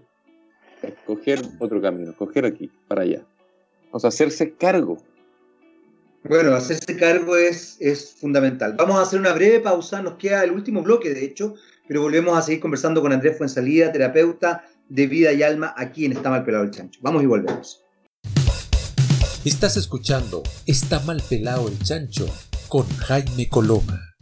escoger 0.82 1.42
otro 1.60 1.82
camino, 1.82 2.12
escoger 2.12 2.46
aquí, 2.46 2.70
para 2.88 3.02
allá. 3.02 3.24
O 3.92 4.00
sea, 4.00 4.10
hacerse 4.10 4.54
cargo. 4.54 4.98
Bueno, 6.28 6.56
hacerse 6.56 6.98
cargo 6.98 7.38
es, 7.38 7.78
es 7.80 8.16
fundamental. 8.20 8.74
Vamos 8.78 8.98
a 8.98 9.04
hacer 9.04 9.20
una 9.20 9.34
breve 9.34 9.60
pausa, 9.60 10.02
nos 10.02 10.16
queda 10.16 10.44
el 10.44 10.52
último 10.52 10.82
bloque, 10.82 11.14
de 11.14 11.24
hecho, 11.24 11.54
pero 11.88 12.02
volvemos 12.02 12.36
a 12.36 12.42
seguir 12.42 12.62
conversando 12.62 13.00
con 13.02 13.14
Andrés 13.14 13.38
Fuensalida, 13.38 13.92
terapeuta 13.92 14.66
de 14.90 15.06
vida 15.06 15.32
y 15.34 15.44
alma 15.44 15.76
aquí 15.78 16.06
en 16.06 16.14
Está 16.14 16.32
Mal 16.32 16.44
Pelado 16.44 16.64
el 16.64 16.72
Chancho. 16.72 17.00
Vamos 17.04 17.22
y 17.22 17.28
volvemos. 17.28 17.84
Estás 19.46 19.78
escuchando 19.78 20.42
Está 20.66 21.00
mal 21.02 21.22
pelado 21.30 21.68
el 21.68 21.78
chancho 21.78 22.28
con 22.68 22.88
Jaime 22.98 23.48
Coloma. 23.48 24.15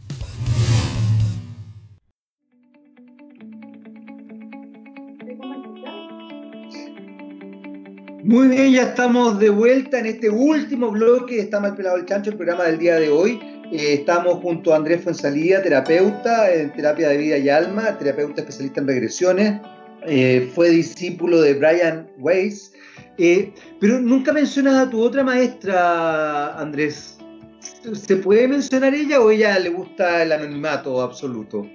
Muy 8.34 8.48
bien, 8.48 8.72
ya 8.72 8.82
estamos 8.82 9.38
de 9.38 9.52
vuelta 9.52 10.00
en 10.00 10.08
este 10.08 10.28
último 10.28 10.90
bloque 10.90 11.36
de 11.36 11.42
Está 11.42 11.60
mal 11.60 11.76
pelado 11.76 11.98
el 11.98 12.06
chancho, 12.08 12.32
el 12.32 12.36
programa 12.36 12.64
del 12.64 12.80
día 12.80 12.96
de 12.96 13.08
hoy. 13.08 13.40
Eh, 13.72 13.94
estamos 13.94 14.42
junto 14.42 14.74
a 14.74 14.78
Andrés 14.78 15.04
Fuensalía, 15.04 15.62
terapeuta 15.62 16.52
en 16.52 16.74
terapia 16.74 17.10
de 17.10 17.18
vida 17.18 17.38
y 17.38 17.50
alma, 17.50 17.96
terapeuta 18.00 18.42
especialista 18.42 18.82
en 18.82 18.88
regresiones. 18.88 19.62
Eh, 20.08 20.50
fue 20.56 20.72
discípulo 20.72 21.42
de 21.42 21.54
Brian 21.54 22.10
Weiss 22.18 22.74
eh, 23.20 23.54
pero 23.80 24.00
nunca 24.00 24.34
mencionas 24.34 24.88
a 24.88 24.90
tu 24.90 25.00
otra 25.00 25.24
maestra, 25.24 26.60
Andrés. 26.60 27.20
¿Se 27.60 28.16
puede 28.16 28.48
mencionar 28.48 28.96
ella 28.96 29.22
o 29.22 29.30
ella 29.30 29.60
le 29.60 29.70
gusta 29.70 30.24
el 30.24 30.32
anonimato 30.32 31.04
absoluto? 31.04 31.68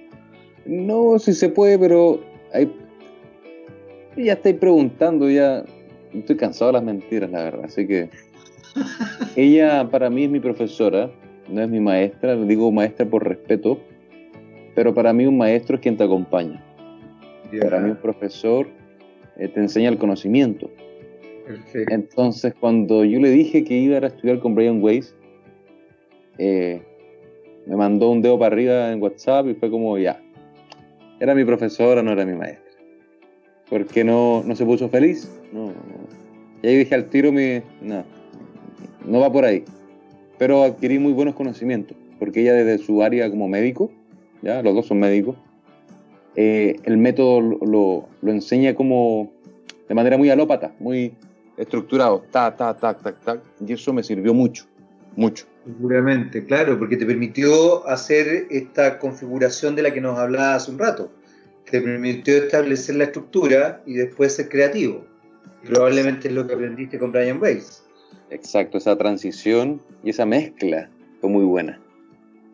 No, 0.65 1.17
sí 1.19 1.33
se 1.33 1.47
puede, 1.47 1.79
pero 1.79 2.21
ya 4.17 4.33
estoy 4.33 4.53
preguntando, 4.55 5.29
ya 5.29 5.63
estoy 6.13 6.37
cansado 6.37 6.71
de 6.71 6.73
las 6.73 6.83
mentiras, 6.83 7.29
la 7.29 7.43
verdad. 7.43 7.65
Así 7.65 7.87
que 7.87 8.09
ella 9.35 9.89
para 9.89 10.09
mí 10.09 10.25
es 10.25 10.29
mi 10.29 10.39
profesora, 10.39 11.09
no 11.47 11.61
es 11.61 11.69
mi 11.69 11.79
maestra, 11.79 12.35
digo 12.35 12.71
maestra 12.71 13.05
por 13.05 13.27
respeto, 13.27 13.79
pero 14.75 14.93
para 14.93 15.13
mí 15.13 15.25
un 15.25 15.37
maestro 15.37 15.75
es 15.75 15.81
quien 15.81 15.97
te 15.97 16.03
acompaña. 16.03 16.63
Para 17.61 17.79
mí 17.79 17.89
un 17.89 17.97
profesor 17.97 18.67
eh, 19.37 19.47
te 19.47 19.59
enseña 19.59 19.89
el 19.89 19.97
conocimiento 19.97 20.69
entonces, 21.89 22.53
cuando 22.59 23.03
yo 23.03 23.19
le 23.19 23.29
dije 23.29 23.63
que 23.63 23.75
iba 23.75 23.97
a 23.97 24.07
estudiar 24.07 24.39
con 24.39 24.53
Brian 24.53 24.83
Weiss, 24.83 25.15
eh, 26.37 26.81
me 27.65 27.75
mandó 27.75 28.11
un 28.11 28.21
dedo 28.21 28.37
para 28.37 28.53
arriba 28.53 28.91
en 28.91 29.01
WhatsApp 29.01 29.47
y 29.47 29.55
fue 29.55 29.69
como, 29.69 29.97
ya, 29.97 30.21
era 31.19 31.33
mi 31.33 31.43
profesora, 31.45 32.03
no 32.03 32.11
era 32.11 32.25
mi 32.25 32.35
maestra. 32.35 32.68
Porque 33.69 34.03
no, 34.03 34.43
no 34.45 34.55
se 34.55 34.65
puso 34.65 34.89
feliz. 34.89 35.29
No, 35.53 35.71
Y 36.61 36.67
ahí 36.67 36.77
dije 36.77 36.95
al 36.95 37.09
tiro, 37.09 37.31
mi, 37.31 37.61
no, 37.81 38.03
no 39.05 39.19
va 39.19 39.31
por 39.31 39.45
ahí. 39.45 39.63
Pero 40.37 40.63
adquirí 40.63 40.99
muy 40.99 41.13
buenos 41.13 41.35
conocimientos, 41.35 41.97
porque 42.17 42.41
ella 42.41 42.53
desde 42.53 42.83
su 42.83 43.03
área 43.03 43.29
como 43.29 43.47
médico, 43.47 43.91
ya 44.41 44.61
los 44.61 44.73
dos 44.73 44.87
son 44.87 44.99
médicos, 44.99 45.35
eh, 46.35 46.77
el 46.83 46.97
método 46.97 47.41
lo, 47.41 48.07
lo 48.21 48.31
enseña 48.31 48.73
como 48.73 49.31
de 49.89 49.95
manera 49.95 50.17
muy 50.17 50.29
alópata, 50.29 50.73
muy 50.79 51.13
estructurado, 51.57 52.23
ta, 52.31 52.55
ta, 52.55 52.77
tac, 52.77 53.01
tac, 53.01 53.19
tac, 53.21 53.41
y 53.65 53.73
eso 53.73 53.91
me 53.91 54.03
sirvió 54.03 54.33
mucho, 54.33 54.65
mucho. 55.15 55.45
Seguramente, 55.65 56.45
claro, 56.45 56.79
porque 56.79 56.95
te 56.95 57.05
permitió 57.05 57.85
hacer 57.87 58.47
esta 58.49 58.97
configuración 58.99 59.75
de 59.75 59.81
la 59.81 59.93
que 59.93 59.99
nos 59.99 60.17
hablaba 60.17 60.55
hace 60.55 60.71
un 60.71 60.79
rato. 60.79 61.11
Te 61.69 61.81
permitió 61.81 62.37
establecer 62.37 62.95
la 62.95 63.05
estructura 63.05 63.81
y 63.85 63.93
después 63.93 64.35
ser 64.35 64.49
creativo. 64.49 65.05
Probablemente 65.65 66.29
es 66.29 66.33
lo 66.33 66.47
que 66.47 66.53
aprendiste 66.53 66.97
con 66.97 67.11
Brian 67.11 67.41
Weiss. 67.41 67.83
Exacto, 68.29 68.77
esa 68.77 68.97
transición 68.97 69.81
y 70.03 70.11
esa 70.11 70.25
mezcla 70.25 70.89
fue 71.21 71.29
muy 71.29 71.45
buena. 71.45 71.79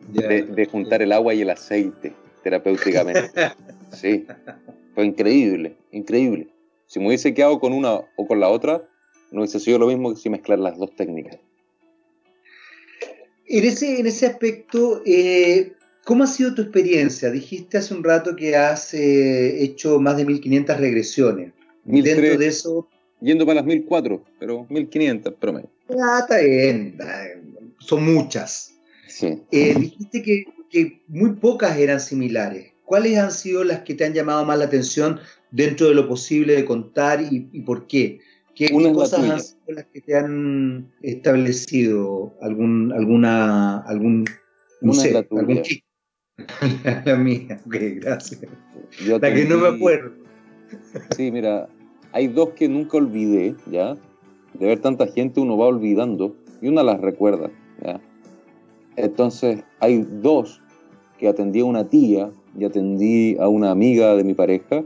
de, 0.08 0.42
de, 0.42 0.66
juntar 0.66 1.02
el 1.02 1.12
agua 1.12 1.34
y 1.34 1.42
el 1.42 1.50
aceite 1.50 2.12
terapéuticamente. 2.42 3.30
sí, 3.92 4.26
fue 4.94 5.04
increíble, 5.04 5.76
increíble. 5.90 6.48
Si 6.86 7.00
me 7.00 7.08
hubiese 7.08 7.34
quedado 7.34 7.58
con 7.58 7.72
una 7.72 8.02
o 8.16 8.26
con 8.26 8.38
la 8.38 8.48
otra, 8.48 8.84
no 9.32 9.40
hubiese 9.40 9.58
sido 9.58 9.78
lo 9.78 9.88
mismo 9.88 10.14
que 10.14 10.20
si 10.20 10.30
mezclar 10.30 10.58
las 10.58 10.78
dos 10.78 10.94
técnicas. 10.94 11.38
En 13.48 13.64
ese, 13.64 14.00
en 14.00 14.06
ese 14.06 14.26
aspecto, 14.26 15.02
eh, 15.04 15.72
¿cómo 16.06 16.22
ha 16.22 16.28
sido 16.28 16.54
tu 16.54 16.62
experiencia? 16.62 17.30
Dijiste 17.30 17.78
hace 17.78 17.92
un 17.92 18.04
rato 18.04 18.36
que 18.36 18.56
has 18.56 18.94
eh, 18.94 19.62
hecho 19.62 19.98
más 19.98 20.16
de 20.16 20.24
1500 20.24 20.78
regresiones. 20.78 21.52
Dentro 21.84 22.38
de 22.38 22.46
eso... 22.46 22.88
Yendo 23.20 23.44
para 23.44 23.56
las 23.56 23.64
1004, 23.64 24.24
pero 24.38 24.66
1500 24.70 25.34
promedio. 25.34 25.70
Ah, 26.00 26.20
está 26.20 26.38
bien. 26.38 26.96
Son 27.78 28.04
muchas. 28.04 28.74
Sí. 29.08 29.42
Eh, 29.50 29.74
dijiste 29.78 30.22
que, 30.22 30.44
que 30.70 31.02
muy 31.08 31.32
pocas 31.32 31.76
eran 31.76 31.98
similares. 31.98 32.72
¿Cuáles 32.84 33.18
han 33.18 33.32
sido 33.32 33.64
las 33.64 33.80
que 33.80 33.94
te 33.94 34.04
han 34.04 34.12
llamado 34.12 34.44
más 34.44 34.58
la 34.58 34.66
atención 34.66 35.18
dentro 35.50 35.88
de 35.88 35.94
lo 35.94 36.06
posible 36.06 36.54
de 36.54 36.64
contar 36.64 37.20
y, 37.20 37.48
y 37.52 37.62
por 37.62 37.86
qué? 37.88 38.20
¿Qué, 38.54 38.70
cosas 38.70 39.28
han 39.28 39.40
sido 39.40 39.74
las 39.74 39.86
que 39.86 40.00
te 40.02 40.16
han 40.16 40.92
establecido 41.02 42.34
algún, 42.40 42.92
alguna, 42.92 43.80
algún, 43.80 44.24
no 44.80 44.92
sé, 44.92 45.16
algún 45.16 45.62
la, 46.38 47.02
la 47.06 47.16
mía, 47.16 47.60
ok, 47.66 47.76
gracias. 48.00 48.40
Yo 49.04 49.18
la 49.18 49.32
que 49.32 49.44
no 49.44 49.58
me 49.58 49.68
acuerdo. 49.68 50.12
Sí, 51.16 51.30
mira, 51.30 51.68
hay 52.12 52.28
dos 52.28 52.50
que 52.50 52.68
nunca 52.68 52.98
olvidé, 52.98 53.54
¿ya? 53.70 53.94
De 54.54 54.66
ver 54.66 54.80
tanta 54.80 55.06
gente 55.06 55.40
uno 55.40 55.56
va 55.56 55.66
olvidando 55.66 56.36
y 56.60 56.68
una 56.68 56.82
las 56.82 57.00
recuerda, 57.00 57.50
¿ya? 57.84 58.00
Entonces, 58.96 59.62
hay 59.80 60.06
dos 60.20 60.62
que 61.18 61.28
atendí 61.28 61.60
a 61.60 61.64
una 61.64 61.88
tía 61.88 62.30
y 62.58 62.64
atendí 62.64 63.36
a 63.38 63.48
una 63.48 63.70
amiga 63.70 64.14
de 64.16 64.24
mi 64.24 64.34
pareja 64.34 64.82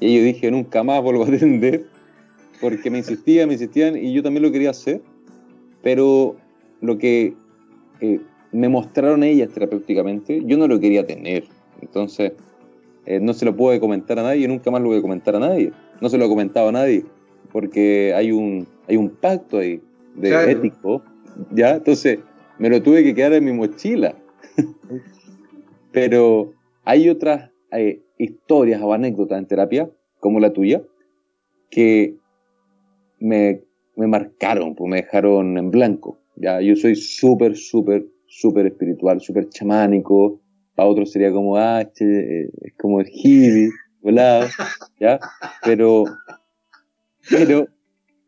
y 0.00 0.16
yo 0.16 0.24
dije, 0.24 0.50
nunca 0.50 0.82
más 0.82 1.02
vuelvo 1.02 1.24
a 1.24 1.28
atender 1.28 1.86
porque 2.60 2.90
me 2.90 2.98
insistían, 2.98 3.48
me 3.48 3.54
insistían 3.54 3.96
y 3.96 4.12
yo 4.12 4.22
también 4.22 4.42
lo 4.42 4.50
quería 4.50 4.70
hacer, 4.70 5.02
pero 5.82 6.36
lo 6.80 6.98
que 6.98 7.34
eh, 8.00 8.20
me 8.54 8.68
mostraron 8.68 9.24
ellas 9.24 9.50
terapéuticamente, 9.52 10.42
yo 10.46 10.56
no 10.56 10.68
lo 10.68 10.78
quería 10.78 11.04
tener. 11.04 11.44
Entonces, 11.82 12.32
eh, 13.04 13.18
no 13.18 13.34
se 13.34 13.44
lo 13.44 13.56
puedo 13.56 13.78
comentar 13.80 14.18
a 14.20 14.22
nadie, 14.22 14.46
nunca 14.46 14.70
más 14.70 14.80
lo 14.80 14.88
voy 14.88 14.98
a 14.98 15.02
comentar 15.02 15.34
a 15.34 15.40
nadie. 15.40 15.72
No 16.00 16.08
se 16.08 16.16
lo 16.18 16.26
he 16.26 16.28
comentado 16.28 16.68
a 16.68 16.72
nadie, 16.72 17.04
porque 17.50 18.14
hay 18.14 18.30
un, 18.30 18.66
hay 18.88 18.96
un 18.96 19.10
pacto 19.10 19.58
ahí 19.58 19.82
de 20.14 20.52
ético, 20.52 21.02
¿ya? 21.50 21.74
Entonces, 21.74 22.20
me 22.58 22.70
lo 22.70 22.80
tuve 22.80 23.02
que 23.02 23.12
quedar 23.12 23.32
en 23.32 23.44
mi 23.44 23.52
mochila. 23.52 24.14
pero 25.92 26.52
hay 26.84 27.08
otras 27.08 27.50
eh, 27.72 28.02
historias 28.18 28.80
o 28.82 28.92
anécdotas 28.92 29.38
en 29.38 29.46
terapia, 29.46 29.90
como 30.20 30.38
la 30.38 30.52
tuya, 30.52 30.80
que 31.70 32.14
me, 33.18 33.62
me 33.96 34.06
marcaron, 34.06 34.76
pues 34.76 34.88
me 34.88 34.98
dejaron 34.98 35.58
en 35.58 35.72
blanco. 35.72 36.20
¿ya? 36.36 36.60
Yo 36.60 36.76
soy 36.76 36.94
súper, 36.94 37.56
súper, 37.56 38.06
súper 38.40 38.66
espiritual, 38.66 39.20
súper 39.20 39.48
chamánico. 39.48 40.40
Para 40.74 40.88
otros 40.88 41.12
sería 41.12 41.32
como, 41.32 41.56
ah, 41.56 41.82
este, 41.82 42.44
es 42.46 42.74
como 42.78 43.00
el 43.00 43.08
hippie, 43.08 43.70
volado, 44.00 44.46
¿ya? 45.00 45.20
Pero, 45.64 46.04
pero, 47.30 47.68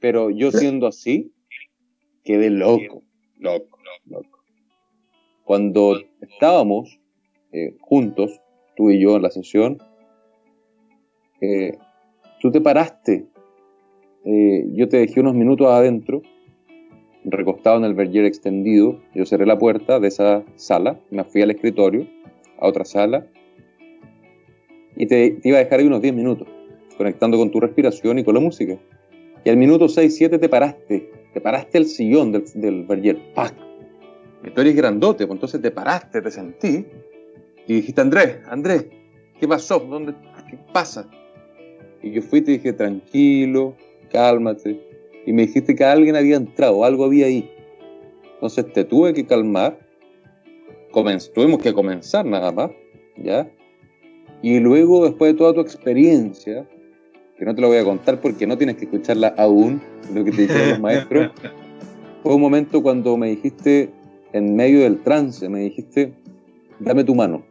pero 0.00 0.30
yo 0.30 0.52
siendo 0.52 0.86
así, 0.86 1.32
quedé 2.24 2.50
loco, 2.50 3.02
loco, 3.38 3.78
loco. 4.06 4.38
Cuando 5.44 6.00
estábamos 6.20 7.00
eh, 7.52 7.76
juntos, 7.80 8.40
tú 8.76 8.90
y 8.90 9.00
yo 9.00 9.16
en 9.16 9.22
la 9.22 9.30
sesión, 9.30 9.78
eh, 11.40 11.76
tú 12.40 12.50
te 12.50 12.60
paraste 12.60 13.26
eh, 14.28 14.66
yo 14.72 14.88
te 14.88 14.96
dejé 14.96 15.20
unos 15.20 15.34
minutos 15.34 15.68
adentro, 15.68 16.20
recostado 17.26 17.78
en 17.78 17.84
el 17.84 17.94
verger 17.94 18.24
extendido. 18.24 19.00
Yo 19.14 19.26
cerré 19.26 19.46
la 19.46 19.58
puerta 19.58 20.00
de 20.00 20.08
esa 20.08 20.44
sala, 20.54 21.00
me 21.10 21.24
fui 21.24 21.42
al 21.42 21.50
escritorio, 21.50 22.06
a 22.58 22.68
otra 22.68 22.84
sala, 22.84 23.26
y 24.96 25.06
te, 25.06 25.38
iba 25.44 25.58
a 25.58 25.64
dejar 25.64 25.80
ahí 25.80 25.86
unos 25.86 26.00
10 26.00 26.14
minutos, 26.14 26.48
conectando 26.96 27.36
con 27.36 27.50
tu 27.50 27.60
respiración 27.60 28.18
y 28.18 28.24
con 28.24 28.34
la 28.34 28.40
música. 28.40 28.78
Y 29.44 29.50
al 29.50 29.56
minuto 29.56 29.86
6-7 29.86 30.40
te 30.40 30.48
paraste, 30.48 31.10
te 31.32 31.40
paraste 31.40 31.78
el 31.78 31.86
sillón 31.86 32.32
del, 32.32 32.44
del 32.54 32.84
verger, 32.84 33.18
¡pac! 33.34 33.54
Y 34.44 34.50
tú 34.50 34.60
eres 34.60 34.76
grandote, 34.76 35.26
pues 35.26 35.36
entonces 35.36 35.60
te 35.60 35.70
paraste, 35.70 36.22
te 36.22 36.30
sentí, 36.30 36.86
y 37.66 37.74
dijiste, 37.74 38.00
Andrés, 38.00 38.38
Andrés, 38.48 38.86
¿qué 39.40 39.48
pasó? 39.48 39.80
¿Dónde, 39.80 40.14
¿Qué 40.48 40.58
pasa? 40.72 41.08
Y 42.02 42.12
yo 42.12 42.22
fui 42.22 42.38
y 42.38 42.42
te 42.42 42.50
dije, 42.52 42.72
tranquilo, 42.72 43.74
cálmate. 44.12 44.85
Y 45.26 45.32
me 45.32 45.42
dijiste 45.42 45.74
que 45.74 45.84
alguien 45.84 46.16
había 46.16 46.36
entrado, 46.36 46.84
algo 46.84 47.04
había 47.04 47.26
ahí. 47.26 47.50
Entonces 48.34 48.72
te 48.72 48.84
tuve 48.84 49.12
que 49.12 49.26
calmar, 49.26 49.78
tuvimos 51.34 51.60
que 51.60 51.74
comenzar 51.74 52.24
nada 52.24 52.52
más, 52.52 52.70
¿ya? 53.16 53.50
Y 54.40 54.60
luego, 54.60 55.04
después 55.04 55.32
de 55.32 55.38
toda 55.38 55.52
tu 55.52 55.60
experiencia, 55.60 56.66
que 57.36 57.44
no 57.44 57.54
te 57.54 57.60
lo 57.60 57.68
voy 57.68 57.78
a 57.78 57.84
contar 57.84 58.20
porque 58.20 58.46
no 58.46 58.56
tienes 58.56 58.76
que 58.76 58.84
escucharla 58.84 59.34
aún, 59.36 59.82
lo 60.14 60.24
que 60.24 60.30
te 60.30 60.42
dijeron 60.42 60.70
los 60.70 60.80
maestros, 60.80 61.32
fue 62.22 62.34
un 62.34 62.40
momento 62.40 62.82
cuando 62.82 63.16
me 63.16 63.28
dijiste, 63.30 63.90
en 64.32 64.54
medio 64.54 64.80
del 64.80 65.02
trance, 65.02 65.48
me 65.48 65.60
dijiste, 65.60 66.12
dame 66.78 67.04
tu 67.04 67.14
mano. 67.14 67.42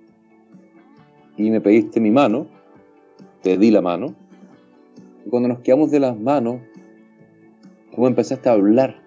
Y 1.38 1.50
me 1.50 1.62
pediste 1.62 2.00
mi 2.00 2.12
mano, 2.12 2.48
te 3.42 3.58
di 3.58 3.70
la 3.70 3.82
mano, 3.82 4.16
y 5.26 5.30
cuando 5.30 5.50
nos 5.50 5.60
quedamos 5.60 5.92
de 5.92 6.00
las 6.00 6.18
manos, 6.20 6.62
tú 7.96 8.08
empezaste 8.08 8.50
a 8.50 8.54
hablar. 8.54 9.02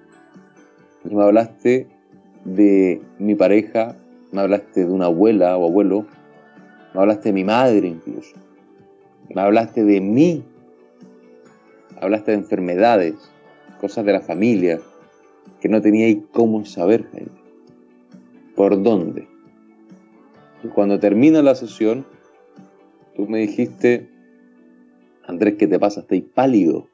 Me 1.05 1.23
hablaste 1.23 1.87
de 2.45 3.03
mi 3.19 3.35
pareja, 3.35 3.97
me 4.33 4.41
hablaste 4.41 4.85
de 4.85 4.91
una 4.91 5.07
abuela 5.07 5.57
o 5.57 5.69
abuelo, 5.69 6.07
me 6.95 7.01
hablaste 7.01 7.29
de 7.29 7.33
mi 7.35 7.45
madre 7.45 7.89
incluso, 7.89 8.37
me 9.35 9.41
hablaste 9.41 9.85
de 9.85 10.01
mí, 10.01 10.45
hablaste 12.01 12.33
de 12.33 12.39
enfermedades, 12.39 13.15
cosas 13.81 14.05
de 14.05 14.13
la 14.13 14.21
familia, 14.21 14.81
que 15.61 15.69
no 15.69 15.81
tenía 15.81 16.15
cómo 16.33 16.65
saber, 16.65 17.07
¿Por 18.55 18.83
dónde? 18.83 19.29
Y 20.65 20.69
cuando 20.69 20.99
termina 20.99 21.43
la 21.43 21.55
sesión, 21.55 22.05
tú 23.15 23.29
me 23.29 23.39
dijiste, 23.39 24.09
Andrés, 25.25 25.55
¿qué 25.59 25.69
te 25.69 25.79
pasa? 25.79 26.01
Estáis 26.01 26.25
pálido. 26.25 26.89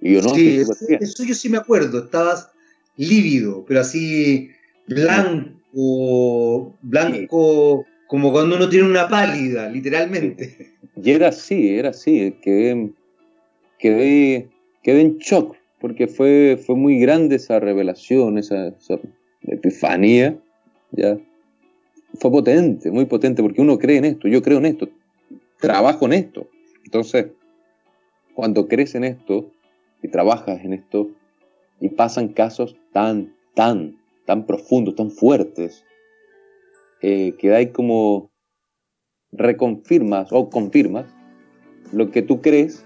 Y 0.00 0.14
yo 0.14 0.22
no. 0.22 0.34
Sí, 0.34 0.62
eso, 1.00 1.24
yo 1.24 1.34
sí 1.34 1.48
me 1.48 1.58
acuerdo. 1.58 2.04
Estabas 2.04 2.50
lívido, 2.96 3.64
pero 3.66 3.80
así 3.80 4.50
blanco, 4.86 6.76
blanco, 6.82 7.84
como 8.06 8.32
cuando 8.32 8.56
uno 8.56 8.68
tiene 8.68 8.86
una 8.86 9.08
pálida, 9.08 9.68
literalmente. 9.68 10.74
Y 11.02 11.10
era 11.10 11.28
así, 11.28 11.76
era 11.76 11.90
así. 11.90 12.34
Quedé, 12.42 12.90
quedé, 13.78 14.48
quedé 14.82 15.00
en 15.00 15.18
shock, 15.18 15.56
porque 15.80 16.08
fue, 16.08 16.60
fue 16.64 16.74
muy 16.76 16.98
grande 16.98 17.36
esa 17.36 17.60
revelación, 17.60 18.38
esa, 18.38 18.68
esa 18.68 18.98
epifanía. 19.42 20.38
¿ya? 20.92 21.18
Fue 22.14 22.30
potente, 22.30 22.90
muy 22.90 23.04
potente, 23.04 23.42
porque 23.42 23.60
uno 23.60 23.78
cree 23.78 23.98
en 23.98 24.04
esto, 24.04 24.28
yo 24.28 24.42
creo 24.42 24.58
en 24.58 24.66
esto, 24.66 24.88
trabajo 25.60 26.06
en 26.06 26.14
esto. 26.14 26.48
Entonces, 26.84 27.26
cuando 28.34 28.66
crees 28.66 28.94
en 28.94 29.04
esto 29.04 29.52
y 30.02 30.08
trabajas 30.08 30.64
en 30.64 30.72
esto 30.72 31.10
y 31.80 31.88
pasan 31.90 32.28
casos 32.28 32.76
tan, 32.92 33.34
tan, 33.54 33.96
tan 34.26 34.46
profundos, 34.46 34.94
tan 34.94 35.10
fuertes, 35.10 35.84
eh, 37.02 37.34
que 37.38 37.54
hay 37.54 37.70
como 37.70 38.30
reconfirmas 39.32 40.32
o 40.32 40.50
confirmas 40.50 41.06
lo 41.92 42.10
que 42.10 42.22
tú 42.22 42.40
crees, 42.40 42.84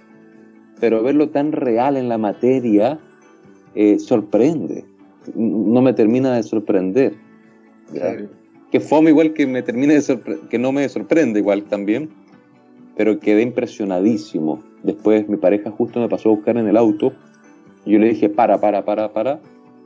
pero 0.81 1.03
verlo 1.03 1.31
tan 1.31 1.53
real 1.53 1.97
en 1.97 2.09
la 2.09 2.19
materia 2.19 3.01
eh, 3.75 3.99
sorprende. 3.99 4.85
No 5.35 5.83
me 5.83 5.93
termina 5.93 6.35
de 6.35 6.43
sorprender. 6.43 7.15
Que 8.71 8.81
fome 8.81 9.11
igual 9.11 9.35
que 9.35 9.47
me 9.47 9.63
termine 9.63 9.95
de 9.95 10.41
que 10.51 10.59
no 10.59 10.73
me 10.73 10.89
sorprende 10.89 11.41
igual 11.41 11.65
también, 11.65 12.11
pero 12.97 13.21
quedé 13.21 13.43
impresionadísimo 13.43 14.63
Después 14.85 15.27
mi 15.31 15.39
pareja 15.39 15.71
justo 15.71 15.99
me 15.99 16.09
pasó 16.09 16.29
a 16.29 16.35
buscar 16.35 16.59
en 16.59 16.69
el 16.69 16.77
auto. 16.77 17.15
Yo 17.87 17.99
le 17.99 18.11
dije, 18.11 18.29
para, 18.29 18.61
para, 18.61 18.85
para, 18.85 19.13
para. 19.13 19.41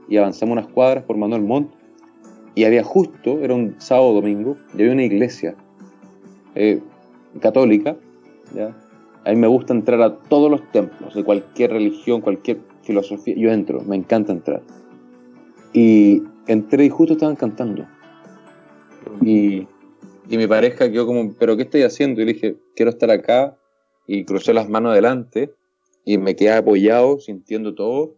Y 0.08 0.16
avanzamos 0.16 0.54
unas 0.54 0.66
cuadras 0.66 1.04
por 1.04 1.16
Manuel 1.16 1.42
Montt. 1.42 1.70
Y 2.56 2.64
había 2.64 2.82
justo, 2.82 3.38
era 3.38 3.54
un 3.54 3.76
sábado 3.78 4.12
domingo, 4.14 4.56
y 4.76 4.82
había 4.82 4.92
una 4.92 5.04
iglesia 5.04 5.54
eh, 6.56 6.80
católica. 7.40 7.96
¿ya? 8.52 8.74
A 9.24 9.30
mí 9.30 9.36
me 9.36 9.46
gusta 9.46 9.72
entrar 9.72 10.02
a 10.02 10.16
todos 10.16 10.50
los 10.50 10.68
templos, 10.72 11.14
de 11.14 11.22
cualquier 11.22 11.70
religión, 11.70 12.20
cualquier 12.20 12.58
filosofía. 12.82 13.36
Yo 13.36 13.52
entro, 13.52 13.80
me 13.82 13.94
encanta 13.94 14.32
entrar. 14.32 14.62
Y 15.72 16.24
entré 16.48 16.86
y 16.86 16.88
justo 16.88 17.12
estaban 17.12 17.36
cantando. 17.36 17.86
Y, 19.22 19.68
y 20.28 20.36
mi 20.36 20.48
pareja 20.48 20.90
quedó 20.90 21.06
como, 21.06 21.32
¿pero 21.34 21.56
qué 21.56 21.62
estoy 21.62 21.82
haciendo? 21.82 22.20
Y 22.20 22.24
le 22.24 22.32
dije, 22.32 22.56
quiero 22.74 22.90
estar 22.90 23.12
acá 23.12 23.56
y 24.08 24.24
crucé 24.24 24.54
las 24.54 24.68
manos 24.70 24.92
adelante 24.92 25.54
y 26.04 26.16
me 26.16 26.34
quedé 26.34 26.52
apoyado, 26.52 27.20
sintiendo 27.20 27.74
todo, 27.74 28.16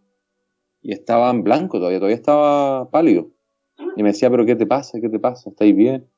y 0.81 0.93
estaba 0.93 1.29
en 1.29 1.43
blanco 1.43 1.77
todavía, 1.77 1.99
todavía 1.99 2.15
estaba 2.15 2.89
pálido. 2.89 3.29
Y 3.97 4.01
me 4.01 4.09
decía, 4.09 4.31
pero 4.31 4.45
¿qué 4.45 4.55
te 4.55 4.65
pasa? 4.65 5.01
¿Qué 5.01 5.09
te 5.09 5.19
pasa? 5.19 5.49
¿Estáis 5.49 5.75
bien? 5.75 6.09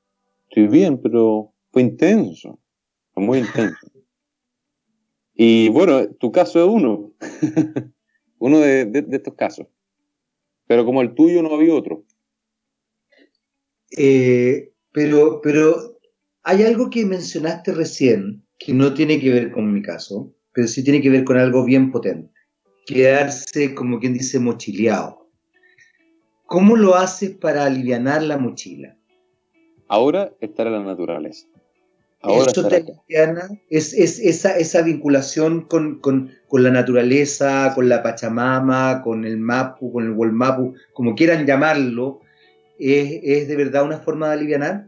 Estoy 0.48 0.68
bien, 0.68 1.02
pero 1.02 1.52
fue 1.72 1.82
intenso. 1.82 2.60
Fue 3.14 3.24
muy 3.24 3.40
intenso. 3.40 3.92
Y 5.34 5.70
bueno, 5.70 6.08
tu 6.20 6.32
caso 6.32 6.64
es 6.64 6.70
uno. 6.70 7.12
uno 8.38 8.60
de, 8.60 9.06
estos 9.12 9.34
casos. 9.34 9.66
Pero 10.68 10.86
como 10.86 11.02
el 11.02 11.16
tuyo 11.16 11.42
no 11.42 11.56
había 11.56 11.74
otro. 11.74 12.06
Eh, 13.98 14.72
pero, 14.92 15.42
pero 15.42 15.98
hay 16.44 16.62
algo 16.62 16.92
que 16.92 17.06
mencionaste 17.06 17.74
recién 17.74 18.44
que 18.64 18.74
no 18.74 18.94
tiene 18.94 19.20
que 19.20 19.30
ver 19.30 19.52
con 19.52 19.74
mi 19.74 19.82
caso, 19.82 20.34
pero 20.54 20.68
sí 20.68 20.84
tiene 20.84 21.02
que 21.02 21.10
ver 21.10 21.26
con 21.26 21.38
algo 21.38 21.66
bien 21.66 21.92
potente. 21.92 22.32
Quedarse, 22.86 23.74
como 23.74 24.00
quien 24.00 24.14
dice, 24.14 24.40
mochileado. 24.40 25.28
¿Cómo 26.46 26.76
lo 26.76 26.96
haces 26.96 27.32
para 27.32 27.66
aliviar 27.66 28.24
la 28.24 28.38
mochila? 28.38 28.96
Ahora 29.88 30.34
estar 30.40 30.68
en 30.68 30.74
la 30.74 30.84
naturaleza. 30.84 31.48
Ahora 32.22 32.52
Eso 32.52 32.68
te 32.70 32.86
es, 33.70 33.94
es 33.94 34.20
esa, 34.20 34.58
esa 34.58 34.82
vinculación 34.82 35.62
con, 35.64 36.00
con, 36.00 36.32
con, 36.48 36.64
la 36.64 36.72
naturaleza, 36.72 37.74
con 37.76 37.90
la 37.90 38.02
Pachamama, 38.02 39.02
con 39.04 39.26
el 39.26 39.38
Mapu, 39.38 39.92
con 39.92 40.06
el 40.06 40.14
Wolmapu, 40.14 40.74
como 40.94 41.16
quieran 41.16 41.46
llamarlo, 41.46 42.22
¿es, 42.80 43.20
es 43.24 43.48
de 43.50 43.56
verdad 43.58 43.84
una 43.84 44.00
forma 44.00 44.28
de 44.28 44.34
aliviar? 44.34 44.88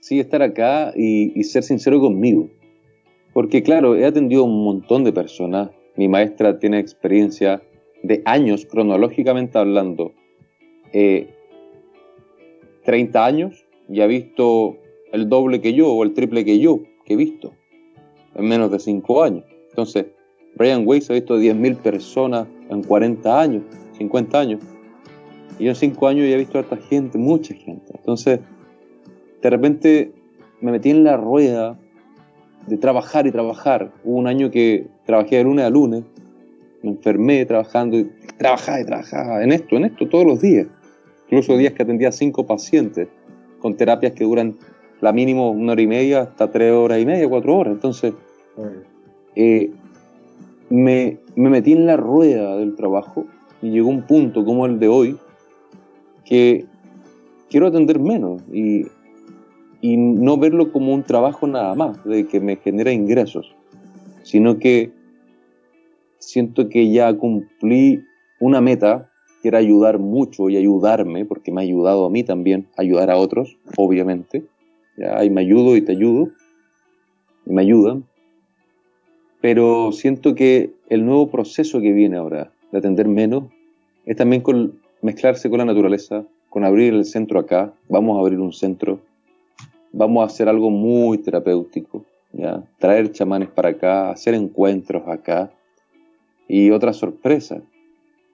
Sí, 0.00 0.20
estar 0.20 0.40
acá 0.40 0.92
y, 0.96 1.38
y 1.38 1.44
ser 1.44 1.64
sincero 1.64 2.00
conmigo. 2.00 2.48
Porque 3.34 3.62
claro, 3.64 3.96
he 3.96 4.06
atendido 4.06 4.42
a 4.42 4.46
un 4.46 4.64
montón 4.64 5.04
de 5.04 5.12
personas. 5.12 5.70
Mi 5.96 6.08
maestra 6.08 6.58
tiene 6.58 6.78
experiencia 6.78 7.62
de 8.02 8.22
años, 8.24 8.64
cronológicamente 8.64 9.58
hablando. 9.58 10.12
30 10.92 11.32
eh, 12.86 13.22
años 13.22 13.66
y 13.88 14.00
ha 14.00 14.06
visto 14.06 14.78
el 15.12 15.28
doble 15.28 15.60
que 15.60 15.74
yo 15.74 15.92
o 15.92 16.04
el 16.04 16.14
triple 16.14 16.44
que 16.44 16.60
yo 16.60 16.80
que 17.04 17.14
he 17.14 17.16
visto 17.16 17.52
en 18.36 18.46
menos 18.46 18.70
de 18.70 18.78
5 18.78 19.22
años. 19.24 19.44
Entonces, 19.70 20.06
Brian 20.56 20.86
Weiss 20.86 21.10
ha 21.10 21.14
visto 21.14 21.36
10.000 21.36 21.76
personas 21.78 22.46
en 22.70 22.84
40 22.84 23.40
años, 23.40 23.64
50 23.98 24.40
años. 24.40 24.62
Y 25.58 25.64
yo 25.64 25.70
en 25.70 25.76
5 25.76 26.06
años 26.06 26.28
ya 26.28 26.34
he 26.34 26.38
visto 26.38 26.58
a 26.58 26.60
esta 26.60 26.76
gente, 26.76 27.18
mucha 27.18 27.54
gente. 27.54 27.92
Entonces, 27.96 28.38
de 29.42 29.50
repente 29.50 30.12
me 30.60 30.70
metí 30.70 30.90
en 30.90 31.02
la 31.02 31.16
rueda 31.16 31.78
de 32.66 32.76
trabajar 32.76 33.26
y 33.26 33.32
trabajar. 33.32 33.92
Hubo 34.04 34.16
un 34.16 34.26
año 34.26 34.50
que 34.50 34.86
trabajé 35.04 35.36
de 35.36 35.44
lunes 35.44 35.64
a 35.64 35.70
lunes, 35.70 36.04
me 36.82 36.90
enfermé 36.90 37.44
trabajando 37.46 37.98
y 37.98 38.10
trabajaba 38.38 38.80
y 38.80 38.84
trabajaba 38.84 39.42
en 39.42 39.52
esto, 39.52 39.76
en 39.76 39.84
esto 39.84 40.08
todos 40.08 40.26
los 40.26 40.40
días. 40.40 40.66
Incluso 41.26 41.56
días 41.56 41.72
que 41.72 41.82
atendía 41.82 42.12
cinco 42.12 42.46
pacientes 42.46 43.08
con 43.58 43.76
terapias 43.76 44.12
que 44.12 44.24
duran 44.24 44.56
la 45.00 45.12
mínimo 45.12 45.50
una 45.50 45.72
hora 45.72 45.82
y 45.82 45.86
media 45.86 46.22
hasta 46.22 46.50
tres 46.50 46.72
horas 46.72 47.00
y 47.00 47.06
media, 47.06 47.28
cuatro 47.28 47.56
horas. 47.56 47.74
Entonces, 47.74 48.14
eh, 49.34 49.70
me, 50.70 51.18
metí 51.36 51.72
en 51.72 51.86
la 51.86 51.96
rueda 51.96 52.56
del 52.56 52.74
trabajo 52.76 53.26
y 53.62 53.70
llegó 53.70 53.88
un 53.88 54.02
punto 54.02 54.44
como 54.44 54.66
el 54.66 54.78
de 54.78 54.88
hoy 54.88 55.16
que 56.24 56.66
quiero 57.50 57.66
atender 57.66 57.98
menos 57.98 58.42
y, 58.52 58.86
y 59.84 59.98
no 59.98 60.38
verlo 60.38 60.72
como 60.72 60.94
un 60.94 61.02
trabajo 61.02 61.46
nada 61.46 61.74
más, 61.74 62.02
de 62.06 62.26
que 62.26 62.40
me 62.40 62.56
genera 62.56 62.90
ingresos, 62.90 63.54
sino 64.22 64.58
que 64.58 64.92
siento 66.18 66.70
que 66.70 66.90
ya 66.90 67.12
cumplí 67.12 68.02
una 68.40 68.62
meta 68.62 69.10
que 69.42 69.48
era 69.48 69.58
ayudar 69.58 69.98
mucho 69.98 70.48
y 70.48 70.56
ayudarme, 70.56 71.26
porque 71.26 71.52
me 71.52 71.60
ha 71.60 71.64
ayudado 71.64 72.06
a 72.06 72.08
mí 72.08 72.24
también, 72.24 72.66
ayudar 72.78 73.10
a 73.10 73.18
otros, 73.18 73.58
obviamente, 73.76 74.46
¿ya? 74.96 75.22
y 75.22 75.28
me 75.28 75.42
ayudo 75.42 75.76
y 75.76 75.82
te 75.82 75.92
ayudo, 75.92 76.30
y 77.44 77.52
me 77.52 77.60
ayudan, 77.60 78.04
pero 79.42 79.92
siento 79.92 80.34
que 80.34 80.72
el 80.88 81.04
nuevo 81.04 81.30
proceso 81.30 81.82
que 81.82 81.92
viene 81.92 82.16
ahora 82.16 82.50
de 82.72 82.78
atender 82.78 83.06
menos 83.06 83.52
es 84.06 84.16
también 84.16 84.40
con 84.40 84.80
mezclarse 85.02 85.50
con 85.50 85.58
la 85.58 85.66
naturaleza, 85.66 86.24
con 86.48 86.64
abrir 86.64 86.94
el 86.94 87.04
centro 87.04 87.38
acá, 87.38 87.74
vamos 87.90 88.16
a 88.16 88.20
abrir 88.20 88.40
un 88.40 88.54
centro, 88.54 89.00
vamos 89.94 90.22
a 90.22 90.26
hacer 90.26 90.48
algo 90.48 90.70
muy 90.70 91.18
terapéutico, 91.18 92.04
¿ya? 92.32 92.64
traer 92.78 93.12
chamanes 93.12 93.48
para 93.48 93.70
acá, 93.70 94.10
hacer 94.10 94.34
encuentros 94.34 95.04
acá 95.06 95.52
y 96.48 96.70
otra 96.70 96.92
sorpresa. 96.92 97.62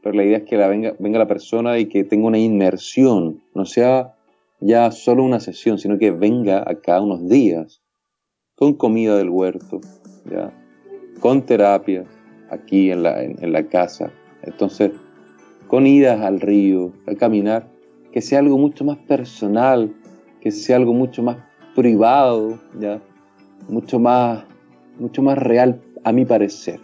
Pero 0.02 0.14
la 0.14 0.24
idea 0.24 0.38
es 0.38 0.44
que 0.44 0.56
venga, 0.56 0.94
venga 0.98 1.18
la 1.18 1.28
persona 1.28 1.78
y 1.78 1.86
que 1.86 2.04
tenga 2.04 2.26
una 2.26 2.38
inmersión, 2.38 3.42
no 3.54 3.66
sea 3.66 4.14
ya 4.60 4.90
solo 4.90 5.22
una 5.22 5.40
sesión, 5.40 5.78
sino 5.78 5.98
que 5.98 6.10
venga 6.10 6.64
acá 6.66 7.00
unos 7.00 7.28
días 7.28 7.82
con 8.54 8.74
comida 8.74 9.16
del 9.16 9.28
huerto, 9.28 9.80
¿ya? 10.30 10.52
con 11.20 11.44
terapia 11.44 12.04
aquí 12.50 12.90
en 12.90 13.02
la, 13.02 13.22
en, 13.22 13.52
la 13.52 13.64
casa. 13.64 14.10
Entonces, 14.42 14.92
con 15.66 15.86
idas 15.86 16.22
al 16.22 16.40
río, 16.40 16.92
a 17.06 17.14
caminar, 17.14 17.68
que 18.12 18.22
sea 18.22 18.38
algo 18.38 18.56
mucho 18.56 18.84
más 18.84 18.96
personal, 18.96 19.94
que 20.40 20.50
sea 20.50 20.76
algo 20.76 20.94
mucho 20.94 21.22
más 21.22 21.36
privado, 21.74 22.58
¿ya? 22.78 23.00
mucho 23.68 23.98
más, 23.98 24.44
mucho 24.98 25.22
más 25.22 25.38
real 25.38 25.80
a 26.04 26.12
mi 26.12 26.24
parecer. 26.24 26.80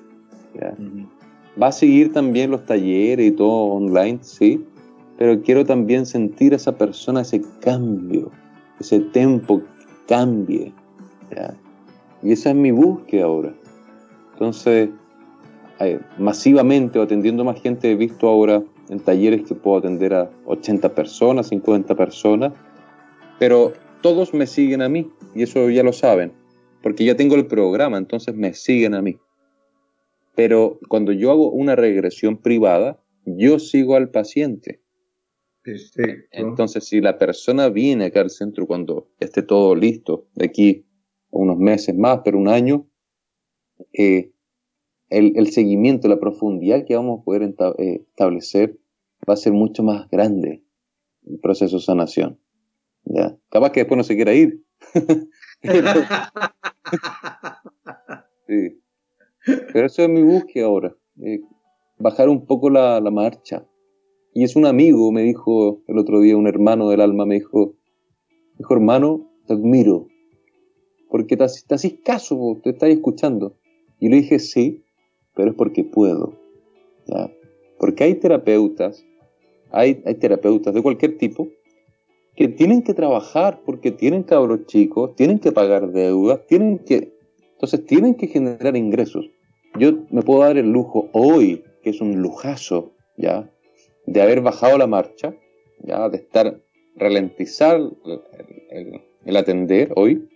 Va 1.60 1.68
a 1.68 1.72
seguir 1.72 2.12
también 2.12 2.50
los 2.50 2.64
talleres 2.66 3.26
y 3.26 3.30
todo 3.30 3.74
online, 3.74 4.18
sí, 4.22 4.64
pero 5.18 5.40
quiero 5.42 5.64
también 5.64 6.06
sentir 6.06 6.52
a 6.52 6.56
esa 6.56 6.76
persona 6.76 7.22
ese 7.22 7.42
cambio, 7.60 8.30
ese 8.78 9.00
tempo 9.00 9.60
que 9.60 9.86
cambie. 10.06 10.72
Y 12.22 12.32
esa 12.32 12.50
es 12.50 12.56
mi 12.56 12.70
búsqueda 12.70 13.24
ahora. 13.24 13.54
Entonces, 14.32 14.90
eh, 15.80 16.00
masivamente 16.18 16.98
o 16.98 17.02
atendiendo 17.02 17.44
más 17.44 17.60
gente, 17.60 17.90
he 17.90 17.96
visto 17.96 18.28
ahora 18.28 18.62
en 18.88 19.00
talleres 19.00 19.42
que 19.46 19.54
puedo 19.54 19.78
atender 19.78 20.14
a 20.14 20.30
80 20.46 20.94
personas, 20.94 21.48
50 21.48 21.94
personas, 21.94 22.52
pero 23.38 23.72
todos 24.06 24.32
me 24.34 24.46
siguen 24.46 24.82
a 24.82 24.88
mí, 24.88 25.10
y 25.34 25.42
eso 25.42 25.68
ya 25.68 25.82
lo 25.82 25.92
saben, 25.92 26.32
porque 26.80 27.04
ya 27.04 27.16
tengo 27.16 27.34
el 27.34 27.48
programa, 27.48 27.98
entonces 27.98 28.36
me 28.36 28.54
siguen 28.54 28.94
a 28.94 29.02
mí. 29.02 29.18
Pero 30.36 30.78
cuando 30.88 31.10
yo 31.10 31.32
hago 31.32 31.50
una 31.50 31.74
regresión 31.74 32.36
privada, 32.36 33.02
yo 33.24 33.58
sigo 33.58 33.96
al 33.96 34.10
paciente. 34.10 34.80
Entonces, 36.30 36.84
si 36.84 37.00
la 37.00 37.18
persona 37.18 37.68
viene 37.68 38.04
acá 38.04 38.20
al 38.20 38.30
centro 38.30 38.68
cuando 38.68 39.08
esté 39.18 39.42
todo 39.42 39.74
listo, 39.74 40.28
de 40.36 40.44
aquí 40.44 40.86
a 41.32 41.38
unos 41.38 41.58
meses 41.58 41.96
más, 41.96 42.20
pero 42.24 42.38
un 42.38 42.46
año, 42.46 42.86
eh, 43.92 44.30
el, 45.08 45.48
seguimiento, 45.48 46.06
la 46.06 46.20
profundidad 46.20 46.84
que 46.84 46.94
vamos 46.94 47.22
a 47.22 47.24
poder 47.24 47.42
eh, 47.42 48.04
establecer 48.08 48.78
va 49.28 49.34
a 49.34 49.36
ser 49.36 49.52
mucho 49.52 49.82
más 49.82 50.08
grande 50.08 50.62
el 51.26 51.40
proceso 51.40 51.78
de 51.78 51.82
sanación. 51.82 52.38
¿Ya? 53.06 53.36
Capaz 53.50 53.72
que 53.72 53.80
después 53.80 53.96
no 53.96 54.04
se 54.04 54.14
quiera 54.14 54.34
ir. 54.34 54.62
Pero 59.72 59.86
eso 59.86 60.02
es 60.02 60.08
mi 60.08 60.22
búsqueda 60.22 60.66
ahora, 60.66 60.94
eh, 61.22 61.40
bajar 61.98 62.28
un 62.28 62.46
poco 62.46 62.70
la, 62.70 63.00
la 63.00 63.10
marcha 63.10 63.66
y 64.36 64.44
es 64.44 64.54
un 64.54 64.66
amigo, 64.66 65.10
me 65.12 65.22
dijo 65.22 65.82
el 65.86 65.96
otro 65.96 66.20
día, 66.20 66.36
un 66.36 66.46
hermano 66.46 66.90
del 66.90 67.00
alma, 67.00 67.24
me 67.24 67.36
dijo, 67.36 67.74
dijo, 68.58 68.74
hermano, 68.74 69.30
te 69.46 69.54
admiro, 69.54 70.08
porque 71.08 71.38
te, 71.38 71.46
te 71.46 72.02
caso, 72.02 72.60
te 72.62 72.68
estás 72.68 72.90
escuchando. 72.90 73.56
Y 73.98 74.10
le 74.10 74.16
dije, 74.16 74.38
sí, 74.38 74.84
pero 75.34 75.52
es 75.52 75.56
porque 75.56 75.84
puedo. 75.84 76.34
Porque 77.78 78.04
hay 78.04 78.16
terapeutas, 78.16 79.06
hay, 79.70 80.02
hay 80.04 80.16
terapeutas 80.16 80.74
de 80.74 80.82
cualquier 80.82 81.16
tipo, 81.16 81.48
que 82.36 82.48
tienen 82.48 82.82
que 82.82 82.94
trabajar 82.94 83.60
porque 83.64 83.90
tienen 83.90 84.22
cabros 84.22 84.66
chicos, 84.66 85.16
tienen 85.16 85.38
que 85.38 85.52
pagar 85.52 85.90
deudas, 85.92 86.46
tienen 86.46 86.78
que... 86.78 87.14
Entonces 87.52 87.86
tienen 87.86 88.14
que 88.14 88.26
generar 88.26 88.76
ingresos. 88.76 89.30
Yo 89.78 89.92
me 90.10 90.22
puedo 90.22 90.40
dar 90.40 90.58
el 90.58 90.70
lujo 90.70 91.08
hoy, 91.12 91.64
que 91.82 91.90
es 91.90 92.00
un 92.00 92.20
lujazo, 92.20 92.92
¿ya? 93.16 93.50
de 94.06 94.22
haber 94.22 94.40
bajado 94.40 94.78
la 94.78 94.86
marcha, 94.86 95.34
ya 95.82 96.08
de 96.08 96.18
estar 96.18 96.60
ralentizar 96.94 97.80
el, 98.70 99.36
atender 99.36 99.92
hoy 99.96 100.28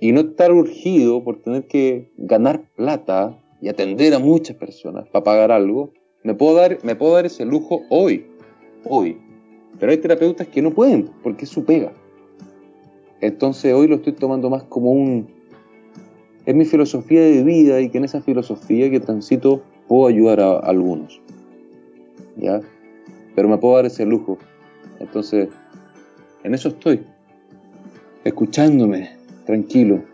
y 0.00 0.12
no 0.12 0.20
estar 0.20 0.52
urgido 0.52 1.22
por 1.22 1.42
tener 1.42 1.66
que 1.66 2.10
ganar 2.16 2.68
plata 2.74 3.38
y 3.60 3.68
atender 3.68 4.14
a 4.14 4.18
muchas 4.18 4.56
personas 4.56 5.08
para 5.08 5.24
pagar 5.24 5.52
algo, 5.52 5.92
me 6.22 6.34
puedo 6.34 6.56
dar, 6.56 6.78
me 6.82 6.96
puedo 6.96 7.14
dar 7.14 7.26
ese 7.26 7.44
lujo 7.44 7.82
hoy, 7.90 8.26
hoy. 8.84 9.18
Pero 9.78 9.92
hay 9.92 9.98
terapeutas 9.98 10.48
que 10.48 10.62
no 10.62 10.72
pueden 10.72 11.10
porque 11.22 11.44
es 11.44 11.50
su 11.50 11.64
pega. 11.64 11.92
Entonces 13.20 13.72
hoy 13.72 13.88
lo 13.88 13.96
estoy 13.96 14.12
tomando 14.12 14.50
más 14.50 14.62
como 14.64 14.92
un... 14.92 15.28
Es 16.46 16.54
mi 16.54 16.64
filosofía 16.64 17.22
de 17.22 17.42
vida 17.42 17.80
y 17.80 17.88
que 17.88 17.98
en 17.98 18.04
esa 18.04 18.20
filosofía 18.20 18.90
que 18.90 19.00
transito 19.00 19.62
puedo 19.88 20.06
ayudar 20.06 20.40
a, 20.40 20.52
a 20.52 20.58
algunos. 20.58 21.20
¿Ya? 22.36 22.60
pero 23.34 23.48
me 23.48 23.58
puedo 23.58 23.76
dar 23.76 23.86
ese 23.86 24.04
lujo. 24.04 24.38
Entonces, 25.00 25.48
en 26.42 26.54
eso 26.54 26.68
estoy, 26.68 27.02
escuchándome, 28.24 29.10
tranquilo. 29.46 30.04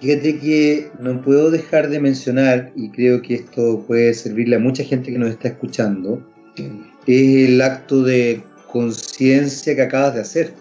Fíjate 0.00 0.38
que 0.38 0.90
no 1.00 1.22
puedo 1.22 1.50
dejar 1.50 1.88
de 1.88 2.00
mencionar, 2.00 2.72
y 2.76 2.90
creo 2.90 3.22
que 3.22 3.34
esto 3.34 3.84
puede 3.86 4.12
servirle 4.14 4.56
a 4.56 4.58
mucha 4.58 4.84
gente 4.84 5.12
que 5.12 5.18
nos 5.18 5.30
está 5.30 5.48
escuchando, 5.48 6.22
es 7.06 7.48
el 7.48 7.60
acto 7.62 8.02
de 8.02 8.42
conciencia 8.70 9.74
que 9.74 9.82
acabas 9.82 10.14
de 10.14 10.20
hacer. 10.20 10.54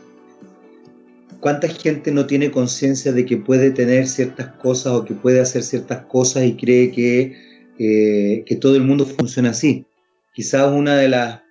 ¿Cuánta 1.39 1.67
gente 1.67 2.11
no 2.11 2.25
tiene 2.25 2.51
conciencia 2.51 3.11
de 3.11 3.25
que 3.25 3.37
puede 3.37 3.71
tener 3.71 4.07
ciertas 4.07 4.47
cosas 4.55 4.93
o 4.93 5.03
que 5.03 5.13
puede 5.13 5.41
hacer 5.41 5.63
ciertas 5.63 6.05
cosas 6.05 6.45
y 6.45 6.55
cree 6.55 6.91
que, 6.91 7.35
eh, 7.79 8.43
que 8.45 8.55
todo 8.55 8.75
el 8.75 8.83
mundo 8.83 9.05
funciona 9.05 9.49
así? 9.49 9.85
Quizás 10.33 10.71
una 10.71 10.95
de 10.95 11.09
las, 11.09 11.41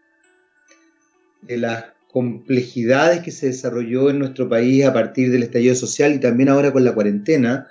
de 1.43 1.59
las 1.59 1.85
complejidades 2.11 3.21
que 3.21 3.31
se 3.31 3.47
desarrolló 3.47 4.11
en 4.11 4.19
nuestro 4.19 4.49
país 4.49 4.85
a 4.85 4.93
partir 4.93 5.31
del 5.31 5.43
estallido 5.43 5.75
social 5.75 6.15
y 6.15 6.21
también 6.21 6.49
ahora 6.49 6.73
con 6.73 6.85
la 6.85 6.95
cuarentena 6.95 7.69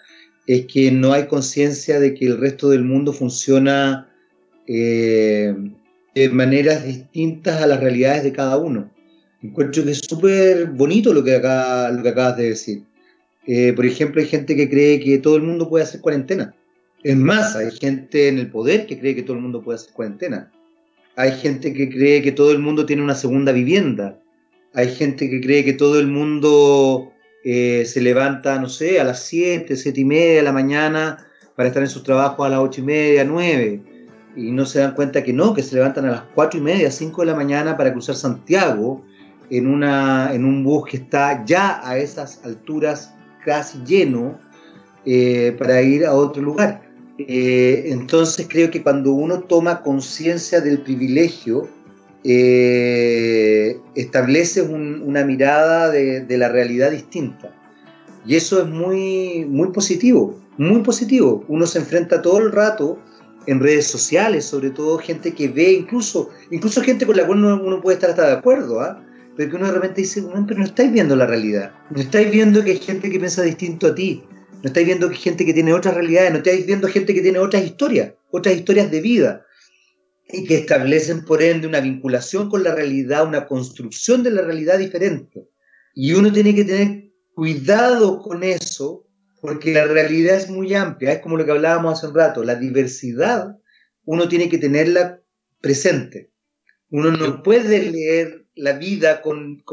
es 0.47 0.65
que 0.65 0.91
no 0.91 1.13
hay 1.13 1.27
conciencia 1.27 1.99
de 1.99 2.13
que 2.13 2.25
el 2.25 2.37
resto 2.37 2.69
del 2.69 2.83
mundo 2.83 3.13
funciona 3.13 4.09
eh, 4.67 5.55
de 6.15 6.29
maneras 6.29 6.85
distintas 6.85 7.61
a 7.61 7.67
las 7.67 7.79
realidades 7.79 8.23
de 8.23 8.33
cada 8.33 8.57
uno. 8.57 8.91
Encuentro 9.41 9.83
que 9.83 9.91
es 9.91 9.99
súper 9.99 10.67
bonito 10.67 11.13
lo 11.13 11.23
que, 11.23 11.35
acá, 11.35 11.89
lo 11.91 12.03
que 12.03 12.09
acabas 12.09 12.37
de 12.37 12.49
decir. 12.49 12.83
Eh, 13.47 13.73
por 13.73 13.85
ejemplo, 13.85 14.21
hay 14.21 14.27
gente 14.27 14.55
que 14.55 14.69
cree 14.69 14.99
que 14.99 15.17
todo 15.17 15.35
el 15.35 15.43
mundo 15.43 15.67
puede 15.67 15.83
hacer 15.83 16.01
cuarentena. 16.01 16.53
Es 17.03 17.17
más, 17.17 17.55
hay 17.55 17.71
gente 17.71 18.27
en 18.27 18.37
el 18.37 18.51
poder 18.51 18.85
que 18.85 18.99
cree 18.99 19.15
que 19.15 19.23
todo 19.23 19.35
el 19.35 19.41
mundo 19.41 19.63
puede 19.63 19.77
hacer 19.77 19.93
cuarentena. 19.93 20.51
Hay 21.15 21.31
gente 21.31 21.73
que 21.73 21.89
cree 21.89 22.21
que 22.21 22.31
todo 22.31 22.51
el 22.51 22.59
mundo 22.59 22.85
tiene 22.85 23.01
una 23.01 23.15
segunda 23.15 23.51
vivienda. 23.51 24.19
Hay 24.73 24.89
gente 24.89 25.29
que 25.29 25.41
cree 25.41 25.65
que 25.65 25.73
todo 25.73 25.99
el 25.99 26.07
mundo 26.07 27.11
eh, 27.43 27.83
se 27.85 28.01
levanta, 28.01 28.59
no 28.59 28.69
sé, 28.69 28.99
a 28.99 29.03
las 29.03 29.23
7, 29.23 29.75
7 29.75 29.99
y 29.99 30.05
media 30.05 30.35
de 30.35 30.43
la 30.43 30.51
mañana 30.51 31.25
para 31.55 31.67
estar 31.67 31.81
en 31.81 31.89
sus 31.89 32.03
trabajos 32.03 32.45
a 32.45 32.49
las 32.49 32.59
8 32.59 32.81
y 32.81 32.83
media, 32.83 33.23
9. 33.25 33.81
Y 34.35 34.51
no 34.51 34.65
se 34.65 34.79
dan 34.79 34.95
cuenta 34.95 35.23
que 35.23 35.33
no, 35.33 35.53
que 35.53 35.63
se 35.63 35.75
levantan 35.75 36.05
a 36.05 36.11
las 36.11 36.23
4 36.35 36.59
y 36.59 36.63
media, 36.63 36.91
5 36.91 37.21
de 37.21 37.27
la 37.27 37.35
mañana 37.35 37.75
para 37.75 37.91
cruzar 37.91 38.15
Santiago 38.15 39.03
en, 39.49 39.67
una, 39.67 40.33
en 40.33 40.45
un 40.45 40.63
bus 40.63 40.89
que 40.89 40.97
está 40.97 41.43
ya 41.45 41.81
a 41.87 41.97
esas 41.97 42.39
alturas 42.45 43.13
casi 43.45 43.79
lleno 43.85 44.39
eh, 45.05 45.55
para 45.57 45.81
ir 45.81 46.05
a 46.05 46.13
otro 46.13 46.41
lugar. 46.41 46.81
Eh, 47.17 47.85
entonces 47.87 48.47
creo 48.49 48.71
que 48.71 48.81
cuando 48.81 49.11
uno 49.11 49.41
toma 49.41 49.81
conciencia 49.81 50.61
del 50.61 50.81
privilegio, 50.81 51.67
eh, 52.23 53.79
establece 53.95 54.61
una 54.61 55.25
mirada 55.25 55.89
de, 55.89 56.37
la 56.37 56.49
realidad 56.49 56.91
distinta. 56.91 57.51
Y 58.25 58.35
eso 58.35 58.61
es 58.61 58.67
muy, 58.67 59.45
muy 59.49 59.69
positivo, 59.69 60.39
muy 60.57 60.81
positivo. 60.81 61.43
Uno 61.47 61.65
se 61.65 61.79
enfrenta 61.79 62.21
todo 62.21 62.37
el 62.37 62.51
rato 62.51 62.99
en 63.47 63.59
redes 63.59 63.87
sociales, 63.87 64.45
sobre 64.45 64.69
todo 64.69 64.97
gente 64.97 65.33
que 65.33 65.47
ve, 65.47 65.73
incluso, 65.73 66.29
incluso 66.51 66.81
gente 66.81 67.05
con 67.05 67.17
la 67.17 67.25
cual 67.25 67.43
uno, 67.43 67.81
puede 67.81 67.95
estar 67.95 68.11
hasta 68.11 68.27
de 68.27 68.33
acuerdo, 68.33 68.81
¿ah? 68.81 69.03
pero 69.35 69.49
que 69.49 69.55
uno 69.55 69.67
de 69.67 69.73
repente 69.73 70.01
dice, 70.01 70.23
pero 70.47 70.59
no 70.59 70.65
estáis 70.65 70.91
viendo 70.91 71.15
la 71.15 71.25
realidad, 71.25 71.73
no 71.89 71.99
estáis 71.99 72.29
viendo 72.31 72.63
que 72.63 72.71
hay 72.71 72.79
gente 72.79 73.09
que 73.09 73.19
piensa 73.19 73.41
distinto 73.41 73.87
a 73.87 73.95
ti, 73.95 74.23
no 74.61 74.67
estáis 74.67 74.85
viendo 74.85 75.09
que 75.09 75.15
hay 75.15 75.21
gente 75.21 75.45
que 75.45 75.53
tiene 75.53 75.73
otras 75.73 75.95
realidades, 75.95 76.31
no 76.31 76.37
estáis 76.37 76.65
viendo 76.65 76.87
gente 76.87 77.13
que 77.13 77.21
tiene 77.21 77.39
otras 77.39 77.63
historias, 77.63 78.13
otras 78.29 78.55
historias 78.55 78.91
de 78.91 79.01
vida 79.01 79.45
y 80.33 80.45
que 80.45 80.55
establecen 80.55 81.25
por 81.25 81.41
ende 81.41 81.67
una 81.67 81.81
vinculación 81.81 82.49
con 82.49 82.63
la 82.63 82.73
realidad, 82.73 83.27
una 83.27 83.47
construcción 83.47 84.23
de 84.23 84.31
la 84.31 84.43
realidad 84.43 84.77
diferente. 84.77 85.47
Y 85.93 86.13
uno 86.13 86.31
tiene 86.31 86.55
que 86.55 86.63
tener 86.63 87.11
cuidado 87.33 88.19
con 88.19 88.43
eso, 88.43 89.05
porque 89.41 89.73
la 89.73 89.85
realidad 89.85 90.37
es 90.37 90.49
muy 90.49 90.73
amplia, 90.73 91.13
es 91.13 91.19
como 91.19 91.37
lo 91.37 91.45
que 91.45 91.51
hablábamos 91.51 91.97
hace 91.97 92.07
un 92.07 92.15
rato, 92.15 92.43
la 92.43 92.55
diversidad 92.55 93.57
uno 94.05 94.27
tiene 94.27 94.49
que 94.49 94.57
tenerla 94.57 95.21
presente. 95.61 96.31
Uno 96.89 97.11
no 97.11 97.43
puede 97.43 97.91
leer 97.91 98.45
la 98.55 98.73
vida 98.73 99.21
con, 99.21 99.63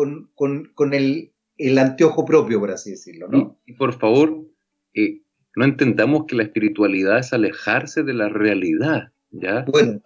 el, 0.92 1.78
anteojo 1.78 2.24
propio, 2.24 2.60
por 2.60 2.70
así 2.70 2.90
decirlo. 2.90 3.28
¿no? 3.28 3.60
Y, 3.66 3.74
por 3.74 3.98
favor, 3.98 4.46
eh, 4.94 5.22
no 5.56 5.64
entendamos 5.64 6.26
que 6.26 6.36
la 6.36 6.44
espiritualidad 6.44 7.18
es 7.18 7.32
alejarse 7.32 8.02
de 8.02 8.14
la 8.14 8.28
realidad. 8.28 9.12
¿ya? 9.30 9.64
Bueno. 9.66 10.00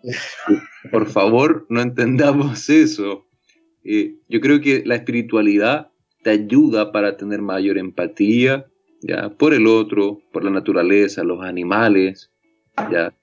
Por 0.90 1.06
favor, 1.06 1.66
no 1.68 1.82
entendamos 1.82 2.70
eso. 2.70 3.26
Eh, 3.84 4.16
yo 4.28 4.40
creo 4.40 4.60
que 4.60 4.82
la 4.86 4.94
espiritualidad 4.94 5.90
te 6.22 6.30
ayuda 6.30 6.92
para 6.92 7.16
tener 7.16 7.42
mayor 7.42 7.78
empatía, 7.78 8.66
¿ya? 9.02 9.30
Por 9.30 9.52
el 9.52 9.66
otro, 9.66 10.22
por 10.32 10.44
la 10.44 10.50
naturaleza, 10.50 11.24
los 11.24 11.44
animales, 11.44 12.30
¿ya? 12.90 13.14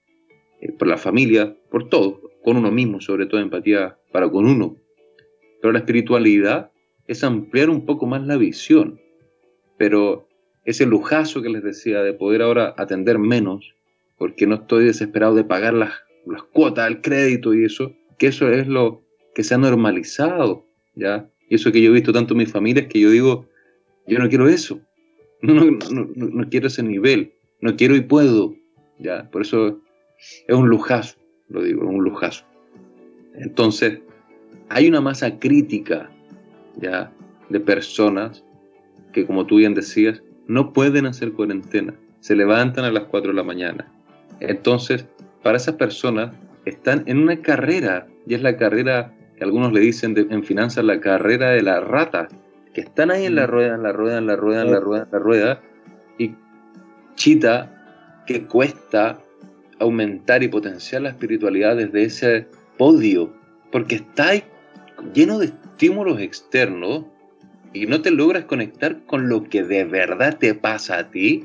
Eh, 0.62 0.72
por 0.74 0.88
la 0.88 0.98
familia, 0.98 1.56
por 1.72 1.90
todo, 1.90 2.22
con 2.44 2.58
uno 2.58 2.72
mismo, 2.72 3.02
sobre 3.02 3.26
todo 3.26 3.42
empatía 3.42 3.98
para 4.12 4.30
con 4.30 4.46
uno. 4.46 4.76
Pero 5.62 5.72
la 5.72 5.80
espiritualidad 5.80 6.72
es 7.08 7.24
ampliar 7.24 7.70
un 7.70 7.86
poco 7.86 8.06
más 8.06 8.26
la 8.26 8.38
visión. 8.38 9.00
Pero 9.78 10.28
ese 10.66 10.86
lujazo 10.86 11.42
que 11.42 11.50
les 11.50 11.64
decía 11.64 12.04
de 12.04 12.14
poder 12.14 12.42
ahora 12.42 12.74
atender 12.78 13.18
menos, 13.18 13.74
porque 14.18 14.46
no 14.46 14.56
estoy 14.56 14.86
desesperado 14.86 15.34
de 15.34 15.46
pagar 15.46 15.74
las, 15.74 15.94
las 16.26 16.44
cuotas, 16.44 16.88
el 16.88 17.02
crédito 17.02 17.54
y 17.54 17.66
eso, 17.66 17.94
que 18.18 18.28
eso 18.28 18.52
es 18.52 18.68
lo 18.68 19.02
que 19.34 19.44
se 19.44 19.56
ha 19.56 19.58
normalizado, 19.58 20.66
¿ya? 20.96 21.30
Y 21.50 21.56
eso 21.56 21.72
que 21.72 21.82
yo 21.82 21.90
he 21.90 21.94
visto 21.94 22.12
tanto 22.12 22.34
en 22.34 22.40
mi 22.40 22.46
familia 22.46 22.84
es 22.84 22.90
que 22.90 23.00
yo 23.00 23.10
digo, 23.10 23.48
yo 24.06 24.20
no 24.20 24.28
quiero 24.28 24.48
eso, 24.48 24.82
no, 25.42 25.66
no, 25.92 26.10
no, 26.16 26.50
quiero 26.50 26.68
ese 26.68 26.84
nivel, 26.84 27.34
no 27.62 27.76
quiero 27.76 27.96
y 27.96 28.02
puedo, 28.02 28.56
¿ya? 28.98 29.30
Por 29.32 29.42
eso 29.42 29.80
es 30.48 30.56
un 30.56 30.70
lujazo, 30.70 31.18
lo 31.48 31.64
digo, 31.64 31.88
un 31.88 32.04
lujazo. 32.04 32.44
Entonces, 33.36 34.00
hay 34.70 34.88
una 34.88 35.02
masa 35.02 35.40
crítica, 35.40 36.10
¿ya? 36.78 37.12
De 37.50 37.60
personas 37.60 38.44
que, 39.14 39.26
como 39.26 39.46
tú 39.46 39.58
bien 39.58 39.74
decías, 39.74 40.22
no 40.48 40.74
pueden 40.74 41.06
hacer 41.06 41.32
cuarentena, 41.32 41.94
se 42.20 42.36
levantan 42.36 42.86
a 42.86 42.92
las 42.92 43.06
4 43.06 43.32
de 43.32 43.36
la 43.36 43.44
mañana, 43.44 43.92
entonces, 44.40 45.06
para 45.44 45.58
esas 45.58 45.76
personas 45.76 46.36
están 46.66 47.04
en 47.08 47.20
una 47.20 47.42
carrera, 47.42 48.08
y 48.26 48.34
es 48.36 48.42
la 48.42 48.58
carrera 48.58 49.14
que 49.38 49.44
algunos 49.44 49.74
le 49.74 49.80
dicen 49.80 50.16
en 50.30 50.44
finanzas 50.44 50.84
la 50.84 51.00
carrera 51.00 51.52
de 51.52 51.62
la 51.62 51.80
rata, 51.80 52.28
que 52.80 52.86
están 52.86 53.12
ahí 53.12 53.26
en 53.26 53.36
la 53.36 53.46
rueda, 53.46 53.76
en 53.76 53.84
la 53.84 53.92
rueda, 53.92 54.20
en 54.20 54.28
la 54.28 54.38
rueda, 54.38 54.62
en 54.62 54.72
la 54.72 54.80
rueda, 54.80 55.04
en 55.04 55.12
la 55.12 55.20
rueda, 55.20 55.62
y 56.18 56.34
chita 57.16 58.24
que 58.26 58.46
cuesta 58.46 59.20
aumentar 59.80 60.44
y 60.44 60.48
potenciar 60.48 61.02
la 61.02 61.10
espiritualidad 61.10 61.76
desde 61.76 62.04
ese 62.04 62.48
podio, 62.78 63.34
porque 63.70 63.96
está 63.96 64.32
lleno 65.14 65.40
de 65.40 65.48
estímulos 65.48 66.22
externos 66.22 67.04
y 67.74 67.86
no 67.86 68.02
te 68.02 68.12
logras 68.12 68.46
conectar 68.46 69.04
con 69.06 69.28
lo 69.28 69.44
que 69.44 69.64
de 69.64 69.84
verdad 69.84 70.38
te 70.38 70.54
pasa 70.54 71.00
a 71.00 71.12
ti, 71.12 71.44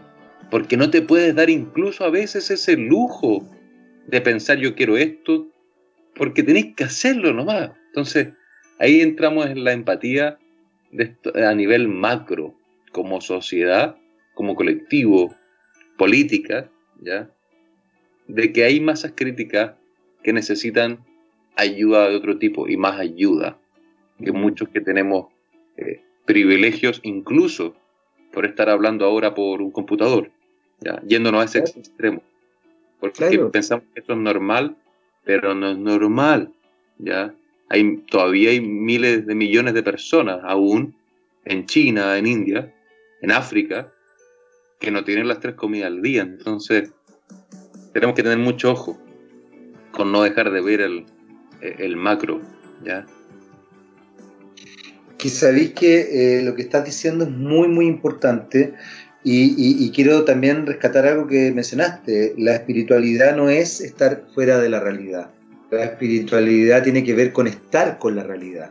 porque 0.53 0.77
no 0.77 0.91
te 0.91 1.03
puedes 1.03 1.35
dar 1.35 1.51
incluso 1.51 2.05
a 2.05 2.11
veces 2.11 2.49
ese 2.53 2.77
lujo 2.77 3.45
de 4.07 4.21
pensar 4.21 4.59
yo 4.59 4.77
quiero 4.77 4.97
esto, 4.97 5.49
porque 6.15 6.45
tenéis 6.45 6.77
que 6.77 6.85
hacerlo 6.85 7.33
nomás. 7.33 7.73
Entonces, 7.89 8.29
ahí 8.79 9.01
entramos 9.01 9.47
en 9.47 9.65
la 9.65 9.73
empatía 9.73 10.39
a 11.35 11.55
nivel 11.55 11.89
macro, 11.89 12.55
como 12.93 13.21
sociedad, 13.21 13.97
como 14.35 14.55
colectivo, 14.55 15.35
política, 15.97 16.71
¿ya? 17.01 17.31
De 18.27 18.53
que 18.53 18.65
hay 18.65 18.81
masas 18.81 19.13
críticas 19.15 19.75
que 20.23 20.33
necesitan 20.33 21.05
ayuda 21.57 22.09
de 22.09 22.17
otro 22.17 22.39
tipo 22.39 22.69
y 22.69 22.77
más 22.77 22.99
ayuda 22.99 23.59
que 24.23 24.33
muchos 24.33 24.69
que 24.69 24.81
tenemos 24.81 25.27
eh, 25.77 26.01
privilegios 26.25 27.01
incluso 27.03 27.75
por 28.33 28.47
estar 28.47 28.69
hablando 28.71 29.05
ahora 29.05 29.35
por 29.35 29.61
un 29.61 29.71
computador, 29.71 30.31
¿ya? 30.81 31.01
yéndonos 31.07 31.43
a 31.43 31.45
ese 31.45 31.79
extremo. 31.79 32.23
Porque 32.99 33.39
pensamos 33.53 33.85
que 33.93 34.01
esto 34.01 34.15
es 34.15 34.19
normal, 34.19 34.77
pero 35.25 35.55
no 35.55 35.71
es 35.71 35.79
normal. 35.79 36.53
¿ya? 36.99 37.35
Hay, 37.69 37.99
todavía 38.11 38.51
hay 38.51 38.61
miles 38.61 39.27
de 39.27 39.35
millones 39.35 39.75
de 39.75 39.83
personas 39.83 40.41
aún 40.43 40.95
en 41.45 41.67
China, 41.67 42.17
en 42.19 42.27
India, 42.27 42.75
en 43.21 43.33
África, 43.33 43.93
que 44.81 44.91
no 44.91 45.05
tienen 45.05 45.29
las 45.29 45.41
tres 45.41 45.55
comidas 45.55 45.89
al 45.89 46.03
día. 46.03 46.23
Entonces, 46.23 46.93
tenemos 47.93 48.15
que 48.15 48.23
tener 48.23 48.39
mucho 48.39 48.73
ojo 48.73 48.99
con 49.93 50.13
no 50.13 50.23
dejar 50.23 50.51
de 50.51 50.61
ver 50.61 50.81
el, 50.81 51.07
el 51.61 51.97
macro. 51.97 52.41
¿ya? 52.85 53.07
que 55.31 55.73
que 55.73 56.39
eh, 56.39 56.43
lo 56.43 56.55
que 56.55 56.63
estás 56.63 56.85
diciendo 56.85 57.25
es 57.25 57.31
muy, 57.31 57.69
muy 57.69 57.87
importante 57.87 58.75
y, 59.27 59.91
quiero 59.93 60.25
también 60.25 60.67
rescatar 60.67 61.07
algo 61.07 61.27
que 61.27 61.51
mencionaste. 61.51 62.35
La 62.37 62.57
espiritualidad 62.57 63.35
no 63.35 63.49
es 63.49 63.81
estar 63.81 64.27
fuera 64.35 64.59
de 64.59 64.69
la 64.69 64.81
realidad. 64.81 65.31
La 65.71 65.85
espiritualidad 65.85 66.83
tiene 66.83 67.03
que 67.03 67.15
ver 67.15 67.33
con 67.33 67.47
estar 67.47 67.99
con 67.99 68.17
la 68.17 68.23
realidad. 68.23 68.71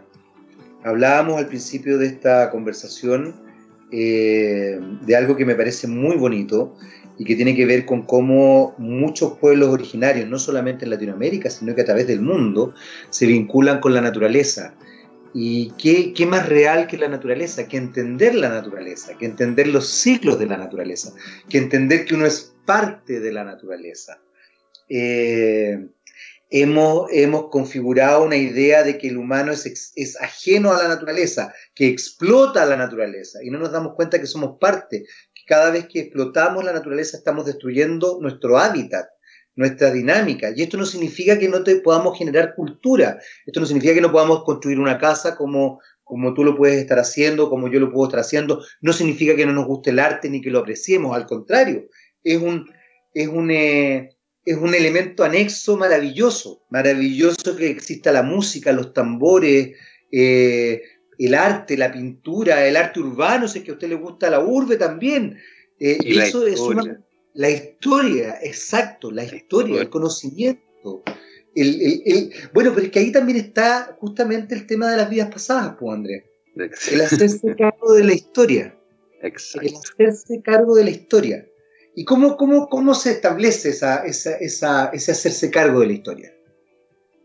Hablábamos 0.84 1.38
al 1.38 1.48
principio 1.48 1.98
de 1.98 2.08
esta 2.08 2.50
conversación 2.50 3.36
eh, 3.92 4.80
de 5.06 5.16
algo 5.16 5.36
que 5.36 5.46
me 5.46 5.56
parece 5.56 5.88
muy 5.88 6.18
bonito 6.18 6.76
y 7.18 7.26
que 7.26 7.36
tiene 7.36 7.56
que 7.56 7.66
ver 7.66 7.86
con 7.86 8.04
cómo 8.04 8.74
muchos 8.78 9.38
pueblos 9.38 9.70
originarios, 9.70 10.28
no 10.28 10.40
solamente 10.40 10.86
en 10.86 10.92
Latinoamérica, 10.92 11.50
sino 11.50 11.76
que 11.76 11.82
a 11.82 11.86
través 11.86 12.08
del 12.08 12.22
mundo, 12.22 12.74
se 13.10 13.28
vinculan 13.28 13.80
con 13.80 13.94
la 13.94 14.02
naturaleza. 14.02 14.74
¿Y 15.34 15.72
qué, 15.78 16.26
más 16.26 16.48
real 16.48 16.88
que 16.88 16.98
la 16.98 17.08
naturaleza? 17.08 17.68
Que 17.68 17.78
entender 17.78 18.36
la 18.36 18.50
naturaleza, 18.50 19.18
que 19.18 19.26
entender 19.26 19.68
los 19.68 19.88
ciclos 19.88 20.38
de 20.38 20.46
la 20.46 20.58
naturaleza, 20.58 21.14
que 21.50 21.58
entender 21.58 22.06
que 22.06 22.16
uno 22.16 22.26
es 22.26 22.56
parte 22.66 23.20
de 23.20 23.32
la 23.32 23.44
naturaleza. 23.44 24.20
Eh, 24.90 25.88
hemos, 26.54 27.08
hemos 27.12 27.50
configurado 27.50 28.24
una 28.24 28.38
idea 28.38 28.84
de 28.84 29.00
que 29.00 29.08
el 29.08 29.18
humano 29.18 29.52
es, 29.52 29.92
es 29.96 30.22
ajeno 30.22 30.72
a 30.72 30.84
la 30.84 30.88
naturaleza, 30.88 31.52
que 31.74 31.88
explota 31.88 32.64
la 32.68 32.78
naturaleza, 32.78 33.40
y 33.44 33.50
no 33.50 33.58
nos 33.58 33.72
damos 33.72 33.96
cuenta 33.96 34.20
que 34.20 34.28
somos 34.28 34.60
parte, 34.60 35.04
que 35.34 35.42
cada 35.48 35.72
vez 35.72 35.88
que 35.88 36.02
explotamos 36.02 36.64
la 36.64 36.72
naturaleza 36.72 37.18
estamos 37.18 37.48
destruyendo 37.48 38.20
nuestro 38.22 38.60
hábitat, 38.60 39.08
nuestra 39.56 39.90
dinámica. 39.92 40.52
Y 40.56 40.62
esto 40.62 40.78
no 40.78 40.86
significa 40.86 41.40
que 41.40 41.50
no 41.50 41.64
te 41.64 41.78
podamos 41.78 42.20
generar 42.20 42.54
cultura, 42.54 43.18
esto 43.48 43.60
no 43.60 43.66
significa 43.66 43.96
que 43.96 44.02
no 44.02 44.12
podamos 44.12 44.44
construir 44.44 44.80
una 44.80 45.00
casa 45.00 45.36
como, 45.36 45.82
como 46.04 46.36
tú 46.36 46.44
lo 46.44 46.56
puedes 46.56 46.78
estar 46.78 47.00
haciendo, 47.00 47.50
como 47.50 47.68
yo 47.68 47.80
lo 47.80 47.92
puedo 47.92 48.10
estar 48.10 48.20
haciendo, 48.20 48.64
no 48.80 48.94
significa 48.94 49.36
que 49.36 49.48
no 49.48 49.54
nos 49.54 49.66
guste 49.66 49.90
el 49.90 49.98
arte 49.98 50.30
ni 50.30 50.40
que 50.40 50.52
lo 50.52 50.60
apreciemos, 50.60 51.16
al 51.16 51.26
contrario, 51.26 51.88
es 52.24 52.40
un, 52.40 52.70
es 53.12 53.28
un, 53.28 53.50
eh, 53.50 54.12
es 54.46 54.58
un 54.58 54.74
elemento 54.76 55.24
anexo 55.24 55.78
maravilloso, 55.78 56.64
maravilloso 56.70 57.56
que 57.56 57.70
exista 57.70 58.12
la 58.12 58.24
música, 58.24 58.72
los 58.72 58.94
tambores, 58.94 59.76
eh, 60.12 60.82
el 61.18 61.34
arte, 61.34 61.78
la 61.78 61.92
pintura, 61.92 62.66
el 62.68 62.76
arte 62.76 63.00
urbano, 63.00 63.48
si 63.48 63.60
es 63.60 63.66
que 63.66 63.72
a 63.72 63.76
usted 63.76 63.90
le 63.90 63.96
gusta 63.96 64.30
la 64.30 64.42
urbe 64.42 64.76
también. 64.76 65.38
Eh, 65.80 65.98
eso 66.06 66.46
es 66.46 66.60
una, 66.60 67.02
la 67.34 67.50
historia, 67.50 68.38
exacto, 68.42 69.12
la 69.12 69.24
historia, 69.24 69.82
el 69.82 69.90
conocimiento. 69.90 71.04
El, 71.56 72.34
bueno, 72.54 72.72
pero 72.74 72.86
es 72.86 72.92
que 72.92 73.00
ahí 73.00 73.12
también 73.12 73.38
está 73.38 73.96
justamente 74.00 74.56
el 74.56 74.66
tema 74.66 74.92
de 74.92 74.98
las 74.98 75.10
vidas 75.10 75.32
pasadas, 75.32 75.76
pues, 75.80 75.96
Andrés. 75.96 76.24
El 76.56 77.02
hacerse 77.02 77.56
cargo 77.56 77.94
de 77.94 78.04
la 78.04 78.14
historia. 78.14 78.78
Exacto. 79.22 79.68
El 79.98 80.10
hacerse 80.10 80.42
cargo 80.42 80.76
de 80.76 80.84
la 80.84 80.90
historia. 80.90 81.48
¿Y 81.96 82.06
cómo, 82.06 82.38
cómo, 82.38 82.68
cómo 82.70 82.94
se 82.96 83.12
establece 83.12 83.70
esa, 83.70 84.06
esa, 84.06 84.36
esa, 84.38 84.90
ese 84.94 85.12
hacerse 85.12 85.52
cargo 85.52 85.82
de 85.82 85.88
la 85.88 85.94
historia? 85.94 86.34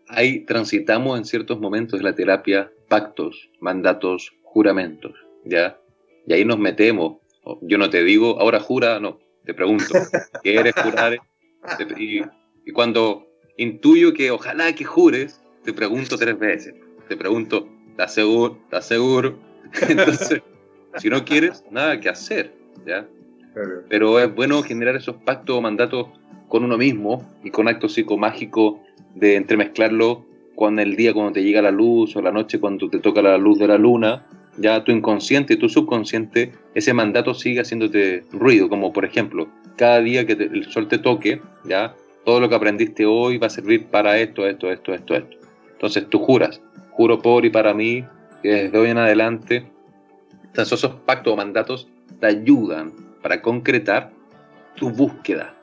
Ahí 0.08 0.44
transitamos 0.44 1.18
en 1.18 1.24
ciertos 1.24 1.58
momentos 1.60 1.98
de 1.98 2.04
la 2.04 2.14
terapia 2.14 2.70
pactos, 2.88 3.50
mandatos, 3.60 4.32
juramentos, 4.42 5.12
¿ya? 5.44 5.78
Y 6.26 6.32
ahí 6.32 6.44
nos 6.44 6.58
metemos. 6.58 7.18
Yo 7.62 7.78
no 7.78 7.88
te 7.88 8.02
digo, 8.04 8.38
ahora 8.40 8.60
jura, 8.60 9.00
no, 9.00 9.18
te 9.44 9.54
pregunto, 9.54 9.86
¿qué 10.42 10.56
eres 10.56 10.74
jurar? 10.74 11.18
Y, 11.96 12.20
y 12.64 12.72
cuando 12.72 13.26
intuyo 13.56 14.12
que 14.12 14.30
ojalá 14.30 14.74
que 14.74 14.84
jures, 14.84 15.40
te 15.64 15.72
pregunto 15.72 16.16
tres 16.16 16.38
veces. 16.38 16.74
Te 17.08 17.16
pregunto, 17.16 17.68
¿estás 17.90 18.14
seguro? 18.14 18.58
¿Estás 18.64 18.86
seguro? 18.86 19.38
Entonces, 19.88 20.42
si 20.98 21.08
no 21.08 21.24
quieres, 21.24 21.64
nada 21.70 21.98
que 22.00 22.08
hacer, 22.08 22.54
¿ya? 22.86 23.06
Pero 23.88 24.20
es 24.20 24.34
bueno 24.34 24.62
generar 24.62 24.96
esos 24.96 25.16
pactos 25.16 25.56
o 25.56 25.60
mandatos 25.60 26.08
con 26.48 26.64
uno 26.64 26.78
mismo 26.78 27.28
y 27.44 27.50
con 27.50 27.68
actos 27.68 27.94
psicomágicos 27.94 28.76
de 29.14 29.36
entremezclarlo 29.36 30.24
con 30.54 30.78
el 30.78 30.96
día 30.96 31.12
cuando 31.12 31.32
te 31.32 31.42
llega 31.42 31.62
la 31.62 31.70
luz 31.70 32.16
o 32.16 32.22
la 32.22 32.32
noche 32.32 32.58
cuando 32.58 32.88
te 32.88 32.98
toca 32.98 33.22
la 33.22 33.38
luz 33.38 33.58
de 33.58 33.68
la 33.68 33.78
luna. 33.78 34.26
Ya 34.56 34.82
tu 34.82 34.90
inconsciente 34.90 35.56
tu 35.56 35.68
subconsciente, 35.68 36.52
ese 36.74 36.92
mandato 36.92 37.32
sigue 37.32 37.60
haciéndote 37.60 38.24
ruido, 38.32 38.68
como 38.68 38.92
por 38.92 39.04
ejemplo, 39.04 39.48
cada 39.76 40.00
día 40.00 40.26
que 40.26 40.32
el 40.32 40.64
sol 40.72 40.88
te 40.88 40.98
toque, 40.98 41.40
ya 41.64 41.94
todo 42.24 42.40
lo 42.40 42.48
que 42.48 42.56
aprendiste 42.56 43.06
hoy 43.06 43.38
va 43.38 43.46
a 43.46 43.50
servir 43.50 43.86
para 43.86 44.18
esto, 44.18 44.46
esto, 44.48 44.70
esto, 44.72 44.92
esto, 44.92 45.14
esto. 45.14 45.36
Entonces 45.70 46.08
tú 46.10 46.18
juras, 46.18 46.60
juro 46.90 47.20
por 47.20 47.44
y 47.44 47.50
para 47.50 47.72
mí, 47.72 48.04
que 48.42 48.64
desde 48.64 48.78
hoy 48.78 48.90
en 48.90 48.98
adelante, 48.98 49.70
esos 50.54 50.84
pactos 51.06 51.34
o 51.34 51.36
mandatos 51.36 51.88
te 52.18 52.26
ayudan 52.26 53.07
para 53.22 53.42
concretar 53.42 54.12
tu 54.76 54.90
búsqueda. 54.90 55.54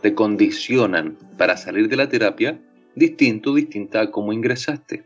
Te 0.00 0.14
condicionan 0.14 1.16
para 1.36 1.56
salir 1.56 1.88
de 1.88 1.96
la 1.96 2.08
terapia 2.08 2.58
distinto, 2.94 3.54
distinta 3.54 4.00
a 4.00 4.10
cómo 4.10 4.32
ingresaste. 4.32 5.04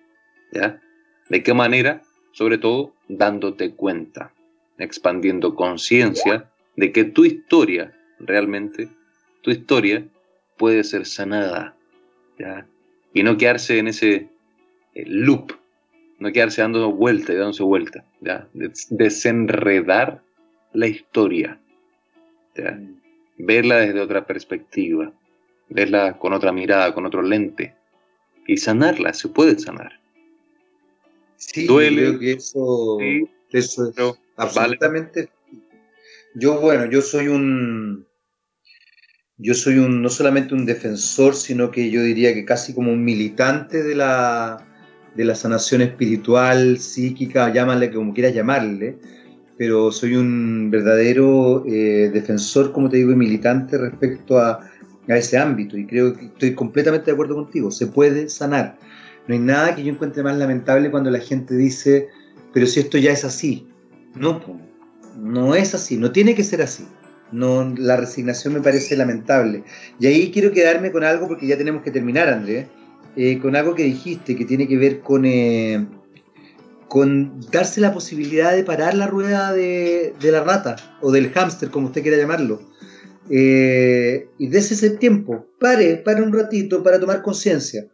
¿De 1.28 1.42
qué 1.42 1.54
manera? 1.54 2.02
Sobre 2.32 2.58
todo 2.58 2.94
dándote 3.08 3.74
cuenta, 3.74 4.32
expandiendo 4.78 5.54
conciencia 5.56 6.50
de 6.76 6.92
que 6.92 7.04
tu 7.04 7.24
historia, 7.24 7.92
realmente, 8.20 8.88
tu 9.42 9.50
historia 9.50 10.06
puede 10.56 10.84
ser 10.84 11.04
sanada. 11.06 11.76
Y 13.12 13.24
no 13.24 13.36
quedarse 13.36 13.78
en 13.78 13.88
ese 13.88 14.28
eh, 14.94 15.04
loop, 15.06 15.52
no 16.20 16.32
quedarse 16.32 16.62
dando 16.62 16.92
vuelta 16.92 17.32
y 17.32 17.36
dándose 17.36 17.64
vuelta. 17.64 18.04
Desenredar 18.90 20.22
la 20.72 20.86
historia 20.86 21.60
verla 23.36 23.76
desde 23.76 24.00
otra 24.00 24.26
perspectiva, 24.26 25.12
verla 25.68 26.18
con 26.18 26.32
otra 26.32 26.52
mirada, 26.52 26.94
con 26.94 27.06
otro 27.06 27.22
lente 27.22 27.74
y 28.46 28.56
sanarla, 28.56 29.14
se 29.14 29.28
puede 29.28 29.58
sanar. 29.58 30.00
Sí, 31.36 31.66
Duele, 31.66 32.02
creo 32.02 32.18
que 32.18 32.32
eso, 32.32 32.98
es 33.50 33.78
absolutamente. 34.36 35.30
Yo, 36.34 36.60
bueno, 36.60 36.86
yo 36.86 37.00
soy 37.00 37.28
un. 37.28 38.06
Yo 39.38 39.54
soy 39.54 39.78
un, 39.78 40.02
no 40.02 40.10
solamente 40.10 40.52
un 40.52 40.66
defensor, 40.66 41.34
sino 41.34 41.70
que 41.70 41.90
yo 41.90 42.02
diría 42.02 42.34
que 42.34 42.44
casi 42.44 42.74
como 42.74 42.92
un 42.92 43.02
militante 43.02 43.82
de 43.82 43.94
la, 43.94 44.66
de 45.14 45.24
la 45.24 45.34
sanación 45.34 45.80
espiritual, 45.80 46.78
psíquica, 46.78 47.50
llámale 47.50 47.90
como 47.90 48.12
quieras 48.12 48.34
llamarle, 48.34 48.98
pero 49.60 49.92
soy 49.92 50.16
un 50.16 50.70
verdadero 50.70 51.64
eh, 51.66 52.08
defensor, 52.10 52.72
como 52.72 52.88
te 52.88 52.96
digo, 52.96 53.12
y 53.12 53.16
militante 53.16 53.76
respecto 53.76 54.38
a, 54.38 54.60
a, 55.06 55.16
ese 55.18 55.36
ámbito. 55.36 55.76
Y 55.76 55.86
creo 55.86 56.14
que 56.14 56.24
estoy 56.24 56.54
completamente 56.54 57.04
de 57.04 57.12
acuerdo 57.12 57.34
contigo. 57.34 57.70
Se 57.70 57.86
puede 57.86 58.30
sanar. 58.30 58.78
No 59.28 59.34
hay 59.34 59.38
nada 59.38 59.74
que 59.74 59.84
yo 59.84 59.92
encuentre 59.92 60.22
más 60.22 60.38
lamentable 60.38 60.90
cuando 60.90 61.10
la 61.10 61.18
gente 61.18 61.54
dice, 61.54 62.08
pero 62.54 62.66
si 62.66 62.80
esto 62.80 62.96
ya 62.96 63.12
es 63.12 63.22
así. 63.22 63.68
No, 64.14 64.40
no 65.18 65.54
es 65.54 65.74
así, 65.74 65.98
no 65.98 66.10
tiene 66.10 66.34
que 66.34 66.42
ser 66.42 66.62
así. 66.62 66.86
No, 67.30 67.70
la 67.76 67.98
resignación 67.98 68.54
me 68.54 68.62
parece 68.62 68.96
lamentable. 68.96 69.62
Y 69.98 70.06
ahí 70.06 70.30
quiero 70.30 70.52
quedarme 70.52 70.90
con 70.90 71.04
algo, 71.04 71.28
porque 71.28 71.46
ya 71.46 71.58
tenemos 71.58 71.82
que 71.82 71.90
terminar, 71.90 72.30
Andrés, 72.30 72.66
eh, 73.14 73.38
con 73.38 73.54
algo 73.54 73.74
que 73.74 73.82
dijiste 73.82 74.34
que 74.36 74.46
tiene 74.46 74.66
que 74.66 74.78
ver 74.78 75.00
con... 75.00 75.26
Eh, 75.26 75.86
con 76.90 77.40
darse 77.52 77.80
la 77.80 77.94
posibilidad 77.94 78.52
de 78.52 78.64
parar 78.64 78.94
la 78.94 79.06
rueda 79.06 79.52
de, 79.52 80.12
la 80.22 80.42
rata 80.42 80.74
o 81.00 81.12
del 81.12 81.30
hámster, 81.30 81.70
como 81.70 81.86
usted 81.86 82.02
quiera 82.02 82.18
llamarlo. 82.18 82.68
Eh, 83.30 84.28
y 84.38 84.48
desde 84.48 84.74
ese 84.74 84.90
tiempo, 84.96 85.46
pare, 85.60 85.98
pare 85.98 86.20
un 86.20 86.32
ratito 86.32 86.82
para 86.82 86.98
tomar 86.98 87.22
conciencia, 87.22 87.86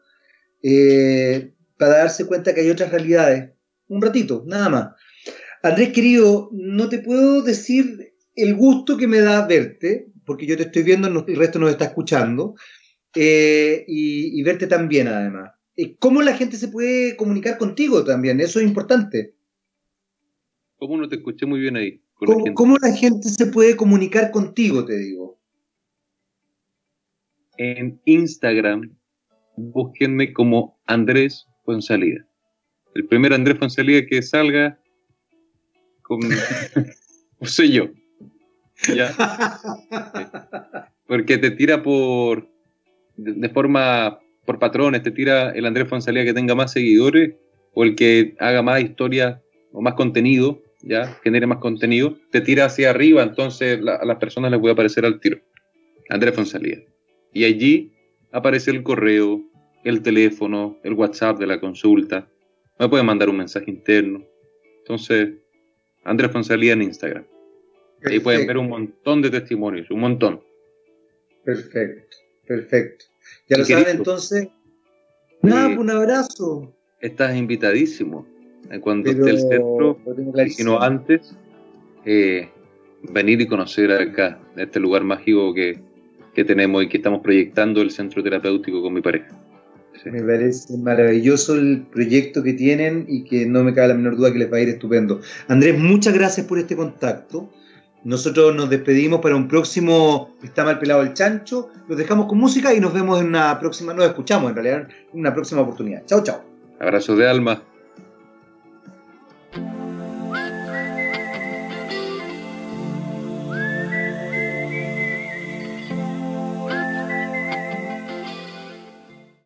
eh, 0.63 1.53
para 1.77 1.99
darse 1.99 2.25
cuenta 2.25 2.55
que 2.55 2.63
hay 2.63 2.71
otras 2.71 2.91
realidades. 2.91 3.51
Un 3.89 4.01
ratito, 4.01 4.45
nada 4.47 4.71
más. 4.71 4.89
Andrés, 5.63 5.93
querido, 5.93 6.49
no 6.53 6.89
te 6.89 7.01
puedo 7.01 7.43
decir 7.43 8.15
el 8.35 8.55
gusto 8.55 8.97
que 8.97 9.07
me 9.07 9.21
da 9.21 9.47
verte, 9.47 10.07
porque 10.25 10.47
yo 10.47 10.57
te 10.57 10.63
estoy 10.63 10.85
viendo, 10.85 11.11
y 11.29 11.33
el 11.33 11.39
resto 11.39 11.59
nos 11.59 11.71
está 11.71 11.85
escuchando, 11.85 12.55
eh, 13.15 13.85
y 13.87 14.43
verte 14.43 14.67
también 14.67 15.09
además. 15.09 15.56
Eh, 15.77 15.97
¿Cómo 15.99 16.22
la 16.22 16.35
gente 16.35 16.57
se 16.57 16.68
puede 16.68 17.16
comunicar 17.16 17.59
contigo 17.59 18.03
también? 18.05 18.41
Eso 18.41 18.61
es 18.61 18.66
importante. 18.66 19.35
¿Cómo 20.79 20.97
no 20.97 21.09
te 21.09 21.16
escuché 21.16 21.45
muy 21.47 21.61
bien 21.61 21.77
ahí? 21.77 22.03
¿Cómo, 22.55 22.77
la 22.81 22.93
gente 22.95 23.29
se 23.29 23.47
puede 23.47 23.77
comunicar 23.77 24.31
contigo, 24.31 24.87
te 24.87 24.97
digo? 24.97 25.39
En 27.59 28.01
Instagram, 28.07 28.97
búsquenme 29.57 30.33
como 30.33 30.79
Andrés 30.87 31.47
Fonsalida. 31.64 32.27
El 32.95 33.07
primer 33.07 33.35
Andrés 33.35 33.59
Fonsalida 33.59 34.07
que 34.07 34.22
salga 34.22 34.81
con... 36.03 36.20
soy 37.43 37.72
yo. 37.72 37.89
¿Ya? 38.95 39.14
Porque 41.07 41.37
te 41.37 41.51
tira 41.51 41.83
por... 41.83 42.49
de 43.16 43.49
forma 43.51 44.20
por 44.47 44.59
patrones, 44.59 45.03
te 45.03 45.11
tira 45.11 45.51
el 45.51 45.67
Andrés 45.67 45.89
Fonsalía 45.89 46.25
que 46.25 46.33
tenga 46.33 46.55
más 46.55 46.73
seguidores 46.73 47.35
o 47.75 47.85
el 47.85 47.95
que 47.95 48.35
haga 48.39 48.63
más 48.63 48.81
historia 48.81 49.43
o 49.73 49.83
más 49.83 49.95
contenido, 49.95 50.63
ya, 50.81 51.19
genere 51.23 51.47
más 51.47 51.59
contenido, 51.59 52.17
te 52.31 52.41
tira 52.41 52.65
hacia 52.65 52.91
arriba, 52.91 53.23
entonces 53.23 53.79
a 53.87 54.05
las 54.05 54.17
personas 54.17 54.51
les 54.51 54.61
puede 54.61 54.73
aparecer 54.73 55.05
al 55.05 55.21
tiro. 55.21 55.41
Andrés 56.09 56.35
Fonsalía. 56.35 56.79
Y 57.33 57.45
allí 57.45 57.93
aparece 58.33 58.71
el 58.71 58.83
correo, 58.83 59.43
el 59.85 60.03
teléfono, 60.03 60.79
el 60.85 60.95
WhatsApp 60.95 61.39
de 61.39 61.47
la 61.47 61.61
consulta. 61.61 62.29
me 62.79 62.89
pueden 62.89 63.07
mandar 63.07 63.29
un 63.29 63.37
mensaje 63.37 63.71
interno. 63.71 64.25
Entonces, 64.79 65.31
Andrés 66.05 66.31
Fonsalía 66.31 66.73
en 66.73 66.83
Instagram. 66.83 67.27
Ahí 68.05 68.21
pueden 68.21 68.47
ver 68.47 68.59
un 68.59 68.69
montón 68.69 69.23
de 69.23 69.31
testimonios, 69.31 69.91
un 69.91 70.01
montón. 70.01 70.41
Perfecto, 71.45 72.17
perfecto. 72.47 73.07
Ya 73.49 73.59
lo 73.59 73.64
saben 73.64 73.97
entonces. 73.97 74.49
Nada, 75.43 75.66
pues, 75.68 75.79
un 75.79 75.91
abrazo. 75.91 76.74
Estás 77.01 77.37
invitadísimo. 77.37 78.27
Cuando 78.81 79.11
esté 79.11 79.31
el 79.31 79.39
centro, 79.39 79.99
si 80.49 80.64
no 80.64 80.81
antes, 80.81 81.37
eh, 82.05 82.49
venir 83.12 83.41
y 83.41 83.47
conocer 83.47 83.93
acá, 83.93 84.41
este 84.57 84.81
lugar 84.81 85.05
mágico 85.05 85.55
que, 85.55 85.79
que 86.35 86.45
tenemos 86.45 86.83
y 86.83 86.89
que 86.89 86.97
estamos 86.97 87.20
proyectando 87.22 87.81
el 87.81 87.91
centro 87.91 88.22
terapéutico 88.22 88.83
con 88.83 88.95
mi 88.95 89.01
pareja. 89.01 89.29
Me 90.05 90.22
parece 90.22 90.77
maravilloso 90.77 91.55
el 91.55 91.87
proyecto 91.91 92.43
que 92.43 92.53
tienen 92.53 93.07
y 93.09 93.24
que 93.24 93.47
no 93.47 93.64
me 93.64 93.74
cabe 93.74 93.89
la 93.89 93.95
menor 93.95 94.16
duda 94.16 94.33
que 94.33 94.39
les 94.39 94.53
va 94.53 94.59
a 94.59 94.61
ir 94.61 94.68
estupendo. 94.68 95.20
Andrés, 95.49 95.79
muchas 95.79 96.14
gracias 96.14 96.47
por 96.47 96.59
este 96.59 96.77
contacto. 96.77 97.51
Nosotros 98.07 98.55
nos 98.55 98.71
despedimos 98.71 99.21
para 99.21 99.35
un 99.35 99.49
próximo 99.49 100.37
Está 100.41 100.65
mal 100.65 100.79
pelado 100.79 101.03
el 101.03 101.13
chancho. 101.13 101.71
Los 101.89 101.99
dejamos 101.99 102.27
con 102.27 102.39
música 102.39 102.73
y 102.73 102.79
nos 102.79 102.95
vemos 102.95 103.21
en 103.21 103.27
una 103.27 103.59
próxima, 103.59 103.93
nos 103.93 104.05
escuchamos 104.05 104.51
en 104.51 104.55
realidad, 104.55 104.89
en 105.13 105.21
una 105.21 105.35
próxima 105.35 105.63
oportunidad. 105.63 106.07
Chao, 106.07 106.23
chao. 106.23 106.41
Abrazo 106.79 107.17
de 107.17 107.29
alma. 107.29 107.63